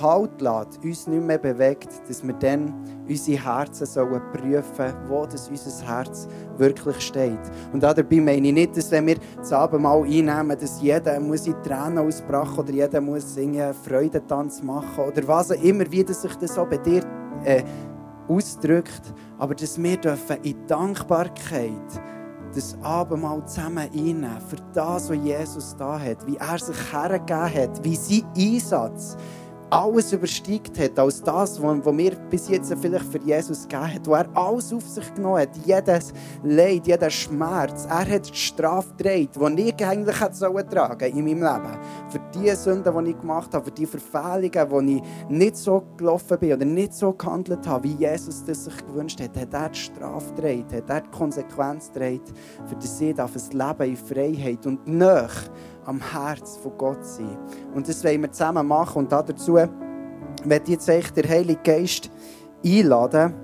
kalt 0.00 0.40
lässt, 0.40 0.82
uns 0.84 1.06
nicht 1.06 1.22
mehr 1.22 1.38
bewegt, 1.38 1.88
dass 2.08 2.26
wir 2.26 2.34
dann 2.34 2.74
unsere 3.08 3.44
Herzen 3.44 3.86
sollen 3.86 4.20
prüfen 4.32 4.94
wo 5.08 5.26
das 5.26 5.48
unser 5.48 5.86
Herz 5.86 6.28
wirklich 6.56 7.00
steht. 7.00 7.38
Und 7.72 7.82
dabei 7.82 8.20
meine 8.20 8.48
ich 8.48 8.54
nicht, 8.54 8.76
dass 8.76 8.90
wenn 8.90 9.06
wir 9.06 9.16
das 9.36 9.52
Abendmahl 9.52 10.02
einnehmen, 10.02 10.58
dass 10.58 10.80
jeder 10.80 11.20
muss 11.20 11.46
in 11.46 11.62
Tränen 11.62 11.98
ausbrechen 11.98 12.58
oder 12.58 12.72
jeder 12.72 13.00
muss 13.00 13.36
einen 13.38 13.74
Freudentanz 13.74 14.62
machen 14.62 15.04
oder 15.04 15.26
was 15.26 15.50
auch 15.50 15.62
immer, 15.62 15.90
wie 15.90 16.04
das 16.04 16.22
sich 16.22 16.34
das 16.36 16.54
so 16.54 16.64
bei 16.64 16.78
dir 16.78 17.02
äh, 17.44 17.62
ausdrückt. 18.28 19.02
Aber 19.38 19.54
dass 19.54 19.80
wir 19.80 19.96
dürfen 19.96 20.36
in 20.42 20.66
Dankbarkeit 20.66 22.02
das 22.54 22.76
Abendmahl 22.82 23.46
zusammen 23.46 23.88
einnehmen 23.92 24.40
für 24.48 24.56
das, 24.72 25.10
was 25.10 25.16
Jesus 25.16 25.76
da 25.76 25.98
hat, 25.98 26.26
wie 26.26 26.36
er 26.36 26.58
sich 26.58 26.92
hergegeben 26.92 27.54
hat, 27.54 27.84
wie 27.84 27.96
sein 27.96 28.24
Einsatz 28.36 29.16
alles 29.70 30.12
übersteigt 30.12 30.78
hat, 30.78 30.98
als 30.98 31.22
das, 31.22 31.60
was 31.60 31.96
wir 31.96 32.14
bis 32.30 32.48
jetzt 32.48 32.72
vielleicht 32.80 33.06
für 33.06 33.18
Jesus 33.18 33.62
gegeben 33.62 33.94
haben, 33.94 34.06
wo 34.06 34.14
er 34.14 34.28
alles 34.34 34.72
auf 34.72 34.86
sich 34.86 35.14
genommen 35.14 35.40
hat, 35.40 35.56
jedes 35.64 36.12
Leid, 36.44 36.86
jeder 36.86 37.10
Schmerz. 37.10 37.86
Er 37.86 38.08
hat 38.08 38.28
die 38.28 38.34
Strafe 38.34 38.94
getragen, 38.96 39.56
die 39.56 39.70
ich 39.70 39.84
eigentlich 39.84 40.20
hätte 40.20 40.66
tragen 40.68 41.16
in 41.16 41.24
meinem 41.24 41.42
Leben. 41.42 41.78
Für 42.08 42.20
die 42.34 42.50
Sünden, 42.50 43.04
die 43.04 43.10
ich 43.10 43.20
gemacht 43.20 43.52
habe, 43.54 43.64
für 43.64 43.70
die 43.72 43.86
Verfehlungen, 43.86 44.70
wo 44.70 44.80
ich 44.80 45.02
nicht 45.28 45.56
so 45.56 45.82
gelaufen 45.96 46.38
bin 46.38 46.52
oder 46.52 46.64
nicht 46.64 46.94
so 46.94 47.12
gehandelt 47.12 47.66
habe, 47.66 47.84
wie 47.84 47.94
Jesus 47.94 48.44
das 48.44 48.64
sich 48.64 48.86
gewünscht 48.86 49.20
hat, 49.20 49.36
hat 49.36 49.52
er 49.52 49.68
die 49.68 49.78
Strafe 49.78 50.32
getragen, 50.34 50.76
hat 50.76 50.90
er 50.90 51.00
die 51.00 51.10
Konsequenz 51.10 51.92
getragen, 51.92 52.20
für 52.66 52.76
das 52.76 53.00
ich 53.00 53.18
ein 53.18 53.30
Leben 53.52 53.90
in 53.90 53.96
Freiheit 53.96 54.66
und 54.66 54.86
nach 54.86 55.34
am 55.86 56.00
Herz 56.00 56.56
von 56.56 56.72
Gott 56.76 57.04
sein. 57.04 57.38
Und 57.74 57.88
das 57.88 58.04
wollen 58.04 58.22
wir 58.22 58.32
zusammen 58.32 58.66
machen. 58.66 58.98
Und 58.98 59.12
dazu 59.12 59.54
werde 59.54 59.70
ich 60.64 60.70
jetzt 60.70 60.88
echt 60.88 61.16
den 61.16 61.28
Heiligen 61.28 61.62
Geist 61.62 62.10
einladen, 62.64 63.34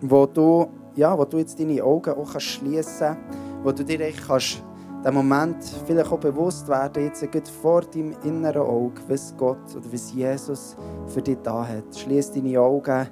wo 0.00 0.26
du, 0.26 0.66
ja, 0.94 1.16
wo 1.16 1.24
du 1.24 1.38
jetzt 1.38 1.58
deine 1.58 1.82
Augen 1.82 2.14
auch 2.14 2.38
schliessen 2.40 2.98
kannst, 2.98 3.20
wo 3.62 3.72
du 3.72 3.84
dir 3.84 4.00
echt 4.00 4.26
kannst 4.26 4.62
den 5.04 5.14
Moment 5.14 5.62
vielleicht 5.86 6.10
auch 6.10 6.18
bewusst 6.18 6.66
werden, 6.68 7.04
jetzt 7.04 7.50
vor 7.50 7.82
deinem 7.82 8.14
inneren 8.24 8.62
Auge, 8.62 9.00
was 9.06 9.32
Gott 9.36 9.76
oder 9.76 9.92
was 9.92 10.12
Jesus 10.12 10.76
für 11.06 11.22
dich 11.22 11.38
da 11.42 11.66
hat. 11.66 11.96
Schließ 11.96 12.32
deine 12.32 12.60
Augen, 12.60 13.06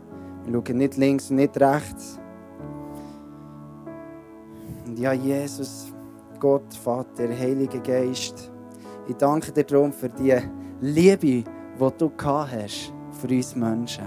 wir 0.45 0.53
schauen 0.53 0.77
nicht 0.79 0.97
links 0.97 1.31
und 1.31 1.37
nicht 1.37 1.61
rechts. 1.61 2.19
Und 4.87 4.99
ja, 4.99 5.13
Jesus, 5.13 5.93
Gott, 6.39 6.75
Vater, 6.75 7.29
Heiliger 7.29 7.81
Geist, 7.81 8.51
ich 9.09 9.17
danke 9.17 9.53
dir 9.53 9.65
darum 9.65 9.93
für 9.93 10.09
die 10.09 10.37
Liebe, 10.81 11.17
die 11.19 11.45
du 11.99 12.11
gehabt 12.11 12.53
hast 12.53 12.93
für 13.13 13.29
uns 13.29 13.57
Menschen. 13.57 14.05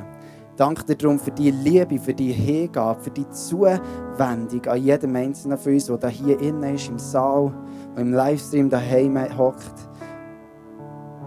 Ich 0.52 0.56
danke 0.56 0.84
dir 0.84 0.96
darum 0.96 1.18
für 1.18 1.32
die 1.32 1.52
Liebe, 1.52 1.98
für 1.98 2.14
die 2.14 2.32
Hingabe, 2.32 3.02
für 3.02 3.10
die 3.10 3.30
Zuwendung 3.30 4.66
an 4.68 4.84
jedem 4.84 5.16
Einzelnen 5.16 5.58
von 5.58 5.74
uns, 5.74 5.86
der 5.86 6.10
hier 6.10 6.40
innen 6.40 6.76
ist, 6.76 6.90
im 6.90 7.00
Saal, 7.00 7.54
der 7.96 8.02
im 8.02 8.14
Livestream 8.14 8.70
daheim 8.70 9.18
hockt. 9.38 9.90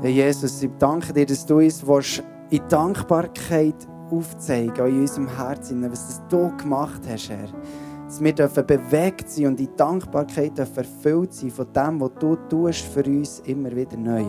Jesus, 0.03 0.63
ich 0.63 0.71
danke 0.79 1.13
dir, 1.13 1.27
dass 1.27 1.47
du 1.47 1.59
uns 1.59 1.83
in 2.51 2.63
Dankbarkeit 2.69 3.89
aufzeigen 4.11 4.87
in 4.87 5.01
unserem 5.01 5.29
Herzen, 5.29 5.91
was 5.91 6.21
du 6.29 6.55
gemacht 6.57 7.03
hast, 7.09 7.31
Herr 7.31 7.49
dass 8.13 8.23
wir 8.23 8.35
dürfen 8.35 8.67
bewegt 8.67 9.31
sein 9.31 9.47
und 9.47 9.59
in 9.59 9.75
Dankbarkeit 9.75 10.59
dürfen 10.59 10.77
erfüllt 10.77 11.33
sein 11.33 11.51
von 11.51 11.67
dem, 11.73 11.99
was 11.99 12.11
du 12.21 12.37
tust 12.51 12.85
für 12.85 13.03
uns 13.05 13.41
immer 13.47 13.75
wieder 13.75 13.97
neu. 13.97 14.27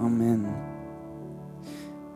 Amen. 0.00 0.44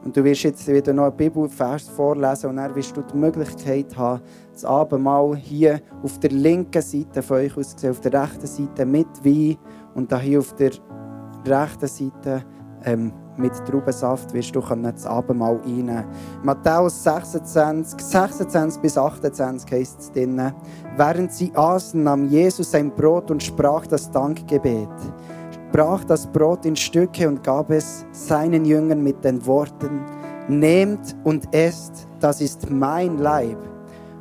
Und 0.02 0.16
du 0.16 0.24
wirst 0.24 0.42
jetzt 0.42 0.66
wieder 0.66 0.92
noch 0.92 1.04
einen 1.04 1.16
Bibelvers 1.16 1.88
vorlesen 1.88 2.50
und 2.50 2.56
dann 2.56 2.74
wirst 2.74 2.96
du 2.96 3.02
die 3.02 3.16
Möglichkeit 3.16 3.96
haben, 3.96 4.20
das 4.52 4.64
Abendmahl 4.64 5.36
hier 5.36 5.80
auf 6.02 6.18
der 6.18 6.30
linken 6.30 6.82
Seite 6.82 7.22
von 7.22 7.36
euch 7.36 7.56
aus 7.56 7.74
gesehen, 7.74 7.92
auf 7.92 8.00
der 8.00 8.20
rechten 8.20 8.48
Seite 8.48 8.84
mit 8.84 9.24
Wein 9.24 9.58
und 9.94 10.10
da 10.10 10.18
hier 10.18 10.40
auf 10.40 10.56
der 10.56 10.72
rechten 11.46 11.86
Seite 11.86 12.42
ähm, 12.84 13.12
mit 13.38 13.52
Traubensaft 13.66 14.32
wirst 14.32 14.54
du 14.54 14.60
das 14.60 15.06
Abendmahl 15.06 15.60
einnehmen. 15.64 16.04
Matthäus 16.42 17.02
26, 17.04 18.00
26 18.00 18.82
bis 18.82 18.98
28 18.98 19.72
heißt 19.72 20.00
es 20.00 20.12
drinnen. 20.12 20.52
Während 20.96 21.32
sie 21.32 21.52
aßen, 21.54 22.02
nahm 22.02 22.28
Jesus 22.28 22.70
sein 22.70 22.90
Brot 22.94 23.30
und 23.30 23.42
sprach 23.42 23.86
das 23.86 24.10
Dankgebet. 24.10 24.88
Brach 25.72 26.04
das 26.04 26.26
Brot 26.26 26.64
in 26.64 26.76
Stücke 26.76 27.28
und 27.28 27.42
gab 27.42 27.70
es 27.70 28.06
seinen 28.10 28.64
Jüngern 28.64 29.02
mit 29.02 29.22
den 29.22 29.44
Worten: 29.46 30.00
Nehmt 30.48 31.14
und 31.24 31.54
esst, 31.54 32.08
das 32.20 32.40
ist 32.40 32.70
mein 32.70 33.18
Leib. 33.18 33.58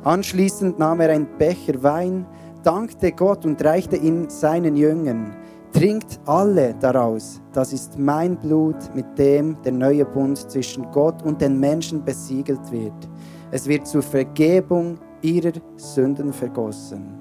Anschließend 0.04 0.78
nahm 0.78 1.00
er 1.00 1.10
einen 1.10 1.26
Becher 1.38 1.82
Wein, 1.82 2.26
dankte 2.62 3.12
Gott 3.12 3.44
und 3.44 3.64
reichte 3.64 3.96
ihn 3.96 4.28
seinen 4.28 4.76
Jüngern. 4.76 5.34
Trinkt 5.72 6.18
alle 6.26 6.74
daraus. 6.80 7.40
Das 7.52 7.72
ist 7.72 7.98
mein 7.98 8.36
Blut, 8.36 8.76
mit 8.94 9.18
dem 9.18 9.60
der 9.62 9.72
neue 9.72 10.04
Bund 10.04 10.38
zwischen 10.50 10.90
Gott 10.90 11.22
und 11.22 11.40
den 11.40 11.60
Menschen 11.60 12.04
besiegelt 12.04 12.72
wird. 12.72 13.08
Es 13.50 13.66
wird 13.66 13.86
zur 13.86 14.02
Vergebung 14.02 14.98
ihrer 15.22 15.52
Sünden 15.76 16.32
vergossen. 16.32 17.18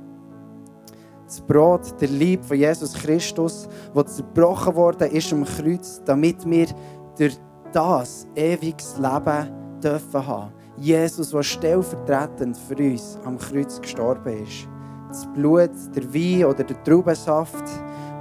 Das 1.25 1.41
Brot, 1.41 1.99
der 1.99 2.07
Lieb 2.07 2.43
von 2.45 2.57
Jesus 2.57 2.93
Christus, 2.93 3.67
das 3.93 4.15
zerbrochen 4.15 4.75
wurde, 4.75 5.07
ist 5.07 5.33
am 5.33 5.43
Kreuz, 5.43 6.01
damit 6.05 6.49
wir 6.49 6.67
durch 7.17 7.37
das 7.73 8.25
ewiges 8.33 8.97
Leben 8.97 9.79
dürfen 9.83 10.25
haben. 10.25 10.53
Jesus, 10.77 11.31
der 11.31 11.43
stellvertretend 11.43 12.57
für 12.57 12.77
uns 12.77 13.19
am 13.25 13.37
Kreuz 13.37 13.81
gestorben 13.81 14.43
ist. 14.43 14.69
Das 15.09 15.27
Blut, 15.33 15.71
der 15.95 16.13
Wein 16.13 16.45
oder 16.45 16.63
der 16.63 16.81
Traubensaft, 16.83 17.63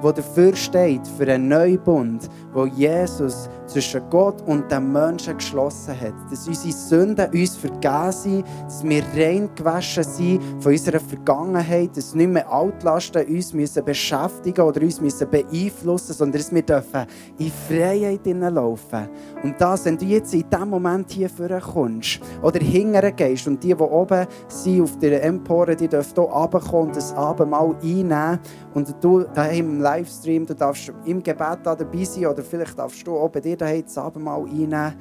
der 0.02 0.12
dafür 0.12 0.54
steht, 0.54 1.06
für 1.18 1.30
einen 1.30 1.48
Neubund, 1.48 2.28
wo 2.52 2.66
Jesus 2.66 3.48
zwischen 3.66 4.02
Gott 4.10 4.42
und 4.46 4.70
den 4.70 4.92
Menschen 4.92 5.36
geschlossen 5.36 5.98
hat. 6.00 6.14
Dass 6.30 6.46
unsere 6.46 6.72
Sünden 6.72 7.30
uns 7.32 7.56
vergeben 7.56 8.12
sind, 8.12 8.44
dass 8.64 8.84
wir 8.84 9.02
rein 9.14 9.50
gewaschen 9.54 10.04
sind 10.04 10.42
von 10.60 10.72
unserer 10.72 11.00
Vergangenheit, 11.00 11.96
dass 11.96 12.14
nicht 12.14 12.30
mehr 12.30 12.50
Altlasten 12.50 13.26
uns 13.26 13.52
müssen 13.52 13.84
beschäftigen 13.84 14.60
oder 14.60 14.80
uns 14.80 15.00
müssen 15.00 15.28
beeinflussen 15.30 16.12
sondern 16.12 16.40
dass 16.40 16.52
wir 16.52 16.62
dürfen 16.62 17.06
in 17.38 17.50
Freiheit 17.50 18.26
laufen 18.26 19.08
Und 19.42 19.60
das, 19.60 19.84
wenn 19.84 19.98
du 19.98 20.04
jetzt 20.04 20.32
in 20.34 20.48
diesem 20.48 20.70
Moment 20.70 21.10
hier 21.10 21.28
vorkommst. 21.28 22.20
Oder 22.42 22.60
hingern 22.60 23.14
gehst 23.14 23.46
und 23.46 23.62
die, 23.62 23.74
die 23.74 23.82
oben 23.82 24.26
sind 24.48 24.82
auf 24.82 24.98
der 24.98 25.22
Empore, 25.22 25.76
die 25.76 25.88
dürfen 25.88 26.14
hier 26.14 26.24
runterkommen 26.24 26.88
und 26.88 26.96
das 26.96 27.12
Abendmahl 27.14 27.74
einnehmen. 27.82 28.40
Und 28.74 28.94
du 29.02 29.20
daheim 29.20 29.76
im 29.76 29.80
Livestream, 29.80 30.46
du 30.46 30.54
darfst 30.54 30.92
im 31.04 31.22
Gebet 31.22 31.58
da 31.62 31.74
dabei 31.74 32.04
sein 32.04 32.26
oder 32.26 32.42
vielleicht 32.42 32.78
darfst 32.78 33.06
du 33.06 33.28
bei 33.28 33.40
dir 33.40 33.55
daheim 33.56 33.82
das 33.82 33.98
Abendmahl 33.98 34.44
einnehmen. 34.44 34.94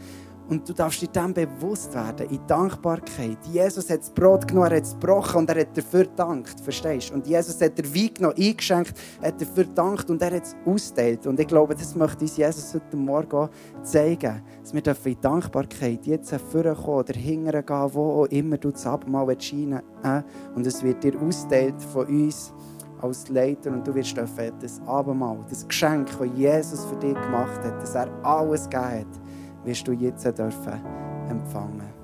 Und 0.47 0.69
du 0.69 0.73
darfst 0.73 1.01
dir 1.01 1.07
dem 1.07 1.33
bewusst 1.33 1.93
werden, 1.95 2.29
in 2.29 2.39
Dankbarkeit. 2.45 3.37
Jesus 3.51 3.89
hat 3.89 4.01
das 4.01 4.11
Brot 4.11 4.47
genommen, 4.47 4.69
er 4.69 4.77
hat 4.77 4.83
es 4.83 4.93
gebrochen 4.93 5.37
und 5.39 5.49
er 5.49 5.61
hat 5.61 5.75
dafür 5.75 6.03
gedankt, 6.03 6.59
verstehst 6.59 7.09
du? 7.09 7.15
Und 7.15 7.25
Jesus 7.25 7.59
hat 7.59 7.75
den 7.75 7.95
Wein 7.95 8.13
genommen, 8.13 8.35
eingeschenkt, 8.37 8.93
hat 9.23 9.41
dafür 9.41 9.63
gedankt 9.63 10.07
und 10.11 10.21
er 10.21 10.35
hat 10.35 10.43
es 10.43 10.55
ausgeteilt. 10.63 11.25
Und 11.25 11.39
ich 11.39 11.47
glaube, 11.47 11.73
das 11.73 11.95
möchte 11.95 12.21
uns 12.21 12.37
Jesus 12.37 12.75
heute 12.75 12.95
Morgen 12.95 13.49
zeigen, 13.81 14.43
dass 14.61 14.71
wir 14.71 14.81
dürfen 14.81 15.13
in 15.13 15.21
Dankbarkeit 15.21 16.05
jetzt 16.05 16.35
vorkommen 16.35 16.99
oder 16.99 17.13
hingern 17.13 17.65
gehen, 17.65 17.89
wo 17.93 18.23
auch 18.23 18.25
immer 18.27 18.57
du 18.57 18.69
das 18.69 18.85
Abendmahl 18.85 19.41
scheinen 19.41 19.81
äh, 20.03 20.21
Und 20.53 20.67
es 20.67 20.83
wird 20.83 21.03
dir 21.03 21.19
ausgeteilt 21.19 21.81
von 21.91 22.05
uns 22.05 22.53
als 23.01 23.29
Leiter 23.29 23.71
und 23.71 23.85
du 23.87 23.93
wirst 23.93 24.15
dürfen 24.15 24.51
das 24.61 24.81
Abendmahl, 24.85 25.39
das 25.49 25.67
Geschenk, 25.67 26.09
das 26.17 26.27
Jesus 26.35 26.85
für 26.85 26.95
dich 26.97 27.13
gemacht 27.13 27.59
hat, 27.63 27.81
dass 27.81 27.95
er 27.95 28.09
alles 28.23 28.69
gegeben 28.69 29.01
hat, 29.01 29.65
wirst 29.65 29.87
du 29.87 29.91
jetzt 29.91 30.25
dürfen 30.25 30.81
empfangen. 31.29 31.94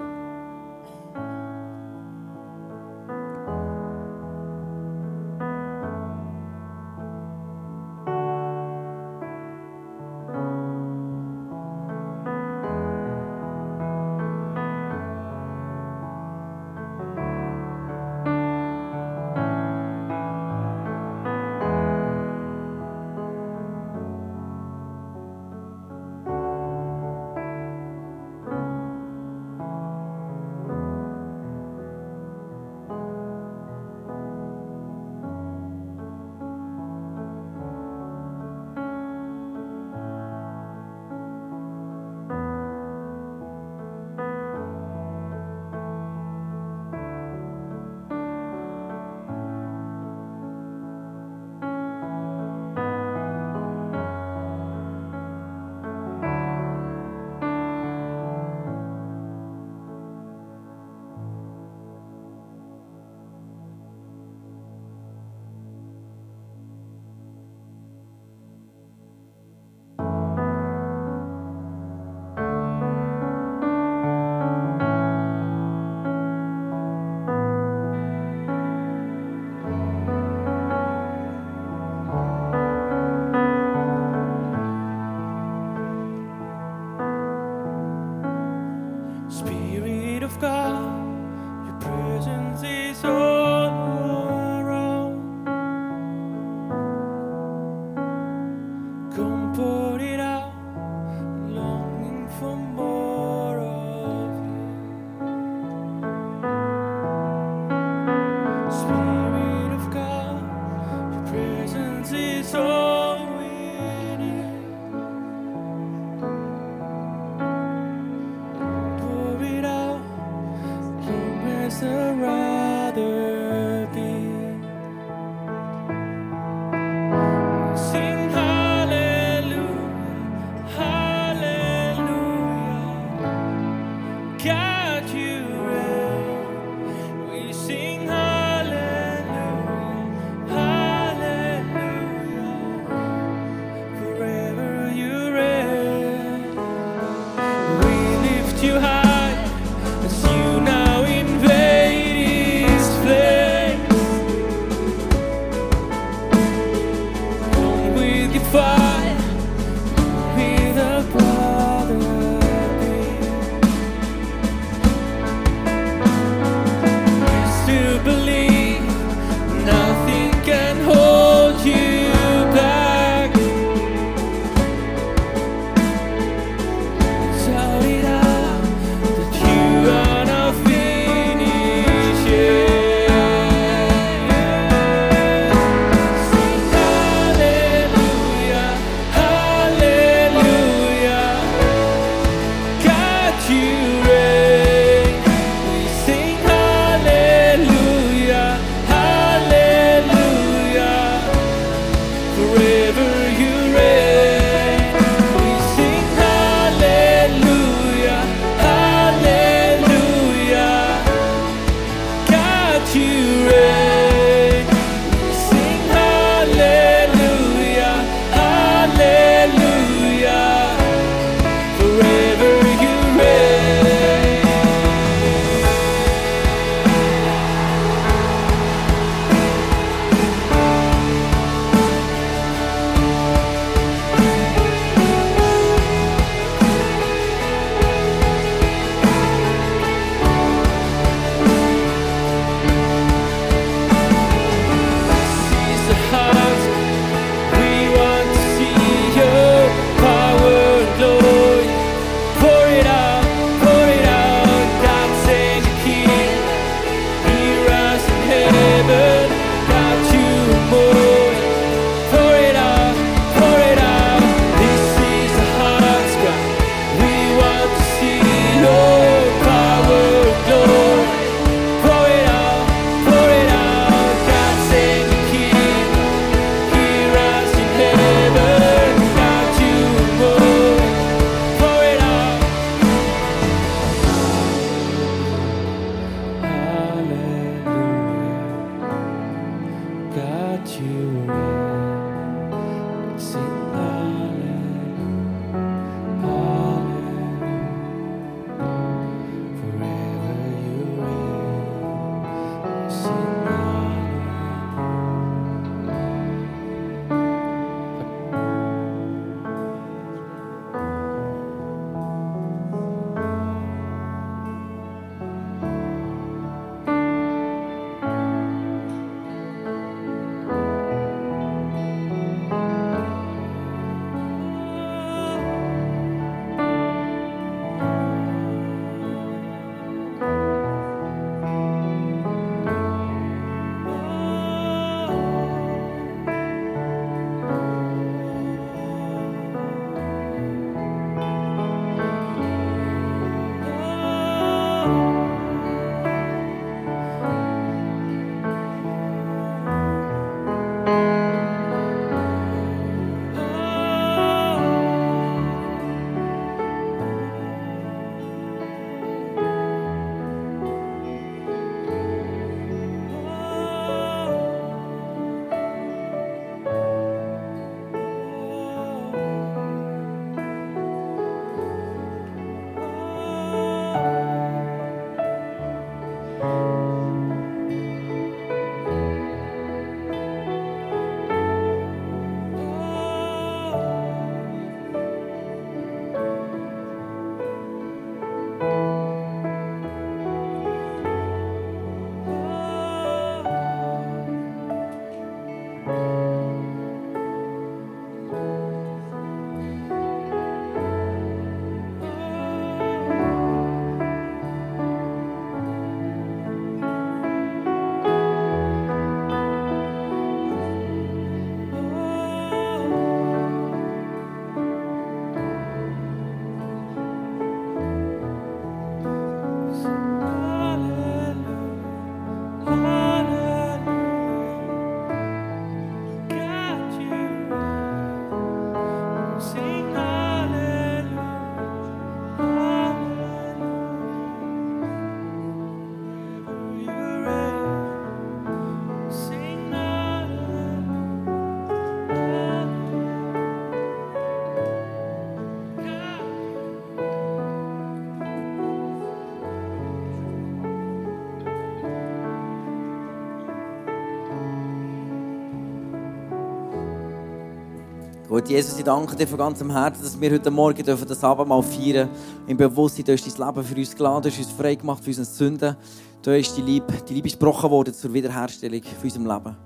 Gut, 458.32 458.47
Jesus, 458.47 458.78
ich 458.78 458.86
danke 458.86 459.13
dir 459.13 459.28
von 459.28 459.37
ganzem 459.37 459.70
Herzen, 459.70 460.03
dass 460.03 460.17
wir 460.17 460.32
heute 460.32 460.49
Morgen 460.49 460.82
dürfen 460.82 461.05
das 461.05 461.21
Abendmahl 461.21 461.62
feiern 461.62 462.08
Im 462.47 462.55
Bewusstsein, 462.55 463.03
du 463.03 463.12
hast 463.12 463.28
dein 463.28 463.45
Leben 463.45 463.62
für 463.66 463.75
uns 463.75 463.93
geladen, 463.93 464.21
du 464.21 464.29
hast 464.29 464.37
uns 464.37 464.51
frei 464.51 464.75
gemacht 464.75 465.03
von 465.03 465.08
unseren 465.09 465.25
Sünden. 465.25 465.75
Du 466.21 466.32
hast 466.32 466.55
die 466.55 466.62
Liebe, 466.62 466.93
die 467.09 467.16
Liebe 467.16 467.28
ist 467.28 467.37
gebrochen 467.37 467.70
worden 467.70 467.93
zur 467.93 468.13
Wiederherstellung 468.13 468.82
von 468.83 469.03
unserem 469.03 469.25
Leben. 469.25 469.58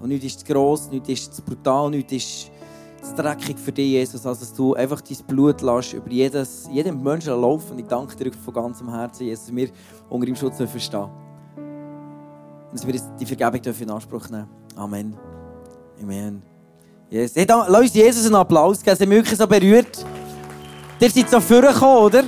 Und 0.00 0.08
nichts 0.08 0.24
ist 0.24 0.40
zu 0.40 0.46
gross, 0.46 0.90
nichts 0.90 1.10
ist 1.10 1.34
zu 1.34 1.42
brutal, 1.42 1.90
nichts 1.90 2.12
ist 2.14 2.50
zu 3.02 3.14
dreckig 3.14 3.58
für 3.58 3.72
dich, 3.72 3.90
Jesus, 3.90 4.24
als 4.24 4.40
dass 4.40 4.54
du 4.54 4.72
einfach 4.72 5.02
dein 5.02 5.18
Blut 5.26 5.60
lässt 5.60 5.92
über 5.92 6.08
jedes, 6.08 6.66
jeden 6.72 7.02
Menschen 7.02 7.38
laufen. 7.38 7.72
Und 7.72 7.78
ich 7.80 7.86
danke 7.86 8.16
dir 8.16 8.32
von 8.32 8.54
ganzem 8.54 8.88
Herzen, 8.88 9.26
Jesus, 9.26 9.48
dass 9.48 9.54
wir 9.54 9.68
unter 10.08 10.24
dem 10.24 10.34
Schutz 10.34 10.56
dürfen 10.56 10.80
stehen 10.80 11.10
Und 11.58 12.72
dass 12.72 12.86
wir 12.86 12.98
die 13.20 13.26
Vergebung 13.26 13.60
dürfen 13.60 13.82
in 13.82 13.90
Anspruch 13.90 14.30
nehmen 14.30 14.48
Amen. 14.76 15.14
Amen. 16.00 16.49
Yes. 17.10 17.32
Hey, 17.34 17.44
lass 17.44 17.68
uns 17.68 17.94
Jesus 17.94 18.26
einen 18.26 18.36
Applaus 18.36 18.80
geben. 18.80 18.96
Sie 18.96 19.02
haben 19.02 19.10
wirklich 19.10 19.36
so 19.36 19.44
berührt. 19.44 20.06
Ihr 21.00 21.10
seid 21.10 21.28
so 21.28 21.40
vorgekommen, 21.40 22.04
oder? 22.04 22.22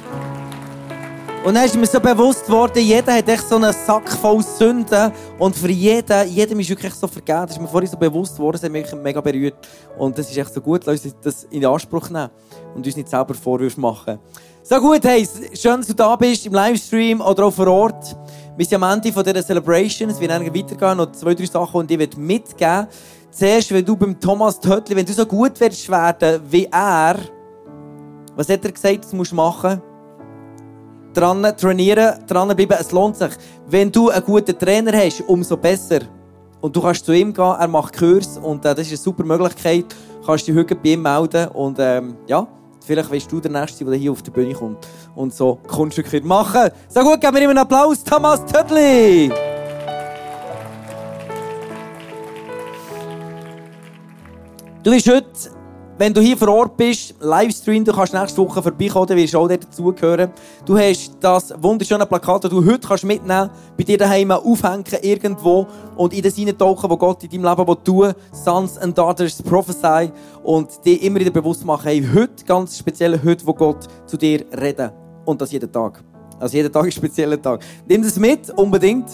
Und 1.45 1.55
dann 1.55 1.65
ist 1.65 1.77
mir 1.77 1.87
so 1.87 2.01
bewusst 2.01 2.47
geworden, 2.47 2.83
jeder 2.83 3.15
hat 3.15 3.29
echt 3.29 3.49
so 3.49 3.57
einen 3.57 3.73
Sack 3.73 4.11
voll 4.11 4.43
Sünden. 4.43 5.13
Und 5.39 5.55
für 5.55 5.71
jeden, 5.71 6.29
jedem 6.29 6.59
ist 6.59 6.71
wirklich 6.71 6.95
so 6.95 7.07
vergeben. 7.07 7.43
Das 7.43 7.53
ist 7.53 7.61
mir 7.61 7.69
vorhin 7.69 7.89
so 7.89 7.97
bewusst 7.97 8.35
geworden, 8.35 8.55
das 8.55 8.65
hat 8.65 8.73
mich 8.73 8.93
mega 8.95 9.21
berührt. 9.21 9.55
Und 9.99 10.19
das 10.19 10.29
ist 10.29 10.37
echt 10.37 10.53
so 10.53 10.61
gut, 10.61 10.85
lass 10.85 11.05
uns 11.05 11.15
das 11.23 11.45
in 11.45 11.65
Anspruch 11.65 12.11
nehmen 12.11 12.31
und 12.75 12.85
uns 12.85 12.97
nicht 12.97 13.09
selber 13.09 13.35
Vorwürfe 13.35 13.81
machen. 13.81 14.19
So 14.65 14.81
gut, 14.81 15.05
hey, 15.05 15.29
schön, 15.55 15.77
dass 15.77 15.87
du 15.87 15.95
da 15.95 16.17
bist, 16.17 16.45
im 16.45 16.55
Livestream 16.55 17.21
oder 17.21 17.45
auch 17.45 17.53
vor 17.53 17.69
Ort. 17.69 18.17
Wir 18.57 18.67
sind 18.67 18.83
am 18.83 18.93
Ende 18.93 19.13
dieser 19.13 19.47
Celebration. 19.47 20.11
Es 20.11 20.19
wird 20.19 20.31
weitergehen, 20.31 20.97
noch 20.97 21.13
zwei, 21.13 21.35
drei 21.35 21.47
Sachen, 21.47 21.77
und 21.77 21.91
ich 21.91 21.99
werde 22.01 22.19
mitgeben. 22.19 22.89
Zuerst, 23.33 23.73
wenn 23.73 23.85
du 23.85 23.97
beim 23.97 24.21
Thomas 24.21 24.61
Töttli, 24.61 24.95
wenn 24.95 25.07
du 25.07 25.13
so 25.15 25.25
gut 25.25 25.59
wirst 25.59 25.89
werden 25.89 26.43
wie 26.51 26.69
er, 26.71 27.17
was 28.37 28.49
hat 28.51 28.63
er 28.63 28.73
gesagt, 28.73 29.05
das 29.05 29.13
musst 29.15 29.33
du 29.33 29.37
machen? 29.37 29.81
Dran 31.15 31.43
trainieren, 31.57 32.19
dranbleiben, 32.27 32.77
es 32.79 32.93
lohnt 32.93 33.17
sich. 33.17 33.33
Wenn 33.67 33.91
du 33.91 34.11
einen 34.11 34.23
guten 34.23 34.59
Trainer 34.59 34.93
hast, 34.93 35.23
umso 35.27 35.57
besser. 35.57 36.01
Und 36.61 36.77
du 36.77 36.83
kannst 36.83 37.07
zu 37.07 37.13
ihm 37.13 37.33
gehen, 37.33 37.55
er 37.59 37.69
macht 37.69 37.97
Kurs 37.97 38.37
und 38.37 38.67
äh, 38.67 38.75
das 38.75 38.87
ist 38.87 38.89
eine 38.89 38.97
super 38.99 39.25
Möglichkeit. 39.25 39.87
Du 40.21 40.27
kannst 40.27 40.47
dich 40.47 40.55
heute 40.55 40.77
bei 40.77 40.91
ihm 40.91 41.03
melden 41.03 41.49
und 41.49 41.79
ähm, 41.81 42.17
ja, 42.27 42.47
vielleicht 42.85 43.11
wirst 43.11 43.33
du 43.33 43.41
der 43.41 43.51
Nächste, 43.51 43.85
der 43.87 43.95
hier 43.95 44.13
auf 44.13 44.23
die 44.23 44.31
Bühne 44.31 44.53
kommt 44.53 44.87
und 45.15 45.33
so 45.33 45.59
Kunststücke 45.67 46.21
machen. 46.21 46.71
So 46.89 47.01
gut, 47.01 47.21
geben 47.21 47.35
wir 47.35 47.43
ihm 47.43 47.51
einen 47.51 47.59
Applaus, 47.59 48.05
Thomas 48.05 48.45
Töttli! 48.45 49.33
Du 54.83 54.91
bist 54.91 55.09
heute, 55.09 55.29
wenn 55.97 56.13
du 56.13 56.21
hier 56.21 56.37
vor 56.37 56.49
Ort 56.49 56.77
bist, 56.77 57.15
Livestream, 57.21 57.85
du 57.85 57.93
kannst 57.93 58.13
nächste 58.13 58.43
Woche 58.43 58.61
vorbeikommen, 58.61 59.07
dann 59.07 59.17
wirst 59.17 59.33
du 59.33 59.39
auch 59.39 59.47
dazugehören. 59.47 60.33
Du 60.67 60.77
hast 60.77 61.13
das 61.21 61.55
wunderschöne 61.57 62.05
Plakat, 62.05 62.43
das 62.43 62.51
du 62.51 62.67
heute 62.67 62.89
kannst 62.89 63.05
mitnehmen 63.05 63.49
bei 63.77 63.85
dir 63.85 63.97
daheim 63.97 64.33
aufhängen, 64.33 64.83
irgendwo 65.01 65.69
und 65.95 66.13
in 66.13 66.23
das 66.23 66.35
hineintauchen, 66.35 66.91
wo 66.91 66.97
Gott 66.97 67.23
in 67.23 67.31
deinem 67.31 67.45
Leben 67.45 67.69
will 67.69 67.77
tun 67.85 68.13
Sons 68.33 68.77
and 68.77 68.99
Daughters 68.99 69.41
Prophesy 69.41 70.11
und 70.43 70.85
dir 70.85 71.01
immer 71.01 71.21
wieder 71.21 71.31
bewusst 71.31 71.65
machen, 71.65 71.85
hey, 71.85 72.05
heute, 72.13 72.45
ganz 72.45 72.77
speziell 72.77 73.21
heute, 73.23 73.47
wo 73.47 73.55
Gott 73.55 73.87
zu 74.07 74.17
dir 74.17 74.45
reden. 74.61 74.91
Und 75.25 75.41
das 75.41 75.53
jeden 75.53 75.71
Tag. 75.71 76.03
Also 76.41 76.57
jeden 76.57 76.73
Tag 76.73 76.89
ist 76.89 76.97
ein 76.97 77.03
spezieller 77.03 77.41
Tag. 77.41 77.61
Nimm 77.87 78.03
das 78.03 78.19
mit, 78.19 78.51
unbedingt. 78.51 79.07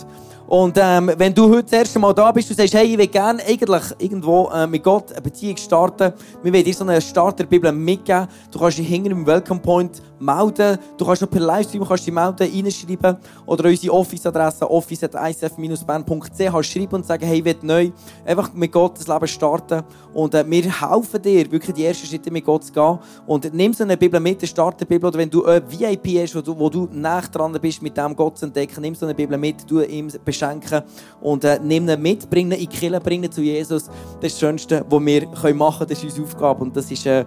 Und 0.49 0.79
ähm, 0.81 1.13
wenn 1.19 1.35
du 1.35 1.51
heute 1.51 1.65
das 1.65 1.73
erste 1.73 1.99
Mal 1.99 2.15
da 2.15 2.33
bist, 2.33 2.49
du 2.49 2.55
sagst, 2.55 2.73
hey, 2.73 2.87
ich 2.87 2.97
will 2.97 3.07
gerne 3.07 3.43
eigentlich 3.47 3.83
irgendwo 3.99 4.49
äh, 4.49 4.67
mit 4.67 4.83
Gott 4.83 5.13
eine 5.13 5.21
Beziehung 5.21 5.59
starten, 5.59 6.15
wir 6.43 6.53
wollen 6.53 6.65
dir 6.65 6.73
so 6.73 6.85
eine 6.85 7.03
Starterbibel 7.03 7.71
mitgeben. 7.71 8.29
Du 8.51 8.59
kannst 8.59 8.79
dich 8.79 8.89
hinten 8.89 9.11
im 9.11 9.27
Welcome 9.27 9.61
Point 9.61 10.01
melden. 10.19 10.79
Du 10.97 11.05
kannst 11.05 11.23
noch 11.23 11.31
per 11.31 11.41
Livestream 11.41 11.87
kannst 11.87 12.07
dich 12.07 12.15
melden, 12.15 12.51
reinschreiben 12.51 13.17
oder 13.47 13.69
unsere 13.69 13.95
Office-Adresse 13.95 14.71
office.isf-bern.ch 14.71 16.65
schreiben 16.65 16.95
und 16.95 17.07
sagen, 17.07 17.27
hey, 17.27 17.39
ich 17.39 17.45
will 17.45 17.57
neu 17.63 17.91
einfach 18.25 18.53
mit 18.53 18.73
Gott 18.73 18.99
das 18.99 19.07
Leben 19.07 19.29
starten. 19.29 19.83
Und 20.13 20.35
äh, 20.35 20.45
wir 20.49 20.81
helfen 20.81 21.23
dir, 21.23 21.51
wirklich 21.51 21.75
die 21.75 21.85
ersten 21.85 22.07
Schritte 22.07 22.31
mit 22.31 22.45
Gott 22.45 22.65
zu 22.65 22.73
gehen. 22.73 22.99
Und 23.27 23.53
nimm 23.53 23.73
so 23.73 23.85
eine 23.85 23.97
Bibel 23.97 24.21
mit, 24.21 24.39
eine 24.41 24.49
Starterbibel. 24.49 25.09
Oder 25.09 25.19
wenn 25.19 25.31
du 25.31 25.45
eine 25.45 25.63
VIP 25.71 26.23
hast, 26.23 26.35
wo 26.35 26.41
du, 26.41 26.59
wo 26.59 26.69
du 26.69 26.89
nah 26.93 27.21
dran 27.21 27.57
bist, 27.61 27.83
mit 27.83 27.97
dem 27.97 28.15
Gott 28.15 28.39
zu 28.39 28.47
entdecken, 28.47 28.81
nimm 28.81 28.95
so 28.95 29.07
eine 29.07 29.15
Bibel 29.15 29.39
mit, 29.39 29.71
du 29.71 29.81
ihm 29.81 30.09
beschenken 30.25 30.83
und 31.21 31.45
äh, 31.45 31.59
nimm 31.63 31.89
ihn 31.89 32.01
mit, 32.01 32.29
bring 32.29 32.47
ihn 32.47 32.53
in 32.53 32.61
die 32.61 32.67
Kirche, 32.67 33.01
bring 33.01 33.23
ihn 33.23 33.33
zu 33.33 33.43
Jesus. 33.43 33.87
Das 33.87 33.95
ist 33.95 34.35
das 34.35 34.41
Schönste, 34.41 34.85
was 34.89 35.05
wir 35.05 35.55
machen 35.55 35.79
können. 35.79 35.89
Das 35.89 35.99
ist 35.99 36.05
unsere 36.05 36.27
Aufgabe. 36.27 36.65
Und 36.65 36.77
das 36.77 36.91
ist, 36.91 37.07
äh, 37.07 37.25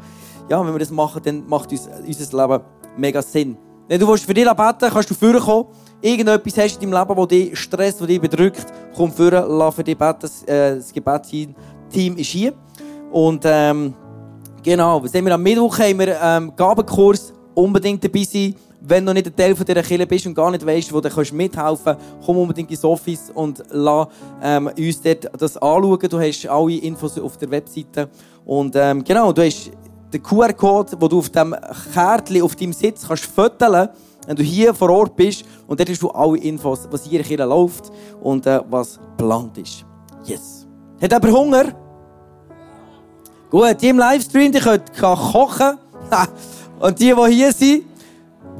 ja, 0.49 0.65
wenn 0.65 0.73
wir 0.73 0.79
das 0.79 0.91
machen, 0.91 1.21
dann 1.23 1.47
macht 1.47 1.71
uns 1.71 1.89
unser 2.05 2.47
Leben 2.47 2.63
mega 2.97 3.21
Sinn. 3.21 3.57
Wenn 3.87 3.99
du 3.99 4.15
für 4.15 4.33
dich 4.33 4.45
beten 4.45 4.89
kannst 4.89 5.09
du 5.09 5.13
vorkommen. 5.13 5.65
Irgendetwas 6.01 6.57
hast 6.57 6.77
du 6.77 6.85
in 6.85 6.91
deinem 6.91 7.07
Leben, 7.07 7.19
das 7.19 7.27
dich 7.27 7.59
stresst, 7.59 7.99
das 7.99 8.07
dich 8.07 8.21
bedrückt, 8.21 8.65
komm 8.95 9.11
vor, 9.11 9.31
lass 9.31 9.75
für 9.75 9.83
dich 9.83 9.97
beten. 9.97 10.19
Das, 10.21 10.43
äh, 10.43 10.77
das 10.77 10.93
Gebetsteam 10.93 11.53
ist 12.15 12.27
hier. 12.27 12.53
Und 13.11 13.43
ähm, 13.45 13.93
genau, 14.63 15.03
was 15.03 15.13
haben 15.13 15.25
wir 15.25 15.33
am 15.33 15.43
Mittwoch? 15.43 15.77
Haben 15.77 15.99
wir 15.99 16.17
ähm, 16.21 16.53
Gabenkurs. 16.55 17.33
Unbedingt 17.53 18.03
dabei 18.03 18.23
sein. 18.23 18.55
Wenn 18.79 19.05
du 19.05 19.13
nicht 19.13 19.27
ein 19.27 19.35
Teil 19.35 19.53
dieser 19.53 19.83
Kirche 19.83 20.07
bist 20.07 20.25
und 20.25 20.33
gar 20.33 20.49
nicht 20.49 20.65
weißt, 20.65 20.91
wo 20.93 21.01
du 21.01 21.09
kannst 21.09 21.33
mithelfen 21.33 21.83
kannst, 21.83 22.25
komm 22.25 22.37
unbedingt 22.37 22.71
ins 22.71 22.83
Office 22.83 23.29
und 23.35 23.61
lass 23.69 24.07
ähm, 24.41 24.71
uns 24.75 25.01
dort 25.01 25.29
das 25.37 25.57
anschauen. 25.57 25.99
Du 26.09 26.19
hast 26.19 26.47
alle 26.47 26.77
Infos 26.77 27.19
auf 27.19 27.37
der 27.37 27.51
Webseite. 27.51 28.09
Und 28.45 28.75
ähm, 28.75 29.03
genau, 29.03 29.33
du 29.33 29.45
hast 29.45 29.69
den 30.13 30.23
QR-Code, 30.23 30.97
den 30.97 31.09
du 31.09 31.19
auf 31.19 31.29
dem 31.29 31.55
Kärtchen 31.93 32.41
auf 32.41 32.55
deinem 32.55 32.73
Sitz 32.73 33.07
kannst 33.07 33.25
fotografieren 33.25 33.89
wenn 34.27 34.35
du 34.35 34.43
hier 34.43 34.73
vor 34.73 34.89
Ort 34.89 35.15
bist. 35.15 35.43
Und 35.67 35.79
dort 35.79 35.89
hast 35.89 36.01
du 36.01 36.09
alle 36.09 36.37
Infos, 36.37 36.87
was 36.89 37.05
hier 37.05 37.27
in 37.27 37.39
läuft 37.39 37.91
und 38.21 38.45
äh, 38.45 38.59
was 38.69 38.99
geplant 39.17 39.57
ist. 39.57 39.85
Yes. 40.23 40.67
Hat 41.01 41.11
jemand 41.11 41.31
Hunger? 41.31 41.65
Gut, 43.49 43.81
die 43.81 43.89
im 43.89 43.97
Livestream, 43.97 44.51
die 44.51 44.59
können 44.59 44.83
kochen. 44.95 45.77
und 46.79 46.99
die, 46.99 47.13
die 47.13 47.33
hier 47.33 47.51
sind, 47.51 47.83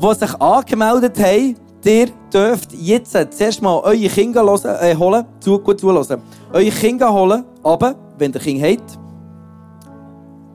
die 0.02 0.14
sich 0.16 0.42
angemeldet 0.42 1.18
haben, 1.20 1.56
ihr 1.86 2.08
dürft 2.34 2.74
jetzt 2.74 3.12
zuerst 3.12 3.62
mal 3.62 3.80
eure 3.80 4.08
Kinder 4.08 4.44
hören, 4.44 4.76
äh, 4.82 4.96
holen, 4.96 5.26
zu, 5.40 5.60
gut 5.60 5.80
zuhören. 5.80 6.22
Eure 6.52 6.72
Kinder 6.72 7.12
holen, 7.14 7.44
aber, 7.64 7.96
wenn 8.18 8.34
ihr 8.34 8.40
Kind 8.40 8.64
habt, 8.64 9.00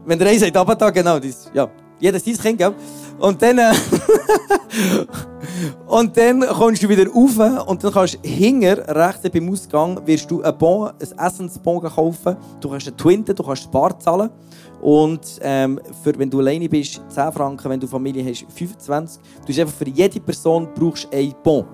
wenn 0.07 0.19
der 0.19 0.29
eins 0.29 0.41
sagt, 0.41 0.57
aber 0.57 0.75
da, 0.75 0.91
genau, 0.91 1.19
das, 1.19 1.51
ja, 1.53 1.69
jeder 1.99 2.19
sein 2.19 2.37
Kind, 2.37 2.59
gell? 2.59 2.75
Und 3.19 3.41
dann, 3.41 3.59
äh, 3.59 3.73
und 5.87 6.17
dann 6.17 6.41
kommst 6.41 6.83
du 6.83 6.89
wieder 6.89 7.07
rauf 7.07 7.67
und 7.67 7.83
dann 7.83 7.93
kannst 7.93 8.15
du 8.15 8.29
hinter, 8.29 8.95
rechts 8.95 9.29
beim 9.31 9.51
Ausgang, 9.51 10.07
wirst 10.07 10.31
du 10.31 10.43
ein, 10.43 10.57
bon, 10.59 10.89
ein 10.89 11.19
Essensbon 11.19 11.83
kaufen. 11.83 12.37
Du 12.61 12.69
kannst 12.69 12.87
eine 12.87 12.97
Twinte, 12.97 13.35
du 13.35 13.43
kannst 13.43 13.71
Bar 13.71 13.99
zahlen. 13.99 14.31
Und 14.83 15.39
ähm, 15.41 15.81
für, 16.03 16.19
wenn 16.19 16.29
du 16.29 16.41
alleine 16.41 16.69
bist, 16.69 17.01
10 17.09 17.33
Franken, 17.33 17.71
wenn 17.71 17.81
du 17.81 17.87
Familie 17.87 18.29
hast, 18.29 18.45
25. 18.53 19.23
Du 19.47 19.49
hast 19.49 19.59
einfach 19.59 19.75
für 19.75 19.89
jede 19.89 20.21
Person 20.21 20.69
brauchst 20.75 21.09
ein 21.13 21.35
Bon. 21.43 21.65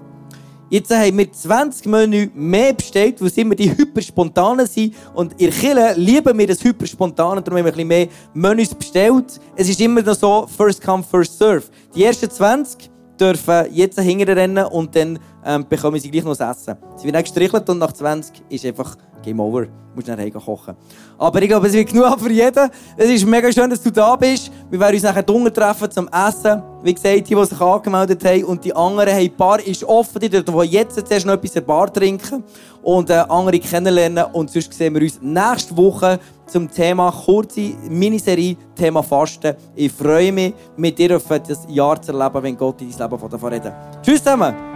Jetzt 0.73 0.91
haben 0.91 1.19
wir 1.19 1.31
20 1.31 1.85
Menü 1.85 2.31
mehr 2.33 2.73
bestellt, 2.73 3.21
weil 3.21 3.29
es 3.29 3.37
immer 3.37 3.55
die 3.55 3.71
hyperspontanen 3.77 4.67
sind. 4.67 4.95
Und 5.13 5.39
in 5.39 5.51
Chile 5.51 5.93
lieben 5.99 6.39
wir 6.39 6.47
das 6.47 6.65
hyperspontane, 6.65 7.43
darum 7.43 7.59
haben 7.59 7.67
wir 7.67 7.73
ein 7.73 7.75
bisschen 7.75 7.89
mehr 7.89 8.09
Menüs 8.33 8.75
bestellt. 8.75 9.39
Es 9.55 9.69
ist 9.69 9.79
immer 9.83 10.01
noch 10.01 10.15
so, 10.15 10.47
first 10.57 10.83
come, 10.83 11.03
first 11.03 11.37
serve. 11.37 11.65
Die 11.95 12.03
ersten 12.03 12.31
20 12.31 12.91
dürfen 13.23 13.67
jetzt 13.73 14.01
hinterrennen 14.01 14.67
und 14.67 14.95
dann 14.97 15.19
ähm, 15.45 15.67
bekommen 15.69 15.99
sie 16.01 16.11
gleich 16.11 16.25
noch 16.25 16.37
das 16.37 16.59
Essen. 16.59 16.77
Sie 16.97 17.07
werden 17.07 17.23
gestrichelt 17.23 17.69
und 17.69 17.79
nach 17.79 17.93
20 17.93 18.43
ist 18.49 18.67
einfach 18.67 18.97
Game 19.23 19.39
over. 19.39 19.67
Du 19.67 19.71
musst 19.95 20.09
nachher 20.09 20.31
kochen. 20.31 20.75
Aber 21.19 21.41
ich 21.41 21.49
glaube, 21.49 21.67
es 21.69 21.73
wird 21.73 21.89
genug 21.93 22.19
für 22.19 22.31
jeden. 22.31 22.71
Es 22.97 23.11
ist 23.11 23.27
mega 23.27 23.53
schön, 23.53 23.71
dass 23.71 23.83
du 23.83 23.91
da 23.91 24.17
bist. 24.17 24.51
Wir 24.71 24.81
werden 24.81 24.95
uns 24.95 25.03
nachher 25.05 25.29
unten 25.29 25.55
treffen 25.55 25.91
zum 25.91 26.09
Essen. 26.09 26.63
Wie 26.83 26.95
gesagt, 26.95 27.29
die, 27.29 27.35
die 27.35 27.45
sich 27.45 27.61
angemeldet 27.61 28.25
haben. 28.25 28.45
Und 28.45 28.65
die 28.65 28.75
anderen, 28.75 29.11
hey, 29.11 29.29
die 29.29 29.35
Bar 29.35 29.61
ist 29.65 29.85
offen. 29.85 30.19
Die 30.19 30.29
dürfen 30.29 30.63
jetzt 30.65 31.07
zuerst 31.07 31.27
noch 31.27 31.35
etwas 31.35 31.51
in 31.51 31.55
der 31.55 31.61
Bar 31.61 31.93
trinken. 31.93 32.43
Und 32.83 33.11
äh, 33.11 33.25
andere 33.29 33.59
kennenlernen. 33.61 34.25
Und 34.33 34.51
sonst 34.51 34.73
sehen 34.73 34.95
wir 34.95 35.03
uns 35.03 35.21
nächste 35.23 35.77
Woche 35.77 36.19
zum 36.53 36.71
Thema 36.71 37.11
kurze 37.11 37.73
Miniserie, 37.89 38.57
Thema 38.75 39.03
Fasten. 39.03 39.57
Ich 39.75 39.91
freue 39.91 40.31
mich, 40.31 40.55
mit 40.77 40.99
dir 40.99 41.19
das 41.19 41.67
Jahr 41.69 42.01
zu 42.01 42.13
erleben, 42.13 42.43
wenn 42.43 42.57
Gott 42.57 42.83
in 42.83 42.91
dein 42.91 43.11
Leben 43.11 43.31
davon 43.31 43.53
reden 43.53 43.73
Tschüss 44.03 44.23
zusammen! 44.23 44.72